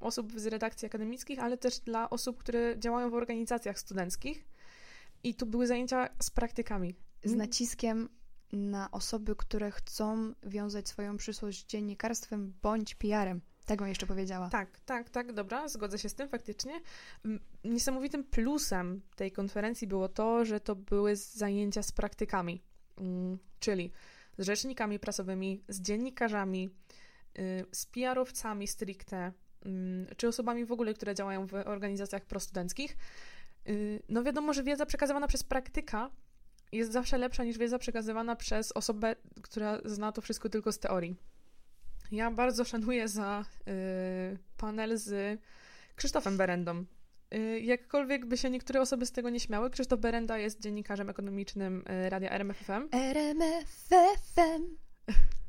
osób 0.00 0.40
z 0.40 0.46
redakcji 0.46 0.86
akademickich, 0.86 1.38
ale 1.38 1.58
też 1.58 1.78
dla 1.78 2.10
osób, 2.10 2.38
które 2.38 2.78
działają 2.78 3.10
w 3.10 3.14
organizacjach 3.14 3.78
studenckich. 3.78 4.44
I 5.22 5.34
tu 5.34 5.46
były 5.46 5.66
zajęcia 5.66 6.08
z 6.22 6.30
praktykami. 6.30 6.94
Z 7.24 7.34
naciskiem 7.34 8.08
na 8.52 8.90
osoby, 8.90 9.36
które 9.36 9.70
chcą 9.70 10.32
wiązać 10.42 10.88
swoją 10.88 11.16
przyszłość 11.16 11.62
z 11.62 11.66
dziennikarstwem 11.66 12.54
bądź 12.62 12.94
PR-em. 12.94 13.40
Tak 13.66 13.78
bym 13.78 13.88
jeszcze 13.88 14.06
powiedziała. 14.06 14.48
Tak, 14.48 14.80
tak, 14.80 15.10
tak, 15.10 15.32
dobra, 15.32 15.68
zgodzę 15.68 15.98
się 15.98 16.08
z 16.08 16.14
tym 16.14 16.28
faktycznie. 16.28 16.80
Niesamowitym 17.64 18.24
plusem 18.24 19.00
tej 19.16 19.32
konferencji 19.32 19.86
było 19.86 20.08
to, 20.08 20.44
że 20.44 20.60
to 20.60 20.76
były 20.76 21.16
zajęcia 21.16 21.82
z 21.82 21.92
praktykami, 21.92 22.62
Mm, 23.00 23.38
czyli 23.60 23.92
z 24.38 24.46
rzecznikami 24.46 24.98
prasowymi, 24.98 25.62
z 25.68 25.80
dziennikarzami, 25.80 26.70
z 27.72 27.86
PR-owcami 27.86 28.66
stricte, 28.66 29.32
mm, 29.64 30.06
czy 30.16 30.28
osobami 30.28 30.64
w 30.64 30.72
ogóle, 30.72 30.94
które 30.94 31.14
działają 31.14 31.46
w 31.46 31.54
organizacjach 31.54 32.24
prostudenckich. 32.24 32.96
Y, 33.68 34.02
No 34.08 34.22
wiadomo, 34.22 34.52
że 34.52 34.62
wiedza 34.62 34.86
przekazywana 34.86 35.26
przez 35.26 35.44
praktyka 35.44 36.10
jest 36.72 36.92
zawsze 36.92 37.18
lepsza 37.18 37.44
niż 37.44 37.58
wiedza 37.58 37.78
przekazywana 37.78 38.36
przez 38.36 38.72
osobę, 38.72 39.16
która 39.42 39.78
zna 39.84 40.12
to 40.12 40.20
wszystko 40.20 40.48
tylko 40.48 40.72
z 40.72 40.78
teorii. 40.78 41.16
Ja 42.12 42.30
bardzo 42.30 42.64
szanuję 42.64 43.08
za 43.08 43.44
y, 43.68 44.38
panel 44.56 44.98
z 44.98 45.40
Krzysztofem 45.96 46.36
Berendą. 46.36 46.84
Y, 47.34 47.60
jakkolwiek 47.60 48.26
by 48.26 48.36
się 48.36 48.50
niektóre 48.50 48.80
osoby 48.80 49.06
z 49.06 49.12
tego 49.12 49.30
nie 49.30 49.40
śmiały, 49.40 49.70
Krzysztof 49.70 50.00
Berenda 50.00 50.38
jest 50.38 50.60
dziennikarzem 50.60 51.10
ekonomicznym 51.10 51.84
y, 52.06 52.10
Radia 52.10 52.30
RMFFM. 52.30 52.88
RMFFM. 52.92 54.62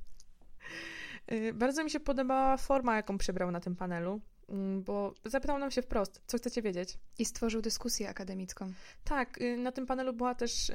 Y, 1.32 1.54
bardzo 1.54 1.84
mi 1.84 1.90
się 1.90 2.00
podobała 2.00 2.58
forma, 2.58 2.96
jaką 2.96 3.18
przybrał 3.18 3.52
na 3.52 3.60
tym 3.60 3.76
panelu, 3.76 4.22
mm, 4.50 4.84
bo 4.84 5.14
zapytał 5.26 5.60
nam 5.60 5.72
się 5.72 5.82
wprost, 5.82 6.22
co 6.26 6.38
chcecie 6.38 6.62
wiedzieć. 6.62 6.98
I 7.20 7.26
stworzył 7.26 7.62
dyskusję 7.62 8.10
akademicką. 8.10 8.72
Tak, 9.04 9.42
y, 9.42 9.58
na 9.58 9.72
tym 9.72 9.86
panelu 9.86 10.14
była 10.14 10.36
też 10.36 10.70
y, 10.70 10.74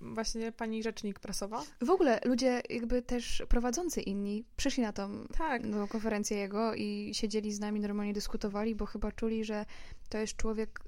właśnie 0.00 0.52
pani 0.52 0.82
rzecznik 0.82 1.20
prasowa. 1.20 1.62
W 1.80 1.90
ogóle 1.90 2.20
ludzie 2.24 2.62
jakby 2.70 3.02
też 3.02 3.42
prowadzący 3.48 4.00
inni 4.00 4.44
przyszli 4.56 4.82
na 4.82 4.92
tą 4.92 5.26
Tak, 5.38 5.62
konferencję 5.88 6.36
jego 6.36 6.74
i 6.74 7.10
siedzieli 7.14 7.52
z 7.52 7.60
nami, 7.60 7.80
normalnie 7.80 8.12
dyskutowali, 8.12 8.74
bo 8.74 8.86
chyba 8.86 9.12
czuli, 9.12 9.44
że 9.44 9.64
to 10.08 10.18
jest 10.18 10.36
człowiek 10.36 10.80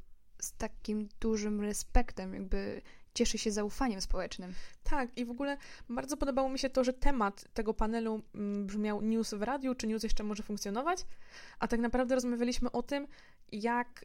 z 0.43 0.53
takim 0.53 1.09
dużym 1.21 1.61
respektem, 1.61 2.35
jakby 2.35 2.83
cieszy 3.19 3.39
się 3.39 3.51
zaufaniem 3.51 4.01
społecznym. 4.01 4.55
Tak, 4.83 5.19
i 5.19 5.25
w 5.25 5.31
ogóle 5.31 5.57
bardzo 5.89 6.17
podobało 6.17 6.49
mi 6.49 6.59
się 6.59 6.71
to, 6.71 6.85
że 6.85 6.93
temat 6.93 7.45
tego 7.55 7.75
panelu 7.75 8.23
mm, 8.35 8.67
brzmiał 8.67 9.03
news 9.03 9.35
w 9.35 9.43
radiu, 9.43 9.75
czy 9.75 9.87
news 9.87 10.03
jeszcze 10.03 10.25
może 10.25 10.43
funkcjonować, 10.43 11.07
a 11.59 11.69
tak 11.69 11.81
naprawdę 11.81 12.15
rozmawialiśmy 12.15 12.73
o 12.73 12.83
tym, 12.83 13.09
jak 13.53 14.05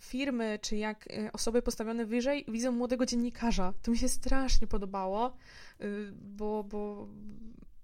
firmy, 0.00 0.58
czy 0.62 0.76
jak 0.76 1.06
y, 1.06 1.32
osoby 1.32 1.62
postawione 1.62 2.04
wyżej 2.06 2.44
widzą 2.48 2.72
młodego 2.72 3.06
dziennikarza. 3.06 3.72
To 3.82 3.90
mi 3.90 3.98
się 3.98 4.08
strasznie 4.08 4.66
podobało, 4.66 5.36
y, 5.80 6.12
bo, 6.12 6.64
bo, 6.64 7.08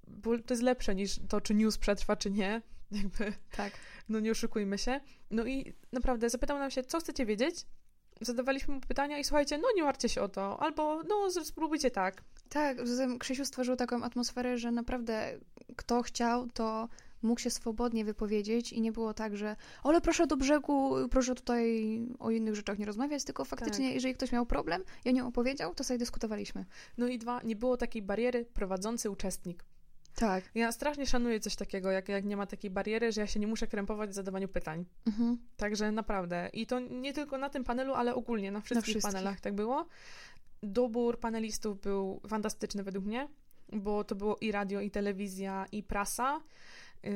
bo 0.09 0.39
to 0.39 0.55
jest 0.55 0.62
lepsze 0.62 0.95
niż 0.95 1.20
to, 1.29 1.41
czy 1.41 1.55
news 1.55 1.79
przetrwa, 1.79 2.16
czy 2.16 2.31
nie. 2.31 2.62
Jakby, 2.91 3.33
Tak. 3.57 3.72
no 4.09 4.20
nie 4.20 4.31
oszukujmy 4.31 4.79
się. 4.79 5.01
No 5.31 5.47
i 5.47 5.74
naprawdę 5.93 6.31
zapytał 6.31 6.59
nam 6.59 6.70
się, 6.70 6.83
co 6.83 7.01
chcecie 7.01 7.27
wiedzieć? 7.27 7.66
Zadawaliśmy 8.21 8.75
mu 8.75 8.81
pytania 8.81 9.19
i 9.19 9.25
słuchajcie, 9.25 9.59
no 9.59 9.69
nie 9.77 9.83
martwcie 9.83 10.09
się 10.09 10.23
o 10.23 10.29
to, 10.29 10.62
albo 10.62 11.03
no 11.03 11.31
spróbujcie 11.31 11.91
tak. 11.91 12.23
Tak, 12.49 12.89
zatem 12.89 13.19
Krzysiu 13.19 13.45
stworzył 13.45 13.77
taką 13.77 14.03
atmosferę, 14.03 14.59
że 14.59 14.73
naprawdę 14.73 15.39
kto 15.77 16.03
chciał, 16.03 16.49
to 16.55 16.89
mógł 17.23 17.41
się 17.41 17.51
swobodnie 17.51 18.05
wypowiedzieć 18.05 18.73
i 18.73 18.81
nie 18.81 18.93
było 18.93 19.14
tak, 19.14 19.37
że 19.37 19.57
ale 19.83 20.01
proszę 20.01 20.27
do 20.27 20.37
brzegu, 20.37 20.95
proszę 21.11 21.35
tutaj 21.35 21.99
o 22.19 22.31
innych 22.31 22.55
rzeczach 22.55 22.79
nie 22.79 22.87
rozmawiać, 22.87 23.25
tylko 23.25 23.45
faktycznie, 23.45 23.87
Tak. 23.87 23.95
jeżeli 23.95 24.14
ktoś 24.14 24.33
miał 24.33 24.47
problem 24.47 24.85
i 25.05 25.09
o 25.09 25.12
nim 25.12 25.27
opowiedział, 25.27 25.75
to 25.75 25.85
sobie 25.85 25.99
dyskutowaliśmy. 25.99 26.64
No 26.99 27.07
i 27.07 27.19
dwa, 27.19 27.41
nie 27.43 27.57
było 27.57 27.77
takiej 27.77 28.03
bariery 28.03 28.45
prowadzący 28.45 29.11
uczestnik. 29.11 29.64
Tak. 30.17 30.45
Ja 30.55 30.73
strasznie 30.73 31.07
szanuję 31.07 31.41
coś 31.41 31.57
takiego, 31.57 31.91
jak, 31.91 32.09
jak 32.09 32.25
nie 32.25 32.37
ma 32.37 32.47
takiej 32.47 32.71
bariery, 32.71 33.12
że 33.12 33.21
ja 33.21 33.27
się 33.27 33.41
nie 33.41 33.47
muszę 33.47 33.67
krępować 33.67 34.11
w 34.11 34.12
zadawaniu 34.12 34.49
pytań. 34.49 34.85
Mhm. 35.07 35.39
Także 35.57 35.93
naprawdę. 35.93 36.51
I 36.53 36.67
to 36.67 36.81
nie 36.81 37.12
tylko 37.12 37.39
na 37.39 37.51
tym 37.51 37.64
panelu, 37.64 37.95
ale 37.95 38.14
ogólnie 38.14 38.51
na 38.51 38.61
wszystkich, 38.61 38.85
wszystkich. 38.85 39.12
panelach 39.12 39.41
tak 39.41 39.55
było. 39.55 39.87
Dobór 40.62 41.21
panelistów 41.21 41.81
był 41.81 42.21
fantastyczny 42.29 42.83
według 42.83 43.05
mnie, 43.05 43.29
bo 43.73 44.05
to 44.05 44.14
było 44.14 44.37
i 44.37 44.53
radio, 44.53 44.81
i 44.81 44.91
telewizja, 44.91 45.67
i 45.73 45.83
prasa. 45.83 46.41
Yy, 47.03 47.11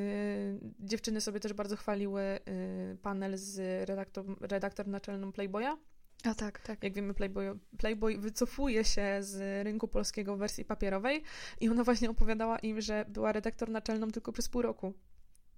dziewczyny 0.79 1.21
sobie 1.21 1.39
też 1.39 1.53
bardzo 1.53 1.75
chwaliły 1.75 2.21
yy, 2.21 2.97
panel 3.01 3.37
z 3.37 3.59
redaktor, 3.89 4.25
redaktor 4.41 4.87
naczelną 4.87 5.31
Playboya. 5.31 5.77
A 6.23 6.35
tak, 6.35 6.59
tak. 6.59 6.83
Jak 6.83 6.93
wiemy, 6.93 7.13
Playboy, 7.13 7.59
Playboy 7.77 8.17
wycofuje 8.17 8.83
się 8.83 9.17
z 9.19 9.63
rynku 9.63 9.87
polskiego 9.87 10.35
w 10.35 10.39
wersji 10.39 10.65
papierowej 10.65 11.23
i 11.59 11.69
ona 11.69 11.83
właśnie 11.83 12.09
opowiadała 12.09 12.59
im, 12.59 12.81
że 12.81 13.05
była 13.07 13.31
redaktor 13.31 13.69
naczelną 13.69 14.11
tylko 14.11 14.31
przez 14.31 14.49
pół 14.49 14.61
roku. 14.61 14.93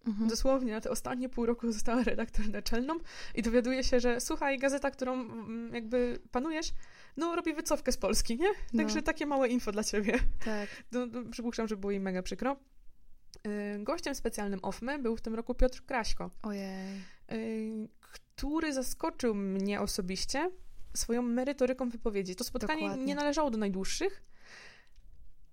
Mhm. 0.07 0.29
Dosłownie 0.29 0.71
na 0.71 0.81
te 0.81 0.89
ostatnie 0.89 1.29
pół 1.29 1.45
roku 1.45 1.71
została 1.71 2.03
redaktor 2.03 2.49
naczelną 2.49 2.93
i 3.35 3.41
dowiaduje 3.41 3.83
się, 3.83 3.99
że 3.99 4.21
słuchaj, 4.21 4.59
gazeta, 4.59 4.91
którą 4.91 5.13
mm, 5.13 5.73
jakby 5.73 6.19
panujesz, 6.31 6.73
no 7.17 7.35
robi 7.35 7.53
wycofkę 7.53 7.91
z 7.91 7.97
Polski, 7.97 8.37
nie? 8.37 8.49
Także 8.77 8.95
No. 8.95 9.01
takie 9.01 9.25
małe 9.25 9.47
info 9.47 9.71
dla 9.71 9.83
ciebie. 9.83 10.19
Tak. 10.45 10.69
No, 10.91 11.05
no, 11.05 11.23
przypuszczam, 11.31 11.67
że 11.67 11.77
było 11.77 11.91
jej 11.91 11.99
mega 11.99 12.23
przykro. 12.23 12.57
Yy, 13.45 13.83
Gościem 13.83 14.15
specjalnym 14.15 14.59
OFMY 14.63 14.99
był 14.99 15.17
w 15.17 15.21
tym 15.21 15.35
roku 15.35 15.55
Piotr 15.55 15.85
Kraśko, 15.85 16.29
Ojej. 16.43 17.01
Który 18.13 18.73
zaskoczył 18.73 19.35
mnie 19.35 19.81
osobiście 19.81 20.51
swoją 20.93 21.21
merytoryką 21.21 21.89
wypowiedzi. 21.89 22.35
To 22.35 22.43
spotkanie 22.43 22.81
Dokładnie. 22.81 23.05
nie 23.05 23.15
należało 23.15 23.51
do 23.51 23.57
najdłuższych, 23.57 24.23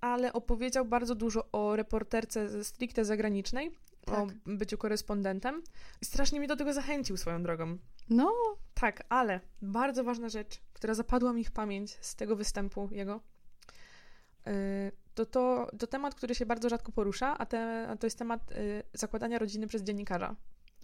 ale 0.00 0.32
opowiedział 0.32 0.84
bardzo 0.84 1.14
dużo 1.14 1.48
o 1.52 1.76
reporterce 1.76 2.64
stricte 2.64 3.04
zagranicznej, 3.04 3.70
o 4.06 4.10
Tak. 4.10 4.28
byciu 4.46 4.78
korespondentem 4.78 5.62
i 6.02 6.04
strasznie 6.04 6.38
mnie 6.38 6.48
do 6.48 6.56
tego 6.56 6.72
zachęcił 6.72 7.16
swoją 7.16 7.42
drogą. 7.42 7.78
No, 8.08 8.32
Tak, 8.74 9.02
ale 9.08 9.40
bardzo 9.62 10.04
ważna 10.04 10.28
rzecz, 10.28 10.60
która 10.72 10.94
zapadła 10.94 11.32
mi 11.32 11.44
w 11.44 11.50
pamięć 11.50 11.98
z 12.00 12.16
tego 12.16 12.36
występu 12.36 12.88
jego, 12.92 13.20
yy, 14.46 14.52
to, 15.14 15.26
to, 15.26 15.70
to 15.78 15.86
temat, 15.86 16.14
który 16.14 16.34
się 16.34 16.46
bardzo 16.46 16.68
rzadko 16.68 16.92
porusza, 16.92 17.38
a, 17.38 17.46
te, 17.46 17.88
a 17.88 17.96
to 17.96 18.06
jest 18.06 18.18
temat 18.18 18.50
yy, 18.50 18.82
zakładania 18.92 19.38
rodziny 19.38 19.66
przez 19.66 19.82
dziennikarza. 19.82 20.36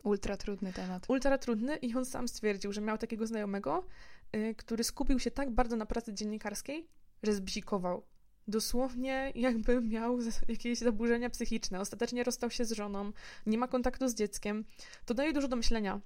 Ultra 0.07 0.37
trudny 0.37 0.73
temat. 0.73 1.07
Ultra 1.09 1.39
trudny 1.39 1.77
i 1.77 1.95
on 1.95 2.05
sam 2.05 2.29
stwierdził, 2.29 2.73
że 2.73 2.81
miał 2.81 2.99
takiego 2.99 3.27
znajomego, 3.27 3.87
yy, 4.33 4.55
który 4.55 4.85
skupił 4.85 5.19
się 5.19 5.31
tak 5.31 5.51
bardzo 5.51 5.77
na 5.77 5.87
pracy 5.87 6.15
dziennikarskiej, 6.15 6.89
że 7.23 7.33
zbzikował. 7.33 8.03
Dosłownie 8.49 9.33
jakby 9.35 9.81
miał 9.81 10.19
jakieś 10.49 10.79
zaburzenia 10.79 11.31
psychiczne. 11.31 11.81
Ostatecznie 11.81 12.25
rozstał 12.25 12.51
się 12.51 12.65
z 12.65 12.73
żoną, 12.73 13.13
nie 13.47 13.59
ma 13.59 13.69
kontaktu 13.69 14.09
z 14.09 14.15
dzieckiem. 14.15 14.65
To 15.05 15.15
daje 15.15 15.33
dużo 15.33 15.49
do 15.49 15.57
myślenia. 15.57 16.01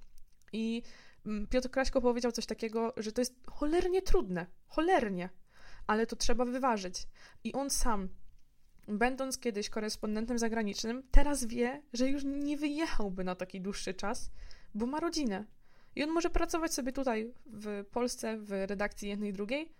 I 0.53 0.83
mm, 1.25 1.47
Piotr 1.47 1.69
Kraśko 1.69 2.01
powiedział 2.01 2.31
coś 2.31 2.45
takiego, 2.45 2.93
że 2.97 3.11
to 3.11 3.21
jest 3.21 3.35
cholernie 3.47 4.01
trudne. 4.01 4.45
Cholernie. 4.67 5.29
Ale 5.87 6.07
to 6.07 6.15
trzeba 6.15 6.45
wyważyć. 6.45 7.07
I 7.43 7.53
on 7.53 7.69
sam, 7.69 8.09
będąc 8.97 9.37
kiedyś 9.37 9.69
korespondentem 9.69 10.39
zagranicznym, 10.39 11.03
teraz 11.11 11.45
wie, 11.45 11.81
że 11.93 12.09
już 12.09 12.23
nie 12.25 12.57
wyjechałby 12.57 13.23
na 13.23 13.35
taki 13.35 13.61
dłuższy 13.61 13.93
czas, 13.93 14.31
bo 14.73 14.85
ma 14.85 14.99
rodzinę. 14.99 15.45
I 15.95 16.03
on 16.03 16.09
może 16.09 16.29
pracować 16.29 16.73
sobie 16.73 16.91
tutaj 16.91 17.33
w 17.45 17.85
Polsce, 17.91 18.37
w 18.37 18.51
redakcji 18.51 19.09
jednej 19.09 19.33
drugiej, 19.33 19.73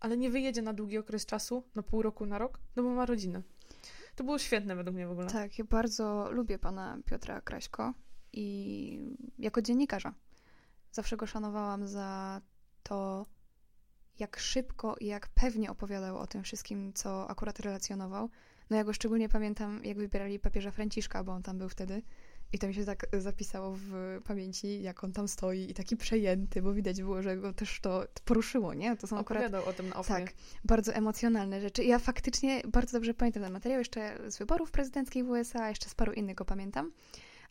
ale 0.00 0.16
nie 0.16 0.30
wyjedzie 0.30 0.62
na 0.62 0.72
długi 0.72 0.98
okres 0.98 1.26
czasu, 1.26 1.64
na 1.74 1.82
pół 1.82 2.02
roku, 2.02 2.26
na 2.26 2.38
rok, 2.38 2.60
no 2.76 2.82
bo 2.82 2.90
ma 2.90 3.06
rodzinę. 3.06 3.42
To 4.16 4.24
było 4.24 4.38
świetne 4.38 4.76
według 4.76 4.96
mnie 4.96 5.06
w 5.06 5.10
ogóle. 5.10 5.26
Tak, 5.26 5.58
ja 5.58 5.64
bardzo 5.64 6.30
lubię 6.32 6.58
pana 6.58 6.98
Piotra 7.04 7.40
Kraśko 7.40 7.94
i 8.32 8.98
jako 9.38 9.62
dziennikarza. 9.62 10.14
Zawsze 10.92 11.16
go 11.16 11.26
szanowałam 11.26 11.88
za 11.88 12.40
to, 12.82 13.26
jak 14.18 14.38
szybko 14.38 14.96
i 15.00 15.06
jak 15.06 15.28
pewnie 15.28 15.70
opowiadał 15.70 16.18
o 16.18 16.26
tym 16.26 16.42
wszystkim, 16.42 16.92
co 16.92 17.30
akurat 17.30 17.60
relacjonował. 17.60 18.30
No 18.70 18.76
ja 18.76 18.84
go 18.84 18.92
szczególnie 18.92 19.28
pamiętam, 19.28 19.84
jak 19.84 19.96
wybierali 19.96 20.38
papieża 20.38 20.70
Franciszka, 20.70 21.24
bo 21.24 21.32
on 21.32 21.42
tam 21.42 21.58
był 21.58 21.68
wtedy. 21.68 22.02
I 22.52 22.58
to 22.58 22.66
mi 22.68 22.74
się 22.74 22.84
tak 22.84 23.06
zapisało 23.18 23.72
w 23.76 24.20
pamięci, 24.24 24.82
jak 24.82 25.04
on 25.04 25.12
tam 25.12 25.28
stoi 25.28 25.70
i 25.70 25.74
taki 25.74 25.96
przejęty, 25.96 26.62
bo 26.62 26.74
widać 26.74 27.02
było, 27.02 27.22
że 27.22 27.36
go 27.36 27.52
też 27.52 27.80
to 27.80 28.04
poruszyło, 28.24 28.74
nie? 28.74 28.96
To 28.96 29.06
są 29.06 29.18
akurat 29.18 29.42
Opowiadał 29.42 29.68
o 29.68 29.72
tym 29.72 29.88
na 29.88 29.96
ofie. 29.96 30.08
tak, 30.14 30.32
bardzo 30.64 30.92
emocjonalne 30.94 31.60
rzeczy. 31.60 31.84
Ja 31.84 31.98
faktycznie 31.98 32.62
bardzo 32.72 32.92
dobrze 32.92 33.14
pamiętam 33.14 33.42
ten 33.42 33.52
materiał, 33.52 33.78
jeszcze 33.78 34.18
z 34.30 34.38
wyborów 34.38 34.70
prezydenckich 34.70 35.24
w 35.24 35.28
USA, 35.28 35.68
jeszcze 35.68 35.88
z 35.88 35.94
paru 35.94 36.12
innych 36.12 36.34
go 36.34 36.44
pamiętam, 36.44 36.92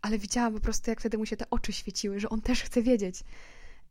ale 0.01 0.17
widziałam 0.17 0.53
po 0.53 0.59
prostu, 0.59 0.89
jak 0.91 0.99
wtedy 0.99 1.17
mu 1.17 1.25
się 1.25 1.37
te 1.37 1.49
oczy 1.49 1.73
świeciły, 1.73 2.19
że 2.19 2.29
on 2.29 2.41
też 2.41 2.63
chce 2.63 2.81
wiedzieć. 2.81 3.23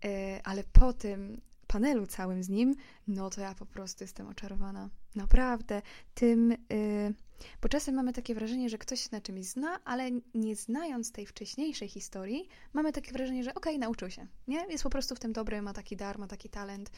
E, 0.04 0.40
Ale 0.44 0.64
po 0.64 0.92
tym 0.92 1.40
panelu 1.74 2.06
całym 2.06 2.42
z 2.42 2.48
nim, 2.48 2.74
no 3.08 3.30
to 3.30 3.40
ja 3.40 3.54
po 3.54 3.66
prostu 3.66 4.04
jestem 4.04 4.26
oczarowana. 4.28 4.90
Naprawdę. 5.14 5.82
Tym, 6.14 6.52
y, 6.52 7.14
bo 7.62 7.68
czasem 7.68 7.94
mamy 7.94 8.12
takie 8.12 8.34
wrażenie, 8.34 8.68
że 8.68 8.78
ktoś 8.78 9.00
się 9.00 9.08
na 9.12 9.20
czymś 9.20 9.46
zna, 9.46 9.84
ale 9.84 10.10
nie 10.34 10.56
znając 10.56 11.12
tej 11.12 11.26
wcześniejszej 11.26 11.88
historii, 11.88 12.48
mamy 12.72 12.92
takie 12.92 13.12
wrażenie, 13.12 13.44
że 13.44 13.54
okej, 13.54 13.78
nauczył 13.78 14.10
się, 14.10 14.26
nie? 14.48 14.66
Jest 14.70 14.84
po 14.84 14.90
prostu 14.90 15.14
w 15.14 15.18
tym 15.18 15.32
dobry, 15.32 15.62
ma 15.62 15.72
taki 15.72 15.96
dar, 15.96 16.18
ma 16.18 16.26
taki 16.26 16.48
talent. 16.48 16.90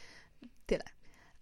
Tyle. 0.66 0.84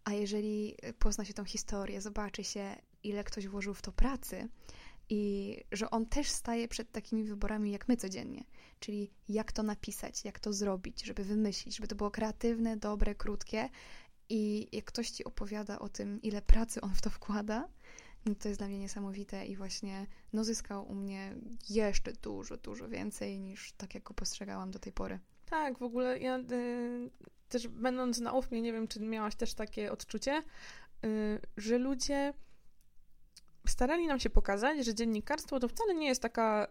A 0.04 0.12
jeżeli 0.12 0.76
pozna 0.98 1.24
się 1.24 1.34
tą 1.34 1.44
historię, 1.44 2.00
zobaczy 2.00 2.44
się, 2.44 2.76
ile 3.02 3.24
ktoś 3.24 3.48
włożył 3.48 3.74
w 3.74 3.82
to 3.82 3.92
pracy 3.92 4.48
i 5.14 5.64
że 5.72 5.90
on 5.90 6.06
też 6.06 6.28
staje 6.28 6.68
przed 6.68 6.92
takimi 6.92 7.24
wyborami 7.24 7.70
jak 7.70 7.88
my 7.88 7.96
codziennie, 7.96 8.44
czyli 8.80 9.10
jak 9.28 9.52
to 9.52 9.62
napisać, 9.62 10.24
jak 10.24 10.40
to 10.40 10.52
zrobić, 10.52 11.02
żeby 11.02 11.24
wymyślić, 11.24 11.76
żeby 11.76 11.88
to 11.88 11.94
było 11.94 12.10
kreatywne, 12.10 12.76
dobre, 12.76 13.14
krótkie 13.14 13.68
i 14.28 14.68
jak 14.72 14.84
ktoś 14.84 15.10
ci 15.10 15.24
opowiada 15.24 15.78
o 15.78 15.88
tym, 15.88 16.22
ile 16.22 16.42
pracy 16.42 16.80
on 16.80 16.94
w 16.94 17.02
to 17.02 17.10
wkłada, 17.10 17.68
no 18.26 18.34
to 18.34 18.48
jest 18.48 18.60
dla 18.60 18.68
mnie 18.68 18.78
niesamowite 18.78 19.46
i 19.46 19.56
właśnie 19.56 20.06
no 20.32 20.44
zyskał 20.44 20.88
u 20.88 20.94
mnie 20.94 21.34
jeszcze 21.68 22.12
dużo, 22.12 22.56
dużo 22.56 22.88
więcej 22.88 23.40
niż 23.40 23.72
tak, 23.72 23.94
jak 23.94 24.02
go 24.02 24.14
postrzegałam 24.14 24.70
do 24.70 24.78
tej 24.78 24.92
pory. 24.92 25.18
Tak, 25.46 25.78
w 25.78 25.82
ogóle 25.82 26.18
ja 26.18 26.38
y, 26.38 27.10
też 27.48 27.68
będąc 27.68 28.20
na 28.20 28.32
UFMie, 28.32 28.62
nie 28.62 28.72
wiem, 28.72 28.88
czy 28.88 29.00
miałaś 29.00 29.34
też 29.34 29.54
takie 29.54 29.92
odczucie, 29.92 30.42
y, 31.04 31.40
że 31.56 31.78
ludzie 31.78 32.34
starali 33.66 34.06
nam 34.06 34.20
się 34.20 34.30
pokazać, 34.30 34.84
że 34.84 34.94
dziennikarstwo 34.94 35.60
to 35.60 35.68
wcale 35.68 35.94
nie 35.94 36.06
jest 36.06 36.22
taka 36.22 36.66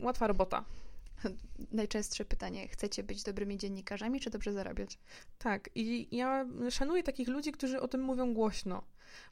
y, 0.00 0.04
łatwa 0.04 0.26
robota. 0.26 0.64
Najczęstsze 1.72 2.24
pytanie, 2.24 2.68
chcecie 2.68 3.02
być 3.02 3.22
dobrymi 3.22 3.58
dziennikarzami, 3.58 4.20
czy 4.20 4.30
dobrze 4.30 4.52
zarabiać? 4.52 4.98
Tak, 5.38 5.70
i 5.74 6.16
ja 6.16 6.46
szanuję 6.70 7.02
takich 7.02 7.28
ludzi, 7.28 7.52
którzy 7.52 7.80
o 7.80 7.88
tym 7.88 8.02
mówią 8.02 8.34
głośno, 8.34 8.82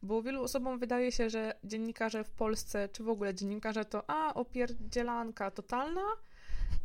bo 0.03 0.23
wielu 0.23 0.43
osobom 0.43 0.79
wydaje 0.79 1.13
się, 1.13 1.31
że 1.31 1.55
dziennikarze 1.65 2.25
w 2.25 2.31
Polsce, 2.31 2.89
czy 2.89 3.03
w 3.03 3.09
ogóle 3.09 3.35
dziennikarze 3.35 3.85
to 3.85 4.11
a, 4.11 4.35
opierdzielanka 4.35 5.51
totalna, 5.51 6.05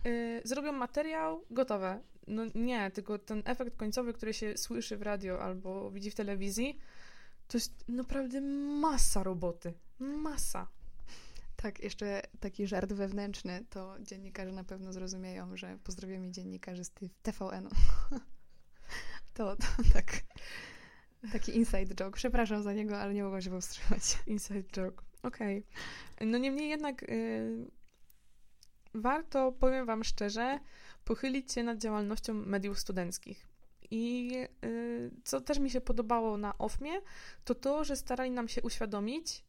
yy, 0.06 0.42
zrobią 0.44 0.72
materiał, 0.72 1.46
gotowe. 1.52 2.00
No 2.28 2.44
nie, 2.56 2.92
tylko 2.92 3.20
ten 3.20 3.44
efekt 3.46 3.78
końcowy, 3.78 4.14
który 4.14 4.34
się 4.34 4.58
słyszy 4.58 4.98
w 4.98 5.02
radio 5.02 5.42
albo 5.42 5.92
widzi 5.92 6.12
w 6.12 6.16
telewizji, 6.16 6.80
to 7.54 7.58
jest 7.58 7.88
naprawdę 7.88 8.42
masa 8.82 9.24
roboty. 9.24 9.74
Masa. 10.00 10.68
Tak, 11.56 11.84
jeszcze 11.84 12.22
taki 12.40 12.68
żart 12.68 12.94
wewnętrzny, 12.94 13.66
to 13.70 13.96
dziennikarze 14.02 14.52
na 14.52 14.64
pewno 14.64 14.94
zrozumieją, 14.94 15.58
że 15.58 15.78
pozdrawiamy 15.84 16.32
dziennikarzy 16.32 16.84
z 16.84 16.92
TVN-u. 17.22 17.70
To, 19.34 19.56
to 19.56 19.66
tak. 19.94 20.22
Taki 21.32 21.58
inside 21.58 21.96
joke. 21.96 22.16
Przepraszam 22.16 22.64
za 22.64 22.74
niego, 22.74 23.00
ale 23.00 23.14
nie 23.14 23.24
mogłam 23.24 23.42
się 23.42 23.50
powstrzymać. 23.50 24.20
Inside 24.28 24.64
joke. 24.64 25.04
Okej. 25.24 25.64
No 26.22 26.38
niemniej 26.38 26.70
jednak 26.70 27.04
y, 27.04 27.68
warto, 28.94 29.52
powiem 29.52 29.86
Wam 29.86 30.04
szczerze, 30.04 30.60
pochylić 31.06 31.52
się 31.52 31.64
nad 31.64 31.78
działalnością 31.78 32.34
mediów 32.34 32.80
studenckich. 32.80 33.53
I 33.96 34.32
y, 34.66 35.12
co 35.24 35.42
też 35.42 35.60
mi 35.60 35.70
się 35.70 35.82
podobało 35.82 36.38
na 36.38 36.58
OFMie, 36.58 36.92
to 37.44 37.56
to, 37.56 37.84
że 37.84 37.96
starali 37.96 38.32
nam 38.32 38.48
się 38.48 38.62
uświadomić, 38.62 39.44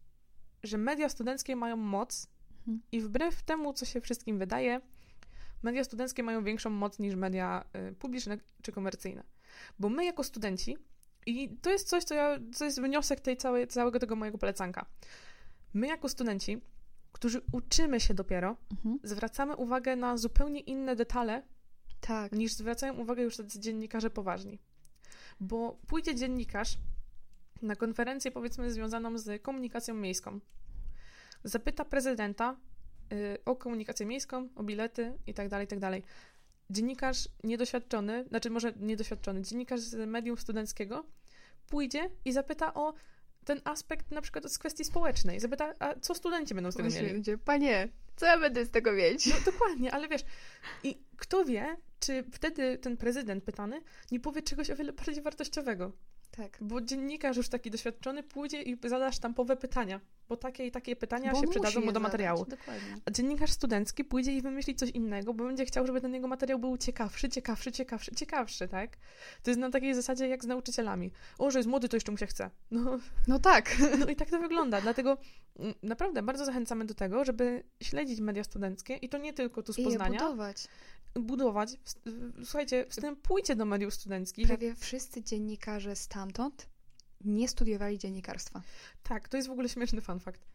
że 0.62 0.78
media 0.78 1.08
studenckie 1.08 1.56
mają 1.56 1.76
moc 1.76 2.34
Mhm. 2.66 2.82
i 2.92 3.00
wbrew 3.00 3.42
temu, 3.42 3.72
co 3.72 3.84
się 3.84 4.00
wszystkim 4.00 4.38
wydaje, 4.38 4.80
media 5.62 5.84
studenckie 5.84 6.22
mają 6.22 6.44
większą 6.44 6.70
moc 6.70 6.98
niż 6.98 7.14
media 7.14 7.64
y, 7.90 7.94
publiczne 7.94 8.38
czy 8.62 8.72
komercyjne. 8.72 9.24
Bo 9.78 9.88
my 9.88 10.04
jako 10.04 10.24
studenci, 10.24 10.76
i 11.26 11.56
to 11.62 11.70
jest 11.70 11.88
coś, 11.88 12.04
co, 12.04 12.14
ja, 12.14 12.38
co 12.54 12.64
jest 12.64 12.80
wniosek 12.80 13.20
tej 13.20 13.36
całej, 13.36 13.66
całego 13.66 13.98
tego 13.98 14.16
mojego 14.16 14.38
polecanka. 14.38 14.86
My 15.74 15.86
jako 15.86 16.08
studenci, 16.08 16.60
którzy 17.12 17.40
uczymy 17.52 18.00
się 18.00 18.14
dopiero, 18.14 18.56
zwracamy 19.02 19.56
uwagę 19.56 19.96
na 19.96 20.16
zupełnie 20.16 20.60
inne 20.60 20.96
detale, 20.96 21.42
Tak. 22.06 22.32
niż 22.32 22.52
zwracają 22.52 22.94
uwagę 22.94 23.22
już 23.22 23.36
tacy 23.36 23.60
dziennikarze 23.60 24.10
poważni. 24.10 24.58
Bo 25.40 25.78
pójdzie 25.86 26.14
dziennikarz 26.14 26.78
na 27.62 27.76
konferencję, 27.76 28.30
powiedzmy, 28.30 28.72
związaną 28.72 29.18
z 29.18 29.42
komunikacją 29.42 29.94
miejską. 29.94 30.40
zapyta 31.44 31.84
prezydenta 31.84 32.56
y, 33.12 33.38
o 33.44 33.56
komunikację 33.56 34.06
miejską, 34.06 34.48
o 34.56 34.62
bilety 34.62 35.18
itd., 35.26 35.48
tak 35.48 35.60
itd. 35.60 35.90
Tak 35.90 36.02
Dziennikarz 36.70 37.28
niedoświadczony, 37.44 38.24
znaczy 38.28 38.50
może 38.50 38.72
niedoświadczony, 38.80 39.42
dziennikarz 39.42 39.80
z 39.80 40.08
medium 40.08 40.38
studenckiego 40.38 41.04
pójdzie 41.66 42.10
i 42.24 42.32
zapyta 42.32 42.74
o 42.74 42.94
ten 43.44 43.60
aspekt 43.64 44.10
na 44.10 44.20
przykład 44.20 44.52
z 44.52 44.58
kwestii 44.58 44.84
społecznej. 44.84 45.40
Zapyta, 45.40 45.72
a 45.78 45.94
co 46.00 46.14
studenci 46.14 46.54
będą 46.54 46.72
z 46.72 46.76
tego 46.76 46.88
mieli? 46.88 47.22
Panie, 47.44 47.88
co 48.16 48.26
ja 48.26 48.38
będę 48.38 48.64
z 48.64 48.70
tego 48.70 48.92
mieć? 48.92 49.26
No 49.26 49.34
dokładnie, 49.52 49.92
ale 49.92 50.08
wiesz, 50.08 50.22
i 50.82 50.98
kto 51.24 51.44
wie, 51.44 51.76
czy 52.00 52.24
wtedy 52.32 52.78
ten 52.78 52.96
prezydent 52.96 53.44
pytany 53.44 53.80
nie 54.12 54.20
powie 54.20 54.42
czegoś 54.42 54.70
o 54.70 54.76
wiele 54.76 54.92
bardziej 54.92 55.22
wartościowego. 55.22 55.92
Tak. 56.30 56.58
Bo 56.60 56.80
dziennikarz 56.80 57.36
już 57.36 57.48
taki 57.48 57.70
doświadczony 57.70 58.22
pójdzie 58.22 58.62
i 58.62 58.78
zada 58.84 59.12
sztampowe 59.12 59.56
pytania, 59.56 60.00
bo 60.28 60.36
takie 60.36 60.66
i 60.66 60.70
takie 60.70 60.96
pytania 60.96 61.32
bo 61.32 61.40
się 61.40 61.48
przydadzą 61.48 61.80
mu 61.80 61.92
do 61.92 62.00
materiału. 62.00 62.38
Zadać, 62.38 62.58
dziennikarz 63.12 63.50
studencki 63.50 64.04
pójdzie 64.04 64.32
i 64.32 64.42
wymyśli 64.42 64.74
coś 64.74 64.90
innego, 64.90 65.34
bo 65.34 65.44
będzie 65.44 65.64
chciał, 65.64 65.86
żeby 65.86 66.00
ten 66.00 66.14
jego 66.14 66.28
materiał 66.28 66.58
był 66.58 66.76
ciekawszy, 66.76 67.28
ciekawszy, 67.28 67.72
ciekawszy, 67.72 68.14
ciekawszy, 68.14 68.68
tak? 68.68 68.96
To 69.42 69.50
jest 69.50 69.60
na 69.60 69.70
takiej 69.70 69.94
zasadzie 69.94 70.28
jak 70.28 70.44
z 70.44 70.46
nauczycielami. 70.46 71.12
O, 71.38 71.50
że 71.50 71.58
jest 71.58 71.68
młody, 71.68 71.88
to 71.88 71.96
jeszcze 71.96 72.12
mu 72.12 72.18
się 72.18 72.26
chce. 72.26 72.50
No, 72.70 72.98
no 73.28 73.38
tak. 73.38 73.76
No 73.98 74.06
i 74.06 74.16
tak 74.16 74.30
to 74.30 74.38
wygląda. 74.38 74.80
Dlatego 74.80 75.16
mm, 75.58 75.74
naprawdę 75.82 76.22
bardzo 76.22 76.44
zachęcamy 76.44 76.84
do 76.84 76.94
tego, 76.94 77.24
żeby 77.24 77.64
śledzić 77.82 78.20
media 78.20 78.44
studenckie 78.44 78.94
i 78.94 79.08
to 79.08 79.18
nie 79.18 79.32
tylko 79.32 79.62
tu 79.62 79.72
z 79.72 79.76
Poznania. 79.76 80.16
I 80.16 80.18
budować 80.18 80.68
budować. 81.20 81.76
Słuchajcie, 82.44 82.86
wstępujcie 82.88 83.56
do 83.56 83.64
mediów 83.64 83.94
studenckich. 83.94 84.46
Prawie 84.46 84.74
wszyscy 84.74 85.22
dziennikarze 85.22 85.96
stamtąd 85.96 86.73
nie 87.24 87.48
studiowali 87.48 87.98
dziennikarstwa. 87.98 88.62
Tak, 89.02 89.28
to 89.28 89.36
jest 89.36 89.48
w 89.48 89.52
ogóle 89.52 89.68
śmieszny 89.68 90.00
fun 90.00 90.20
fact. 90.20 90.46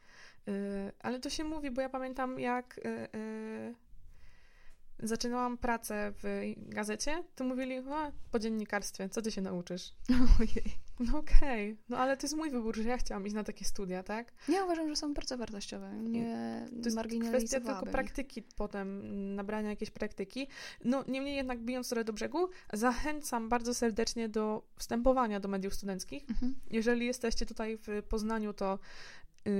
Yy, 0.47 0.53
ale 0.99 1.19
to 1.19 1.29
się 1.29 1.43
mówi, 1.43 1.71
bo 1.71 1.81
ja 1.81 1.89
pamiętam, 1.89 2.39
jak 2.39 2.79
yy, 2.83 3.75
zaczynałam 5.03 5.57
pracę 5.57 6.13
w 6.23 6.53
gazecie, 6.57 7.23
to 7.35 7.43
mówili, 7.43 7.79
o, 7.79 8.11
po 8.31 8.39
dziennikarstwie, 8.39 9.09
co 9.09 9.21
ty 9.21 9.31
się 9.31 9.41
nauczysz? 9.41 9.91
Ojej. 10.39 10.75
No 10.99 11.17
okej, 11.17 11.71
okay. 11.71 11.83
no 11.89 11.97
ale 11.97 12.17
to 12.17 12.25
jest 12.25 12.35
mój 12.35 12.49
wybór, 12.49 12.75
że 12.75 12.83
ja 12.83 12.97
chciałam 12.97 13.25
iść 13.25 13.35
na 13.35 13.43
takie 13.43 13.65
studia, 13.65 14.03
tak? 14.03 14.33
Ja 14.49 14.65
uważam, 14.65 14.89
że 14.89 14.95
są 14.95 15.13
bardzo 15.13 15.37
wartościowe, 15.37 15.91
nie 15.97 16.65
To 16.83 16.89
jest 16.89 17.27
kwestia 17.29 17.59
tylko 17.59 17.85
praktyki 17.85 18.43
potem, 18.55 19.01
nabrania 19.35 19.69
jakiejś 19.69 19.91
praktyki. 19.91 20.47
No 20.85 21.03
niemniej 21.07 21.35
jednak, 21.35 21.59
bijąc 21.59 21.89
trochę 21.89 22.03
do 22.03 22.13
brzegu, 22.13 22.49
zachęcam 22.73 23.49
bardzo 23.49 23.73
serdecznie 23.73 24.29
do 24.29 24.67
wstępowania 24.77 25.39
do 25.39 25.47
mediów 25.47 25.73
studenckich. 25.73 26.29
Mhm. 26.29 26.55
Jeżeli 26.71 27.05
jesteście 27.05 27.45
tutaj 27.45 27.77
w 27.77 28.03
Poznaniu, 28.09 28.53
to 28.53 28.79
yy, 29.45 29.51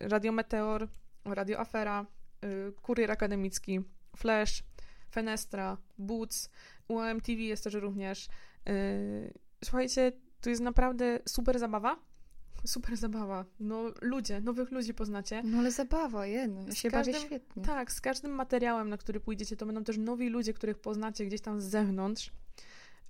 Radio 0.00 0.32
Meteor, 0.32 0.88
Radio 1.24 1.60
Afera, 1.60 2.06
yy, 2.42 2.72
Kurier 2.82 3.10
Akademicki, 3.10 3.80
Flash, 4.16 4.62
Fenestra, 5.10 5.76
Boots, 5.98 6.50
UMTV 6.88 7.42
jest 7.42 7.64
też 7.64 7.74
również. 7.74 8.28
Yy, 8.66 9.34
słuchajcie, 9.64 10.12
to 10.40 10.50
jest 10.50 10.62
naprawdę 10.62 11.18
super 11.28 11.58
zabawa. 11.58 11.96
Super 12.66 12.96
zabawa. 12.96 13.44
No 13.60 13.84
ludzie, 14.02 14.40
nowych 14.40 14.70
ludzi 14.70 14.94
poznacie. 14.94 15.42
No 15.44 15.58
ale 15.58 15.70
zabawa, 15.70 16.26
jedno. 16.26 16.62
Ja 16.66 16.74
się 16.74 16.90
każdym, 16.90 17.14
bawię 17.14 17.26
świetnie. 17.26 17.62
Tak, 17.62 17.92
z 17.92 18.00
każdym 18.00 18.30
materiałem, 18.30 18.88
na 18.88 18.96
który 18.96 19.20
pójdziecie, 19.20 19.56
to 19.56 19.66
będą 19.66 19.84
też 19.84 19.98
nowi 19.98 20.28
ludzie, 20.28 20.52
których 20.52 20.78
poznacie 20.78 21.26
gdzieś 21.26 21.40
tam 21.40 21.60
z 21.60 21.64
zewnątrz. 21.64 22.32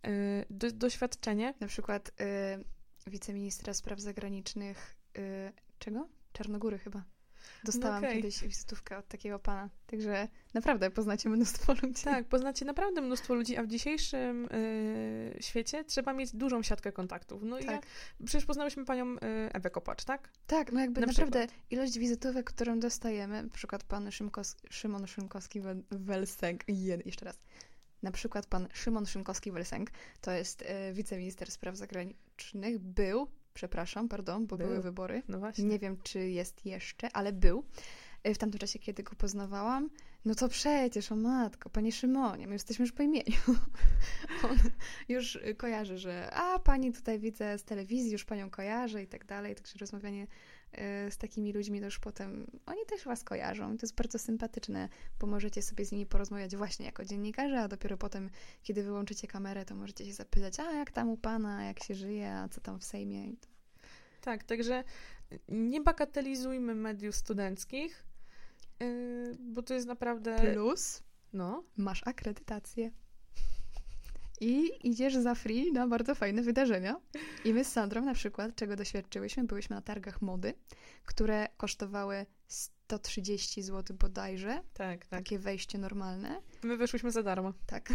Yy, 0.05 0.11
do, 0.51 0.73
doświadczenie. 0.73 1.55
Na 1.61 1.67
przykład 1.67 2.13
yy, 2.21 2.65
wiceministra 3.11 3.75
spraw 3.75 4.01
zagranicznych 4.01 4.99
czego? 5.79 6.09
Czarnogóry 6.33 6.79
chyba. 6.79 7.03
Dostałam 7.65 8.03
no 8.03 8.09
okay. 8.09 8.17
kiedyś 8.17 8.43
wizytówkę 8.43 8.99
od 8.99 9.09
takiego 9.09 9.39
pana. 9.39 9.69
Także 9.87 10.29
naprawdę 10.55 10.91
poznacie 10.91 11.29
mnóstwo 11.29 11.75
ludzi. 11.83 12.05
Tak, 12.05 12.29
poznacie 12.29 12.65
naprawdę 12.65 13.01
mnóstwo 13.01 13.35
ludzi, 13.35 13.57
a 13.57 13.63
w 13.63 13.67
dzisiejszym 13.67 14.49
y, 14.53 15.37
świecie 15.41 15.85
trzeba 15.85 16.13
mieć 16.13 16.37
dużą 16.37 16.63
siatkę 16.63 16.93
kontaktów. 16.93 17.43
No 17.43 17.57
tak. 17.57 17.65
i 17.65 17.71
ja, 17.71 17.81
przecież 18.25 18.47
poznałyśmy 18.47 18.85
panią 18.85 19.15
y, 19.15 19.19
Ewę 19.53 19.71
Kopacz, 19.71 20.05
tak? 20.05 20.31
Tak, 20.47 20.73
no 20.73 20.81
jakby 20.81 21.01
Na 21.01 21.07
naprawdę 21.07 21.47
przykład. 21.47 21.71
ilość 21.71 21.99
wizytówek, 21.99 22.47
którą 22.47 22.81
dostajemy, 22.81 23.43
na 23.43 23.51
przykład 23.51 23.85
pan 23.85 24.11
Szymkos, 24.13 24.57
Szymon 24.71 25.05
Szymkowski-Welsenk, 25.05 26.59
jeszcze 27.05 27.25
raz, 27.25 27.39
na 28.03 28.11
przykład 28.11 28.47
pan 28.47 28.69
Szymon 28.73 29.05
Szymkowski-Welsenk, 29.05 29.87
to 30.21 30.31
jest 30.31 30.63
y, 30.63 30.93
wiceminister 30.93 31.51
spraw 31.51 31.77
zagranicznych, 31.77 32.79
był 32.79 33.29
przepraszam, 33.59 34.09
pardon, 34.09 34.47
bo 34.47 34.57
był. 34.57 34.67
były 34.67 34.83
wybory. 34.83 35.23
No 35.29 35.39
właśnie. 35.39 35.65
Nie 35.65 35.79
wiem, 35.79 35.97
czy 36.03 36.29
jest 36.29 36.67
jeszcze, 36.67 37.13
ale 37.13 37.33
był. 37.33 37.65
E, 38.23 38.35
w 38.35 38.39
tamtym 38.39 38.59
czasie, 38.61 38.79
kiedy 38.79 39.03
go 39.03 39.15
poznawałam, 39.15 39.91
no 40.25 40.35
to 40.35 40.49
przecież, 40.49 41.13
o 41.13 41.17
matko, 41.17 41.71
panie 41.71 41.93
Szymonie, 41.93 42.47
my 42.47 42.53
jesteśmy 42.53 42.83
już 42.83 42.93
po 42.93 43.03
imieniu. 43.03 43.37
On 44.51 44.57
już 45.09 45.39
kojarzy, 45.57 45.99
że 45.99 46.31
a, 46.33 46.59
pani 46.59 46.93
tutaj 46.93 47.19
widzę 47.19 47.59
z 47.59 47.65
telewizji, 47.65 48.13
już 48.13 48.25
panią 48.25 48.51
kojarzę 48.51 49.03
i 49.03 49.07
tak 49.07 49.25
dalej, 49.25 49.55
także 49.55 49.79
rozmawianie 49.79 50.27
z 51.11 51.17
takimi 51.17 51.53
ludźmi 51.53 51.79
to 51.81 51.85
już 51.85 51.99
potem, 51.99 52.47
oni 52.67 52.87
też 52.87 53.05
was 53.05 53.25
kojarzą 53.25 53.77
to 53.77 53.87
jest 53.87 53.95
bardzo 53.95 54.19
sympatyczne, 54.19 54.89
bo 55.21 55.27
możecie 55.27 55.63
sobie 55.63 55.85
z 55.85 55.93
nimi 55.93 56.07
porozmawiać 56.07 56.57
właśnie 56.57 56.87
jako 56.87 57.05
dziennikarze, 57.05 57.61
a 57.61 57.69
dopiero 57.69 57.97
potem, 57.97 58.31
kiedy 58.63 58.83
wyłączycie 58.83 59.29
kamerę, 59.29 59.65
to 59.65 59.75
możecie 59.75 60.07
się 60.07 60.13
zapytać, 60.13 60.61
a 60.61 60.73
jak 60.73 60.91
tam 60.91 61.09
u 61.09 61.17
pana, 61.17 61.65
jak 61.65 61.85
się 61.85 61.95
żyje, 61.95 62.35
a 62.35 62.49
co 62.49 62.61
tam 62.61 62.79
w 62.79 62.85
Sejmie. 62.85 63.33
Tak, 64.21 64.45
także 64.45 64.85
nie 65.49 65.81
bagatelizujmy 65.81 66.75
mediów 66.75 67.17
studenckich, 67.17 68.09
Yy, 68.81 69.37
bo 69.41 69.63
to 69.63 69.75
jest 69.75 69.87
naprawdę. 69.87 70.53
Plus, 70.53 71.03
no, 71.33 71.65
masz 71.77 72.03
akredytację. 72.07 72.91
I 74.41 74.71
idziesz 74.89 75.17
za 75.17 75.35
free 75.35 75.73
na 75.73 75.89
bardzo 75.89 76.15
fajne 76.15 76.43
wydarzenia. 76.43 77.01
I 77.45 77.55
my 77.55 77.65
z 77.65 77.73
Sandrą 77.73 78.05
na 78.05 78.15
przykład, 78.15 78.55
czego 78.55 78.77
doświadczyłyśmy, 78.77 79.45
byłyśmy 79.45 79.77
na 79.77 79.83
targach 79.83 80.23
mody, 80.23 80.55
które 81.05 81.49
kosztowały 81.57 82.27
130 82.47 83.63
zł 83.63 83.97
bodajże. 84.01 84.63
Tak, 84.75 85.07
tak. 85.07 85.21
Takie 85.21 85.39
wejście 85.39 85.79
normalne. 85.79 86.41
My 86.63 86.77
wyszłyśmy 86.77 87.11
za 87.11 87.23
darmo. 87.23 87.53
Tak. 87.67 87.89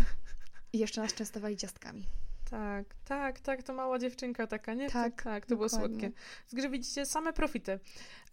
I 0.73 0.79
jeszcze 0.79 1.01
nas 1.01 1.13
częstowali 1.13 1.57
ciastkami. 1.57 2.07
Tak, 2.49 2.95
tak, 3.05 3.39
tak, 3.39 3.63
to 3.63 3.73
mała 3.73 3.99
dziewczynka 3.99 4.47
taka, 4.47 4.73
nie? 4.73 4.89
Tak, 4.89 4.93
tak, 5.15 5.23
tak 5.23 5.45
to 5.45 5.55
dokładnie. 5.55 5.77
było 5.77 5.87
słodkie. 5.89 6.11
Także 6.51 6.69
widzicie, 6.69 7.05
same 7.05 7.33
profity. 7.33 7.79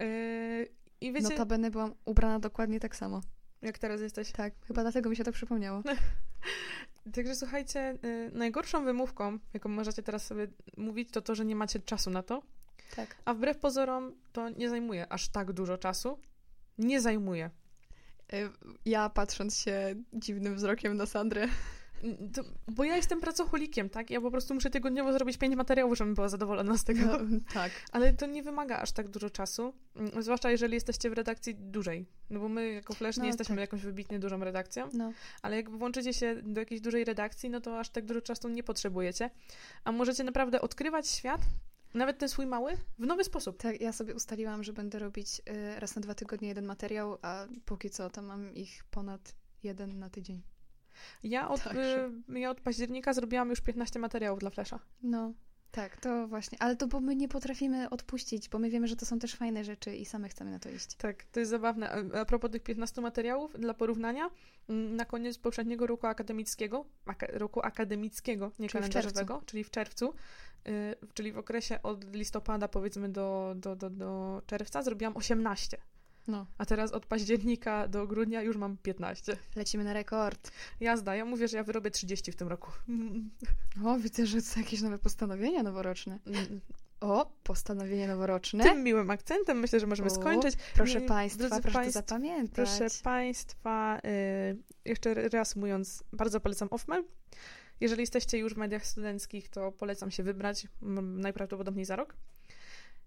Yy, 0.01 0.69
i 1.01 1.13
wiecie... 1.13 1.29
Notabene 1.29 1.71
byłam 1.71 1.95
ubrana 2.05 2.39
dokładnie 2.39 2.81
tak 2.81 2.97
samo. 2.97 3.21
Jak 3.63 3.79
teraz 3.79 4.01
jesteś? 4.01 4.33
Tak, 4.33 4.55
chyba 4.67 4.83
dlatego 4.83 5.11
mi 5.11 5.17
się 5.17 5.25
to 5.25 5.33
przypomniało. 5.33 5.83
Także 7.15 7.37
słuchajcie, 7.37 7.99
y, 8.05 8.31
najgorszą 8.33 8.85
wymówką, 8.85 9.39
jaką 9.55 9.69
możecie 9.69 10.03
teraz 10.03 10.27
sobie 10.27 10.47
mówić, 10.77 11.11
to 11.11 11.23
to, 11.23 11.35
że 11.35 11.45
nie 11.45 11.57
macie 11.57 11.81
czasu 11.81 12.11
na 12.11 12.23
to. 12.23 12.43
Tak. 12.97 13.17
A 13.25 13.35
wbrew 13.35 13.59
pozorom 13.59 14.15
to 14.33 14.49
nie 14.49 14.69
zajmuje 14.69 15.13
aż 15.13 15.29
tak 15.29 15.53
dużo 15.53 15.79
czasu. 15.79 16.19
Nie 16.79 17.01
zajmuje. 17.01 17.51
Y, 18.33 18.51
ja 18.85 19.11
patrząc 19.11 19.57
się 19.57 19.95
dziwnym 20.13 20.55
wzrokiem 20.55 20.97
na 20.97 21.07
Sandrę, 21.07 21.49
to, 22.35 22.43
bo 22.69 22.85
ja 22.85 22.97
jestem 22.97 23.21
pracocholikiem, 23.21 23.91
tak? 23.91 24.11
Ja 24.11 24.21
po 24.21 24.31
prostu 24.31 24.55
muszę 24.55 24.71
tygodniowo 24.71 25.13
zrobić 25.13 25.39
pięć 25.39 25.57
materiałów, 25.57 25.99
żebym 25.99 26.15
była 26.15 26.29
zadowolona 26.29 26.79
z 26.79 26.85
tego. 26.85 27.01
No, 27.01 27.39
tak. 27.55 27.73
Ale 27.93 28.13
to 28.13 28.27
nie 28.27 28.43
wymaga 28.43 28.79
aż 28.79 28.93
tak 28.93 29.09
dużo 29.09 29.31
czasu, 29.31 29.75
mm, 29.97 30.23
zwłaszcza 30.23 30.51
jeżeli 30.51 30.75
jesteście 30.75 31.11
w 31.11 31.13
redakcji 31.13 31.55
dużej. 31.55 32.07
No 32.31 32.41
bo 32.41 32.49
my 32.49 32.73
jako 32.73 32.95
Flash 32.95 33.17
no, 33.17 33.23
nie 33.23 33.29
jesteśmy 33.29 33.55
tak. 33.55 33.61
jakąś 33.61 33.83
wybitnie 33.83 34.19
dużą 34.19 34.39
redakcją, 34.39 34.89
no. 34.93 35.13
ale 35.43 35.57
jak 35.57 35.71
włączycie 35.71 36.13
się 36.13 36.37
do 36.43 36.61
jakiejś 36.61 36.81
dużej 36.81 37.05
redakcji, 37.05 37.51
no 37.51 37.61
to 37.61 37.81
aż 37.81 37.91
tak 37.91 38.07
dużo 38.07 38.21
czasu 38.21 38.49
nie 38.49 38.63
potrzebujecie. 38.63 39.31
A 39.85 39.93
możecie 39.93 40.25
naprawdę 40.25 40.61
odkrywać 40.61 41.09
świat 41.09 41.41
nawet 41.95 42.19
ten 42.19 42.29
swój 42.29 42.47
mały, 42.47 42.77
w 42.99 43.07
nowy 43.07 43.25
sposób. 43.25 43.57
Tak, 43.57 43.81
ja 43.81 43.93
sobie 43.93 44.15
ustaliłam, 44.15 44.65
że 44.65 44.73
będę 44.73 44.99
robić 44.99 45.41
y, 45.41 45.81
raz 45.81 45.95
na 45.95 46.03
dwa 46.03 46.15
tygodnie 46.15 46.49
jeden 46.49 46.67
materiał, 46.67 47.19
a 47.23 47.47
póki 47.65 47.91
co 47.91 48.11
to 48.11 48.23
mam 48.23 48.55
ich 48.55 48.85
ponad 48.91 49.35
jeden 49.63 49.99
na 49.99 50.11
tydzień. 50.11 50.43
Ja 51.23 51.49
od, 51.49 51.67
y, 51.67 52.39
ja 52.39 52.51
od 52.51 52.61
października 52.61 53.13
zrobiłam 53.13 53.51
już 53.51 53.61
15 53.61 53.99
materiałów 53.99 54.41
dla 54.41 54.51
Flesza. 54.51 54.79
No, 55.03 55.33
tak, 55.71 55.97
to 55.97 56.29
właśnie. 56.29 56.59
Ale 56.63 56.77
to 56.77 56.87
bo 56.87 57.01
my 57.01 57.17
nie 57.17 57.29
potrafimy 57.29 57.91
odpuścić, 57.91 58.49
bo 58.49 58.59
my 58.59 58.71
wiemy, 58.71 58.89
że 58.89 58.97
to 58.97 59.07
są 59.07 59.19
też 59.19 59.35
fajne 59.35 59.65
rzeczy 59.65 59.97
i 59.97 60.05
same 60.05 60.29
chcemy 60.29 60.51
na 60.51 60.59
to 60.59 60.69
iść. 60.69 60.95
Tak, 60.95 61.25
to 61.25 61.41
jest 61.41 61.51
zabawne. 61.51 61.91
A, 62.15 62.25
propos 62.25 62.51
tych 62.51 62.63
15 62.63 63.01
materiałów, 63.01 63.61
dla 63.61 63.75
porównania, 63.75 64.31
mm, 64.69 64.97
na 64.97 65.05
koniec 65.05 65.39
poprzedniego 65.39 65.87
roku 65.87 66.07
akademickiego, 66.07 66.85
aka, 67.07 67.27
roku 67.27 67.61
akademickiego, 67.63 68.53
nie 68.59 68.69
czyli 68.69 68.83
kalendarzowego, 68.83 69.41
w 69.41 69.45
czyli 69.45 69.65
w 69.65 69.71
czerwcu, 69.71 70.15
y, 70.69 70.97
czyli 71.15 71.33
w 71.33 71.39
okresie 71.39 71.83
od 71.83 72.15
listopada 72.15 72.69
powiedzmy 72.69 73.09
do, 73.09 73.55
do, 73.57 73.77
do, 73.77 73.91
do 73.91 74.43
czerwca, 74.47 74.83
zrobiłam 74.83 75.17
18. 75.17 75.77
No. 76.31 76.47
A 76.59 76.67
teraz 76.67 76.93
od 76.93 77.07
października 77.07 77.89
do 77.89 78.07
grudnia 78.07 78.43
już 78.43 78.57
mam 78.57 78.77
15. 78.77 79.37
Lecimy 79.57 79.85
na 79.85 79.93
rekord. 79.93 80.51
Jazda. 80.81 81.17
Ja 81.17 81.25
mówię, 81.25 81.49
że 81.49 81.57
ja 81.57 81.65
wyrobię 81.65 81.91
30 81.91 82.33
w 82.33 82.37
tym 82.37 82.49
roku. 82.49 82.71
O, 83.85 83.99
widzę, 83.99 84.27
że 84.27 84.43
to 84.43 84.49
są 84.49 84.61
jakieś 84.61 84.81
nowe 84.83 84.99
postanowienia 84.99 85.63
noworoczne. 85.63 86.19
O, 87.01 87.33
postanowienie 87.43 88.09
noworoczne. 88.09 88.65
Tym 88.65 88.83
miłym 88.83 89.11
akcentem 89.11 89.59
myślę, 89.59 89.81
że 89.81 89.87
możemy 89.87 90.11
O, 90.11 90.15
skończyć. 90.15 90.57
Proszę 90.75 91.01
Mi- 91.01 91.07
Państwa, 91.07 91.39
drodzy 91.39 91.63
proszę 91.63 91.79
państw- 91.79 91.95
to 91.95 92.01
zapamiętać. 92.01 92.55
Proszę 92.55 92.87
Państwa, 93.03 93.99
y, 93.99 94.59
jeszcze 94.85 95.15
reasumując, 95.15 96.05
bardzo 96.13 96.41
polecam 96.41 96.69
Offmail. 96.71 97.05
Jeżeli 97.81 98.01
jesteście 98.01 98.39
już 98.39 98.55
w 98.55 98.57
mediach 98.57 98.87
studenckich, 98.87 99.49
to 99.49 99.73
polecam 99.73 100.11
się 100.11 100.23
wybrać, 100.23 100.67
najprawdopodobniej 101.03 101.85
za 101.85 101.97
rok. 101.97 102.17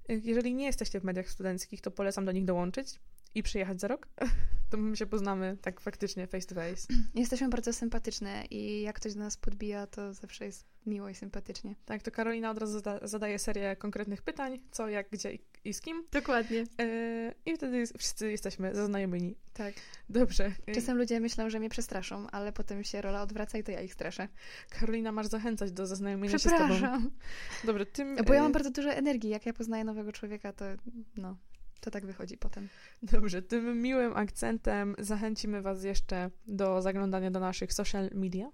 Jeżeli 0.10 0.54
nie 0.54 0.66
jesteście 0.66 0.99
w 0.99 1.04
mediach 1.04 1.30
studenckich, 1.30 1.82
to 1.82 1.91
polecam 1.91 2.26
do 2.26 2.32
nich 2.32 2.45
dołączyć 2.45 2.99
i 3.36 3.43
przyjechać 3.43 3.79
za 3.81 3.88
rok. 3.88 4.07
To 4.69 4.77
my 4.77 4.97
się 4.97 5.05
poznamy 5.05 5.57
tak 5.61 5.81
faktycznie 5.81 6.27
face 6.27 6.47
to 6.47 6.55
face. 6.55 6.88
Jesteśmy 7.15 7.49
bardzo 7.49 7.73
sympatyczne 7.73 8.45
i 8.49 8.81
jak 8.81 8.95
ktoś 8.95 9.13
do 9.13 9.19
nas 9.19 9.38
podbija, 9.38 9.88
to 9.88 10.13
zawsze 10.13 10.45
jest 10.45 10.65
miło 10.86 11.09
i 11.09 11.15
sympatycznie. 11.15 11.75
Tak, 11.86 12.01
to 12.01 12.11
Karolina 12.11 12.51
od 12.51 12.57
razu 12.57 12.79
zada- 12.79 13.07
zadaje 13.07 13.39
serię 13.39 13.75
konkretnych 13.75 14.21
pytań, 14.21 14.59
co, 14.71 14.89
jak, 14.89 15.09
gdzie 15.09 15.34
i, 15.34 15.39
i 15.65 15.73
z 15.73 15.81
kim. 15.81 16.03
Dokładnie. 16.11 16.63
Y, 16.81 17.34
I 17.45 17.55
wtedy 17.55 17.84
wszyscy 17.97 18.31
jesteśmy 18.31 18.75
zaznajomieni. 18.75 19.36
Tak. 19.53 19.73
Dobrze. 20.09 20.51
Czasem 20.75 20.97
ludzie 20.97 21.19
myślą, 21.19 21.49
że 21.49 21.59
mnie 21.59 21.69
przestraszą, 21.69 22.27
ale 22.29 22.53
potem 22.53 22.84
się 22.84 23.01
rola 23.01 23.21
odwraca 23.21 23.57
i 23.57 23.63
to 23.63 23.71
ja 23.71 23.81
ich 23.81 23.93
straszę. 23.93 24.27
Karolina, 24.69 25.11
masz 25.11 25.27
zachęcać 25.27 25.71
do 25.71 25.88
zaznajomienia 25.88 26.39
się 26.39 26.49
z 26.49 26.51
tobą. 26.51 26.79
Dobrze, 27.63 27.86
tym... 27.86 28.15
Bo 28.15 28.34
ja 28.34 28.39
y, 28.39 28.43
mam 28.43 28.51
bardzo 28.51 28.71
dużo 28.71 28.91
energii. 28.91 29.29
Jak 29.29 29.45
ja 29.45 29.53
poznaję 29.53 29.84
nowego 29.84 30.11
człowieka, 30.11 30.53
to 30.53 30.65
no, 31.17 31.38
to 31.84 31.91
tak 31.91 32.05
wychodzi 32.05 32.38
potem. 32.38 32.69
Dobrze, 33.01 33.41
tym 33.41 33.81
miłym 33.81 34.17
akcentem 34.17 34.95
zachęcimy 34.99 35.61
Was 35.61 35.84
jeszcze 35.84 36.31
do 36.47 36.81
zaglądania 36.81 37.31
do 37.31 37.39
naszych 37.39 37.73
social 37.73 38.09
media. 38.13 38.51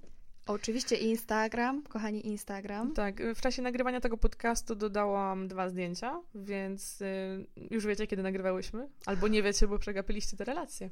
Oczywiście 0.49 0.95
Instagram, 0.95 1.83
kochani 1.83 2.27
Instagram. 2.27 2.93
Tak, 2.93 3.21
w 3.35 3.41
czasie 3.41 3.61
nagrywania 3.61 4.01
tego 4.01 4.17
podcastu 4.17 4.75
dodałam 4.75 5.47
dwa 5.47 5.69
zdjęcia, 5.69 6.21
więc 6.35 7.01
y, 7.01 7.47
już 7.71 7.85
wiecie, 7.85 8.07
kiedy 8.07 8.23
nagrywałyśmy, 8.23 8.87
albo 9.05 9.27
nie 9.27 9.43
wiecie, 9.43 9.67
bo 9.67 9.79
przegapiliście 9.79 10.37
te 10.37 10.43
relacje. 10.45 10.89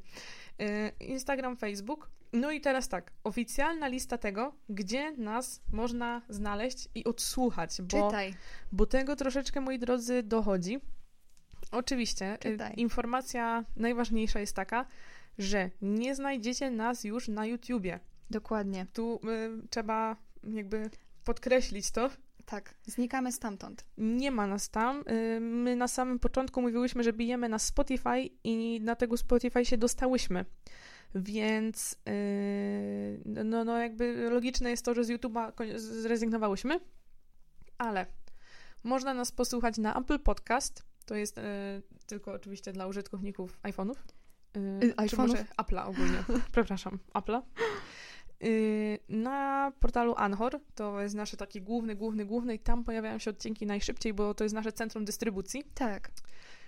Y, 0.61 0.91
Instagram, 0.99 1.57
Facebook. 1.57 2.09
No 2.33 2.51
i 2.51 2.61
teraz 2.61 2.89
tak, 2.89 3.11
oficjalna 3.23 3.88
lista 3.88 4.17
tego, 4.17 4.53
gdzie 4.69 5.11
nas 5.11 5.61
można 5.71 6.21
znaleźć 6.29 6.89
i 6.95 7.03
odsłuchać, 7.03 7.81
bo, 7.81 8.07
Czytaj. 8.07 8.33
bo 8.71 8.85
tego 8.85 9.15
troszeczkę, 9.15 9.61
moi 9.61 9.79
drodzy, 9.79 10.23
dochodzi. 10.23 10.79
Oczywiście, 11.72 12.36
y, 12.36 12.38
Czytaj. 12.39 12.74
informacja 12.78 13.65
najważniejsza 13.76 14.39
jest 14.39 14.55
taka, 14.55 14.86
że 15.38 15.70
nie 15.82 16.15
znajdziecie 16.15 16.72
nas 16.72 17.03
już 17.03 17.28
na 17.28 17.45
YouTubie. 17.45 17.99
Dokładnie. 18.30 18.86
Tu 18.93 19.20
y, 19.63 19.68
trzeba 19.70 20.15
jakby 20.43 20.89
podkreślić 21.24 21.91
to. 21.91 22.09
Tak. 22.45 22.74
Znikamy 22.86 23.32
stamtąd. 23.32 23.86
Nie 23.97 24.32
ma 24.32 24.47
nas 24.47 24.70
tam. 24.70 25.03
Y, 25.07 25.39
My 25.39 25.76
na 25.76 25.88
samym 25.88 26.20
początku 26.20 26.61
mówiłyśmy, 26.61 27.03
że 27.03 27.13
bijemy 27.13 27.49
na 27.49 27.59
Spotify 27.59 28.30
i 28.43 28.82
na 28.82 28.95
tego 28.95 29.18
Spotify 29.18 29.65
się 29.65 29.78
dostałyśmy. 29.78 30.45
Więc 31.15 31.93
y, 32.09 33.22
no, 33.26 33.63
no 33.63 33.78
jakby 33.78 34.30
logiczne 34.30 34.70
jest 34.70 34.86
to, 34.86 34.93
że 34.93 35.03
z 35.03 35.09
YouTube'a 35.09 35.78
zrezygnowałyśmy. 35.78 36.80
Ale 37.78 38.05
można 38.84 39.13
nas 39.13 39.32
posłuchać 39.32 39.78
na 39.78 39.99
Apple 39.99 40.20
Podcast. 40.20 40.84
To 41.08 41.16
jest 41.16 41.38
y, 41.38 41.41
tylko 42.05 42.32
oczywiście 42.32 42.74
dla 42.74 42.88
użytkowników 42.88 43.60
iPhone'ów. 43.64 43.95
Y, 44.58 44.80
czy 44.82 44.93
iPhone'ów? 44.95 45.18
może 45.18 45.45
Apple'a 45.62 45.88
ogólnie. 45.89 46.24
Przepraszam, 46.51 46.99
Apple'a. 47.14 47.41
Y, 48.43 48.99
Na 49.10 49.72
portalu 49.80 50.14
Anchor, 50.18 50.60
to 50.76 51.01
jest 51.01 51.16
nasz 51.16 51.32
taki 51.32 51.62
główny, 51.62 51.95
główny, 51.95 52.26
główny 52.26 52.55
i 52.55 52.60
tam 52.60 52.84
pojawiają 52.84 53.20
się 53.20 53.32
odcinki 53.32 53.66
najszybciej, 53.66 54.14
bo 54.14 54.34
to 54.34 54.43
jest 54.43 54.55
nasze 54.55 54.72
centrum 54.72 55.05
dystrybucji. 55.05 55.64
Tak. 55.74 56.12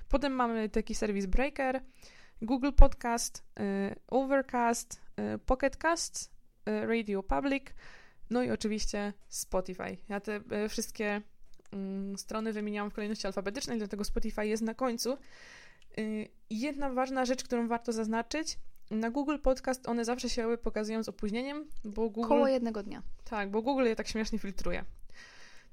Potem 0.10 0.34
mamy 0.34 0.70
taki 0.70 0.96
serwis 0.96 1.26
Breaker, 1.26 1.82
Google 2.42 2.72
Podcast, 2.72 3.44
y, 3.60 3.96
Overcast, 4.08 5.02
y, 5.36 5.38
Pocket 5.40 5.78
Cast, 5.78 6.32
y, 6.70 6.86
Radio 6.86 7.24
Public, 7.24 7.64
no 8.30 8.44
i 8.44 8.52
oczywiście 8.52 9.14
Spotify. 9.30 9.98
Ja 10.10 10.20
te 10.20 10.36
y, 10.66 10.70
wszystkie 10.70 11.22
strony 12.18 12.54
wymieniałam 12.54 12.92
w 12.92 12.94
kolejności 12.94 13.28
alfabetycznej, 13.28 13.78
dlatego 13.78 14.04
Spotify 14.04 14.48
jest 14.48 14.64
na 14.64 14.74
końcu. 14.74 15.18
Y, 15.98 16.28
Jedna 16.50 16.90
ważna 16.90 17.26
rzecz, 17.26 17.44
którą 17.44 17.68
warto 17.68 17.92
zaznaczyć, 17.92 18.58
na 18.92 19.12
Google 19.12 19.38
Podcast 19.40 19.88
one 19.88 20.06
zawsze 20.06 20.30
się 20.30 20.58
pokazują 20.64 21.04
z 21.04 21.10
opóźnieniem, 21.10 21.66
bo 21.84 22.10
Google... 22.10 22.30
Koło 22.30 22.48
jednego 22.48 22.84
dnia. 22.84 23.04
Tak, 23.24 23.52
bo 23.52 23.62
Google 23.62 23.86
je 23.86 23.96
tak 23.96 24.08
śmiesznie 24.08 24.40
filtruje. 24.40 24.86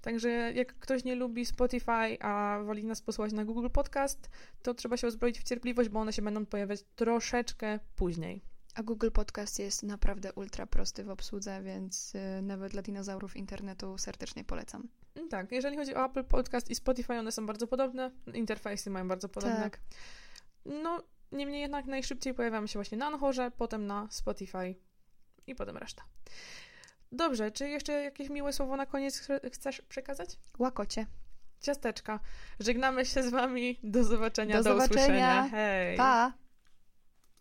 Także 0.03 0.29
jak 0.53 0.79
ktoś 0.79 1.05
nie 1.05 1.15
lubi 1.15 1.47
Spotify, 1.47 2.21
a 2.21 2.61
woli 2.65 2.85
nas 2.85 3.03
posłuchać 3.03 3.33
na 3.33 3.45
Google 3.45 3.69
Podcast, 3.69 4.31
to 4.63 4.75
trzeba 4.75 4.97
się 4.97 5.07
uzbroić 5.07 5.41
w 5.41 5.43
cierpliwość, 5.43 5.89
bo 5.89 6.01
one 6.01 6.13
się 6.13 6.23
będą 6.23 6.47
pojawiać 6.47 6.85
troszeczkę 6.97 7.79
później. 7.97 8.43
A 8.75 8.83
Google 8.83 9.11
Podcast 9.11 9.59
jest 9.59 9.83
naprawdę 9.83 10.33
ultra 10.33 10.67
prosty 10.67 11.05
w 11.05 11.11
obsłudze, 11.11 11.63
więc 11.63 12.15
y, 12.15 12.43
nawet 12.43 12.73
dla 12.73 12.83
dinozaurów 12.83 13.37
internetu 13.37 13.99
serdecznie 13.99 14.45
polecam. 14.45 14.89
Mm, 15.17 15.29
Tak, 15.29 15.53
jeżeli 15.53 15.77
chodzi 15.77 15.95
o 15.95 16.05
Apple 16.05 16.25
Podcast 16.25 16.71
i 16.71 16.75
Spotify, 16.75 17.13
one 17.13 17.33
są 17.33 17.47
bardzo 17.47 17.67
podobne, 17.67 18.11
interfejsy 18.35 18.91
mają 18.91 19.09
bardzo 19.09 19.29
podobne. 19.29 19.61
Tak. 19.63 19.81
No, 20.65 21.03
niemniej 21.33 21.61
jednak 21.61 21.87
najszybciej 21.87 22.35
pojawiamy 22.35 22.69
się 22.69 22.79
właśnie 22.79 22.99
na 22.99 23.07
Anchorze, 23.07 23.51
potem 23.59 23.87
na 23.87 24.09
Spotify 24.11 24.75
i 25.47 25.55
potem 25.55 25.77
reszta. 25.77 26.03
Dobrze, 27.13 27.51
czy 27.51 27.69
jeszcze 27.69 27.93
jakieś 27.93 28.31
miłe 28.31 28.53
słowo 28.53 28.77
na 28.77 28.87
koniec 28.87 29.21
ch- 29.21 29.53
chcesz 29.53 29.83
przekazać? 29.83 30.39
Łakocie. 30.59 31.07
Ciasteczka. 31.61 32.21
Żegnamy 32.61 33.05
się 33.07 33.23
z 33.23 33.29
wami. 33.31 33.79
Do 33.83 34.05
zobaczenia, 34.05 34.57
Do 34.57 34.63
do, 34.63 34.71
zobaczenia. 34.71 34.95
usłyszenia. 35.03 35.49
Hej. 35.51 35.97
Pa! 35.97 36.33